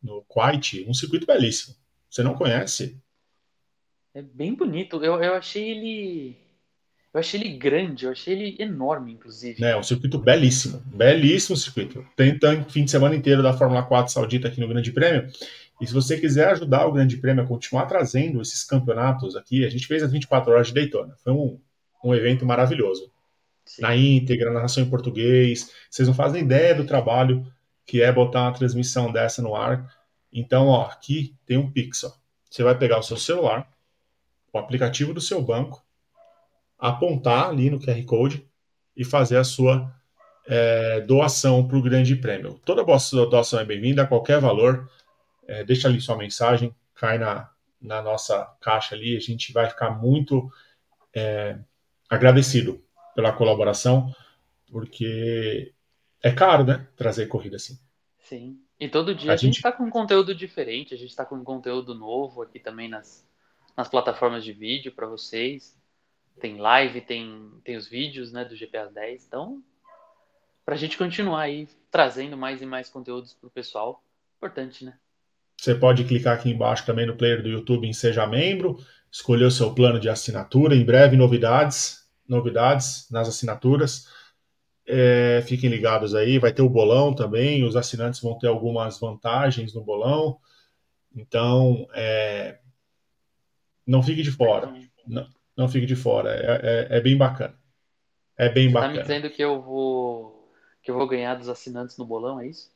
no 0.02 0.22
Kuwait, 0.28 0.84
um 0.88 0.94
circuito 0.94 1.26
belíssimo. 1.26 1.74
Você 2.10 2.22
não 2.22 2.34
conhece? 2.34 2.96
É 4.14 4.22
bem 4.22 4.54
bonito. 4.54 5.02
Eu, 5.02 5.20
eu 5.22 5.34
achei 5.34 5.70
ele. 5.70 6.36
Eu 7.12 7.20
achei 7.20 7.40
ele 7.40 7.56
grande, 7.56 8.04
eu 8.04 8.12
achei 8.12 8.34
ele 8.34 8.62
enorme, 8.62 9.12
inclusive. 9.12 9.64
É, 9.64 9.76
um 9.76 9.82
circuito 9.82 10.18
belíssimo. 10.18 10.82
Belíssimo 10.86 11.56
circuito. 11.56 12.06
Tem 12.16 12.38
tanto 12.38 12.72
fim 12.72 12.84
de 12.84 12.90
semana 12.90 13.14
inteiro 13.14 13.42
da 13.42 13.52
Fórmula 13.52 13.82
4 13.84 14.12
Saudita 14.12 14.48
aqui 14.48 14.60
no 14.60 14.68
Grande 14.68 14.92
Prêmio. 14.92 15.28
E 15.80 15.86
se 15.86 15.92
você 15.92 16.18
quiser 16.18 16.48
ajudar 16.50 16.86
o 16.86 16.92
Grande 16.92 17.16
Prêmio 17.16 17.44
a 17.44 17.46
continuar 17.46 17.86
trazendo 17.86 18.40
esses 18.40 18.64
campeonatos 18.64 19.36
aqui, 19.36 19.64
a 19.64 19.70
gente 19.70 19.86
fez 19.86 20.02
as 20.02 20.12
24 20.12 20.52
horas 20.52 20.68
de 20.68 20.74
Daytona. 20.74 21.14
Foi 21.22 21.32
um, 21.32 21.58
um 22.04 22.14
evento 22.14 22.44
maravilhoso. 22.46 23.10
Na 23.78 23.96
íntegra, 23.96 24.52
narração 24.52 24.82
em 24.82 24.90
português. 24.90 25.72
Vocês 25.90 26.06
não 26.06 26.14
fazem 26.14 26.42
ideia 26.42 26.74
do 26.74 26.84
trabalho 26.84 27.46
que 27.86 28.02
é 28.02 28.10
botar 28.12 28.42
uma 28.42 28.52
transmissão 28.52 29.12
dessa 29.12 29.42
no 29.42 29.54
ar. 29.54 29.92
Então, 30.32 30.68
ó, 30.68 30.86
aqui 30.86 31.36
tem 31.46 31.56
um 31.56 31.70
Pix. 31.70 32.04
Ó. 32.04 32.12
Você 32.50 32.62
vai 32.62 32.76
pegar 32.76 32.98
o 32.98 33.02
seu 33.02 33.16
celular, 33.16 33.68
o 34.52 34.58
aplicativo 34.58 35.12
do 35.12 35.20
seu 35.20 35.42
banco, 35.42 35.84
apontar 36.78 37.48
ali 37.48 37.70
no 37.70 37.80
QR 37.80 38.02
Code 38.04 38.46
e 38.96 39.04
fazer 39.04 39.36
a 39.36 39.44
sua 39.44 39.92
é, 40.46 41.00
doação 41.00 41.66
para 41.66 41.76
o 41.76 41.82
Grande 41.82 42.16
Prêmio. 42.16 42.60
Toda 42.64 42.84
doação 42.84 43.60
é 43.60 43.64
bem-vinda, 43.64 44.02
a 44.02 44.06
qualquer 44.06 44.40
valor. 44.40 44.90
É, 45.46 45.64
deixa 45.64 45.88
ali 45.88 46.00
sua 46.00 46.16
mensagem, 46.16 46.74
cai 46.94 47.18
na, 47.18 47.50
na 47.80 48.00
nossa 48.00 48.46
caixa 48.60 48.94
ali. 48.94 49.16
A 49.16 49.20
gente 49.20 49.52
vai 49.52 49.68
ficar 49.68 49.90
muito 49.90 50.50
é, 51.14 51.58
agradecido 52.08 52.82
pela 53.14 53.32
colaboração, 53.32 54.14
porque 54.70 55.72
é 56.22 56.32
caro, 56.32 56.64
né? 56.64 56.86
Trazer 56.96 57.26
corrida 57.26 57.56
assim. 57.56 57.78
Sim. 58.18 58.58
E 58.78 58.88
todo 58.88 59.14
dia 59.14 59.30
a, 59.30 59.34
a 59.34 59.36
gente 59.36 59.56
está 59.56 59.70
com 59.70 59.88
conteúdo 59.88 60.34
diferente, 60.34 60.94
a 60.94 60.96
gente 60.96 61.10
está 61.10 61.24
com 61.24 61.42
conteúdo 61.44 61.94
novo 61.94 62.42
aqui 62.42 62.58
também 62.58 62.88
nas, 62.88 63.26
nas 63.76 63.88
plataformas 63.88 64.44
de 64.44 64.52
vídeo 64.52 64.92
para 64.92 65.06
vocês. 65.06 65.76
Tem 66.40 66.56
live, 66.56 67.00
tem, 67.00 67.50
tem 67.62 67.76
os 67.76 67.86
vídeos 67.86 68.32
né, 68.32 68.44
do 68.44 68.56
GPA 68.56 68.90
10. 68.92 69.26
Então, 69.26 69.62
para 70.64 70.74
a 70.74 70.78
gente 70.78 70.98
continuar 70.98 71.42
aí 71.42 71.68
trazendo 71.90 72.36
mais 72.36 72.60
e 72.60 72.66
mais 72.66 72.88
conteúdos 72.88 73.34
para 73.34 73.46
o 73.46 73.50
pessoal, 73.50 74.02
importante, 74.36 74.84
né? 74.84 74.94
Você 75.56 75.74
pode 75.74 76.04
clicar 76.04 76.36
aqui 76.36 76.50
embaixo 76.50 76.84
também 76.84 77.06
no 77.06 77.16
player 77.16 77.42
do 77.42 77.48
YouTube 77.48 77.86
em 77.86 77.92
Seja 77.92 78.26
Membro, 78.26 78.76
escolher 79.10 79.44
o 79.44 79.50
seu 79.50 79.72
plano 79.72 80.00
de 80.00 80.08
assinatura. 80.08 80.74
Em 80.74 80.84
breve, 80.84 81.16
novidades 81.16 82.03
novidades 82.28 83.08
nas 83.10 83.28
assinaturas. 83.28 84.08
É, 84.86 85.42
fiquem 85.46 85.70
ligados 85.70 86.14
aí, 86.14 86.38
vai 86.38 86.52
ter 86.52 86.62
o 86.62 86.68
bolão 86.68 87.14
também, 87.14 87.64
os 87.64 87.74
assinantes 87.74 88.20
vão 88.20 88.38
ter 88.38 88.48
algumas 88.48 89.00
vantagens 89.00 89.74
no 89.74 89.82
bolão. 89.82 90.38
Então, 91.14 91.86
é, 91.94 92.58
não 93.86 94.02
fique 94.02 94.22
de 94.22 94.30
fora. 94.30 94.72
Não, 95.06 95.26
não 95.56 95.68
fique 95.68 95.86
de 95.86 95.96
fora. 95.96 96.30
É, 96.34 96.90
é, 96.94 96.98
é 96.98 97.00
bem 97.00 97.16
bacana. 97.16 97.58
É 98.36 98.48
bem 98.48 98.68
Você 98.68 98.74
tá 98.74 98.80
bacana. 98.80 98.96
me 98.96 99.02
dizendo 99.02 99.30
que 99.30 99.42
eu 99.42 99.62
vou 99.62 100.52
que 100.82 100.90
eu 100.90 100.96
vou 100.96 101.08
ganhar 101.08 101.34
dos 101.34 101.48
assinantes 101.48 101.96
no 101.96 102.04
bolão, 102.04 102.38
é 102.38 102.46
isso? 102.46 102.70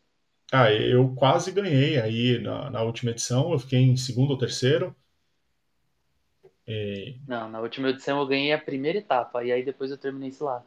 Ah, 0.50 0.72
eu 0.72 1.14
quase 1.14 1.52
ganhei 1.52 2.00
aí 2.00 2.38
na, 2.38 2.70
na 2.70 2.82
última 2.82 3.10
edição. 3.10 3.52
Eu 3.52 3.58
fiquei 3.58 3.80
em 3.80 3.96
segundo 3.98 4.30
ou 4.30 4.38
terceiro. 4.38 4.96
E 6.68 7.18
Não, 7.28 7.48
na 7.48 7.60
última 7.60 7.90
edição 7.90 8.18
eu 8.18 8.26
ganhei 8.26 8.52
a 8.52 8.58
primeira 8.60 8.98
etapa, 8.98 9.44
e 9.44 9.52
aí 9.52 9.64
depois 9.64 9.90
eu 9.92 9.98
terminei, 9.98 10.32
sei 10.32 10.44
lá, 10.46 10.64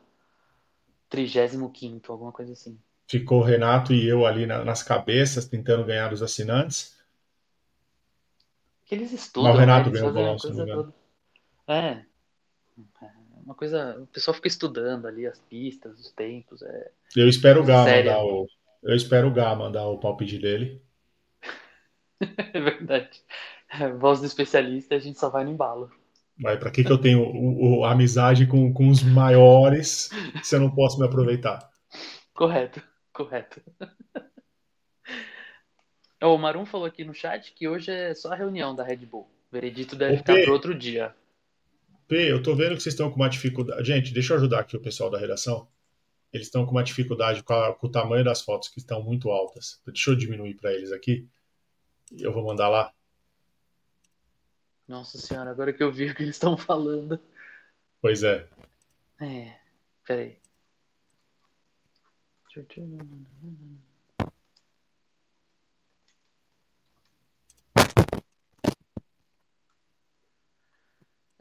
35º, 1.09 2.11
alguma 2.13 2.31
coisa 2.31 2.53
assim. 2.53 2.79
ficou 3.07 3.41
o 3.41 3.43
Renato 3.43 3.93
e 3.93 4.07
eu 4.07 4.25
ali 4.25 4.47
na- 4.47 4.65
nas 4.65 4.81
cabeças 4.81 5.45
tentando 5.45 5.85
ganhar 5.85 6.07
dos 6.09 6.23
assinantes. 6.23 6.95
Que 8.85 8.93
eles 8.95 9.11
Mas 9.11 9.17
o 9.17 9.23
estudam, 9.25 9.55
né? 9.57 9.61
Renato 9.61 9.89
Eles 9.89 9.93
ganhou 9.93 10.09
o 10.09 10.13
bolão, 10.13 10.37
se 10.39 10.49
não 10.49 10.55
me 10.57 10.63
engano. 10.63 10.93
É, 11.67 12.05
é 13.01 13.11
uma 13.43 13.55
coisa. 13.55 13.99
O 14.01 14.07
pessoal 14.07 14.35
fica 14.35 14.47
estudando 14.47 15.07
ali 15.07 15.25
as 15.27 15.39
pistas, 15.39 15.99
os 15.99 16.11
tempos, 16.11 16.61
é 16.61 16.91
Eu 17.15 17.29
espero 17.29 17.61
o 17.61 17.65
Gá 17.65 17.83
séria. 17.83 18.11
mandar 18.11 18.21
o. 18.25 18.47
Eu 18.83 18.95
espero 18.95 19.29
o 19.29 19.33
Gá 19.33 19.55
mandar 19.55 19.87
o 19.87 19.97
palpite 19.99 20.37
dele. 20.39 20.81
É 22.53 22.59
verdade. 22.59 23.21
Voz 23.99 24.19
do 24.19 24.25
especialista, 24.25 24.95
a 24.95 24.99
gente 24.99 25.19
só 25.19 25.29
vai 25.29 25.43
no 25.43 25.51
embalo. 25.51 25.89
Mas 26.37 26.57
pra 26.59 26.71
que 26.71 26.83
que 26.83 26.91
eu 26.91 26.97
tenho 26.97 27.21
o, 27.23 27.79
o- 27.79 27.85
a 27.85 27.91
amizade 27.91 28.47
com, 28.47 28.73
com 28.73 28.89
os 28.89 29.03
maiores 29.03 30.09
se 30.43 30.55
eu 30.55 30.59
não 30.59 30.71
posso 30.73 30.99
me 30.99 31.05
aproveitar? 31.05 31.69
Correto, 32.33 32.81
correto. 33.13 33.61
O 36.23 36.37
Marum 36.37 36.67
falou 36.67 36.85
aqui 36.85 37.03
no 37.03 37.15
chat 37.15 37.51
que 37.53 37.67
hoje 37.67 37.89
é 37.89 38.13
só 38.13 38.31
a 38.31 38.35
reunião 38.35 38.75
da 38.75 38.83
Red 38.83 38.97
Bull. 38.97 39.23
O 39.23 39.51
veredito 39.51 39.95
deve 39.95 40.13
Ô, 40.13 40.17
ficar 40.17 40.39
para 40.39 40.53
outro 40.53 40.75
dia. 40.75 41.15
P, 42.07 42.31
eu 42.31 42.43
tô 42.43 42.55
vendo 42.55 42.75
que 42.75 42.83
vocês 42.83 42.93
estão 42.93 43.09
com 43.09 43.15
uma 43.15 43.27
dificuldade. 43.29 43.83
Gente, 43.87 44.13
deixa 44.13 44.33
eu 44.33 44.37
ajudar 44.37 44.59
aqui 44.59 44.77
o 44.77 44.81
pessoal 44.81 45.09
da 45.09 45.17
redação. 45.17 45.67
Eles 46.31 46.45
estão 46.47 46.63
com 46.65 46.71
uma 46.73 46.83
dificuldade 46.83 47.41
com, 47.43 47.53
a- 47.53 47.73
com 47.73 47.87
o 47.87 47.91
tamanho 47.91 48.23
das 48.23 48.41
fotos 48.41 48.69
que 48.69 48.77
estão 48.79 49.01
muito 49.01 49.31
altas. 49.31 49.81
Deixa 49.87 50.11
eu 50.11 50.15
diminuir 50.15 50.53
para 50.55 50.71
eles 50.71 50.91
aqui. 50.91 51.27
Eu 52.19 52.31
vou 52.31 52.45
mandar 52.45 52.69
lá. 52.69 52.93
Nossa 54.87 55.17
senhora, 55.17 55.51
agora 55.51 55.71
que 55.71 55.81
eu 55.81 55.91
vi 55.91 56.09
o 56.09 56.15
que 56.15 56.23
eles 56.23 56.35
estão 56.35 56.57
falando. 56.57 57.19
Pois 58.01 58.23
é. 58.23 58.47
É, 59.19 59.55
peraí. 60.05 60.37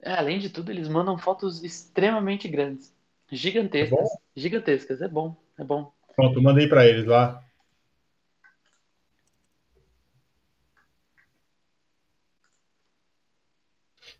É, 0.02 0.12
além 0.12 0.38
de 0.38 0.48
tudo, 0.50 0.70
eles 0.70 0.88
mandam 0.88 1.18
fotos 1.18 1.62
extremamente 1.62 2.48
grandes. 2.48 2.94
É 3.30 3.36
Gigantescas. 3.36 3.98
bom? 3.98 4.20
Gigantescas. 4.36 5.02
É 5.02 5.08
bom, 5.08 5.36
é 5.58 5.64
bom. 5.64 5.92
Pronto, 6.14 6.38
eu 6.38 6.42
mandei 6.42 6.68
para 6.68 6.86
eles 6.86 7.06
lá. 7.06 7.42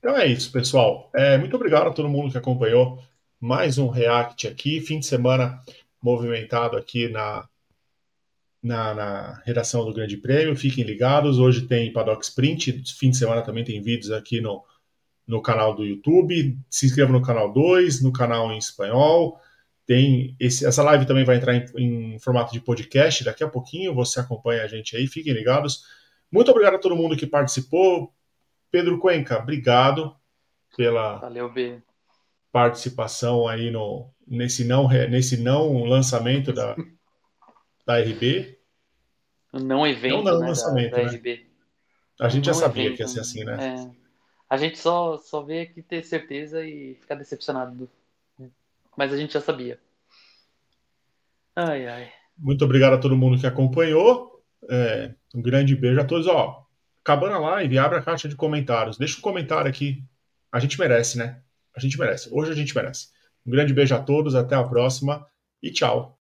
Então 0.01 0.17
é 0.17 0.27
isso, 0.27 0.51
pessoal. 0.51 1.11
É, 1.15 1.37
muito 1.37 1.55
obrigado 1.55 1.89
a 1.89 1.93
todo 1.93 2.09
mundo 2.09 2.33
que 2.33 2.39
acompanhou 2.39 2.99
mais 3.39 3.77
um 3.77 3.87
React 3.87 4.49
aqui. 4.49 4.81
Fim 4.81 4.99
de 4.99 5.05
semana 5.05 5.61
movimentado 6.03 6.75
aqui 6.75 7.07
na, 7.11 7.47
na, 8.63 8.95
na 8.95 9.43
redação 9.45 9.85
do 9.85 9.93
Grande 9.93 10.17
Prêmio. 10.17 10.57
Fiquem 10.57 10.85
ligados. 10.85 11.39
Hoje 11.39 11.67
tem 11.67 11.93
Paddock 11.93 12.25
Sprint. 12.25 12.83
Fim 12.99 13.11
de 13.11 13.19
semana 13.19 13.43
também 13.43 13.63
tem 13.63 13.83
vídeos 13.83 14.11
aqui 14.11 14.41
no, 14.41 14.65
no 15.27 15.43
canal 15.43 15.75
do 15.75 15.85
YouTube. 15.85 16.59
Se 16.71 16.87
inscreva 16.87 17.13
no 17.13 17.21
canal 17.21 17.53
2, 17.53 18.03
no 18.03 18.11
canal 18.11 18.51
em 18.51 18.57
espanhol. 18.57 19.39
Tem 19.85 20.35
esse, 20.41 20.65
essa 20.65 20.83
live 20.83 21.05
também 21.05 21.25
vai 21.25 21.37
entrar 21.37 21.55
em, 21.55 22.15
em 22.15 22.19
formato 22.21 22.55
de 22.55 22.61
podcast 22.63 23.23
daqui 23.23 23.45
a 23.45 23.49
pouquinho. 23.49 23.95
Você 23.97 24.19
acompanha 24.19 24.63
a 24.63 24.67
gente 24.67 24.97
aí. 24.97 25.07
Fiquem 25.07 25.35
ligados. 25.35 25.85
Muito 26.33 26.51
obrigado 26.51 26.77
a 26.77 26.79
todo 26.79 26.97
mundo 26.97 27.19
que 27.19 27.27
participou. 27.27 28.11
Pedro 28.71 28.99
Cuenca, 28.99 29.39
obrigado 29.39 30.15
pela 30.77 31.17
Valeu, 31.17 31.53
participação 32.53 33.49
aí 33.49 33.71
no, 33.71 34.11
nesse, 34.27 34.65
não, 34.65 34.89
nesse 34.89 35.37
não 35.37 35.85
lançamento 35.85 36.53
da, 36.53 36.77
da 37.87 37.99
RB. 37.99 38.59
Não 39.53 39.87
evento, 39.87 40.19
Não, 40.19 40.25
não, 40.25 40.33
né, 40.33 40.41
da, 40.41 40.47
lançamento, 40.49 40.93
da 40.93 41.05
né? 41.05 41.11
RB. 41.11 41.47
A 42.21 42.29
gente 42.29 42.45
já 42.47 42.53
Não 42.53 42.59
sabia 42.59 42.85
evento, 42.85 42.97
que 42.97 43.03
ia 43.03 43.09
ser 43.09 43.21
assim, 43.21 43.45
né? 43.45 43.57
É. 43.77 44.01
A 44.49 44.57
gente 44.57 44.79
só, 44.79 45.17
só 45.19 45.43
veio 45.43 45.63
aqui 45.63 45.83
ter 45.83 46.05
certeza 46.05 46.65
e 46.65 46.95
ficar 46.97 47.15
decepcionado. 47.15 47.89
Mas 48.97 49.13
a 49.13 49.17
gente 49.17 49.33
já 49.33 49.41
sabia. 49.41 49.79
Ai, 51.55 51.87
ai. 51.87 52.13
Muito 52.37 52.65
obrigado 52.65 52.95
a 52.95 52.99
todo 52.99 53.17
mundo 53.17 53.39
que 53.41 53.47
acompanhou. 53.47 54.43
É, 54.69 55.15
um 55.35 55.41
grande 55.41 55.75
beijo 55.75 56.01
a 56.01 56.05
todos. 56.05 56.27
Ó, 56.27 56.67
acabando 57.03 57.35
a 57.35 57.39
live, 57.39 57.79
abre 57.79 57.99
a 57.99 58.03
caixa 58.03 58.29
de 58.29 58.37
comentários. 58.37 58.99
Deixa 58.99 59.19
um 59.19 59.23
comentário 59.23 59.69
aqui. 59.69 60.05
A 60.53 60.59
gente 60.59 60.79
merece, 60.79 61.19
né? 61.19 61.43
A 61.75 61.81
gente 61.81 61.99
merece. 61.99 62.29
Hoje 62.33 62.51
a 62.53 62.55
gente 62.55 62.75
merece. 62.75 63.09
Um 63.47 63.51
grande 63.51 63.73
beijo 63.73 63.95
a 63.95 64.03
todos, 64.03 64.35
até 64.35 64.55
a 64.55 64.65
próxima 64.65 65.27
e 65.63 65.71
tchau. 65.73 66.20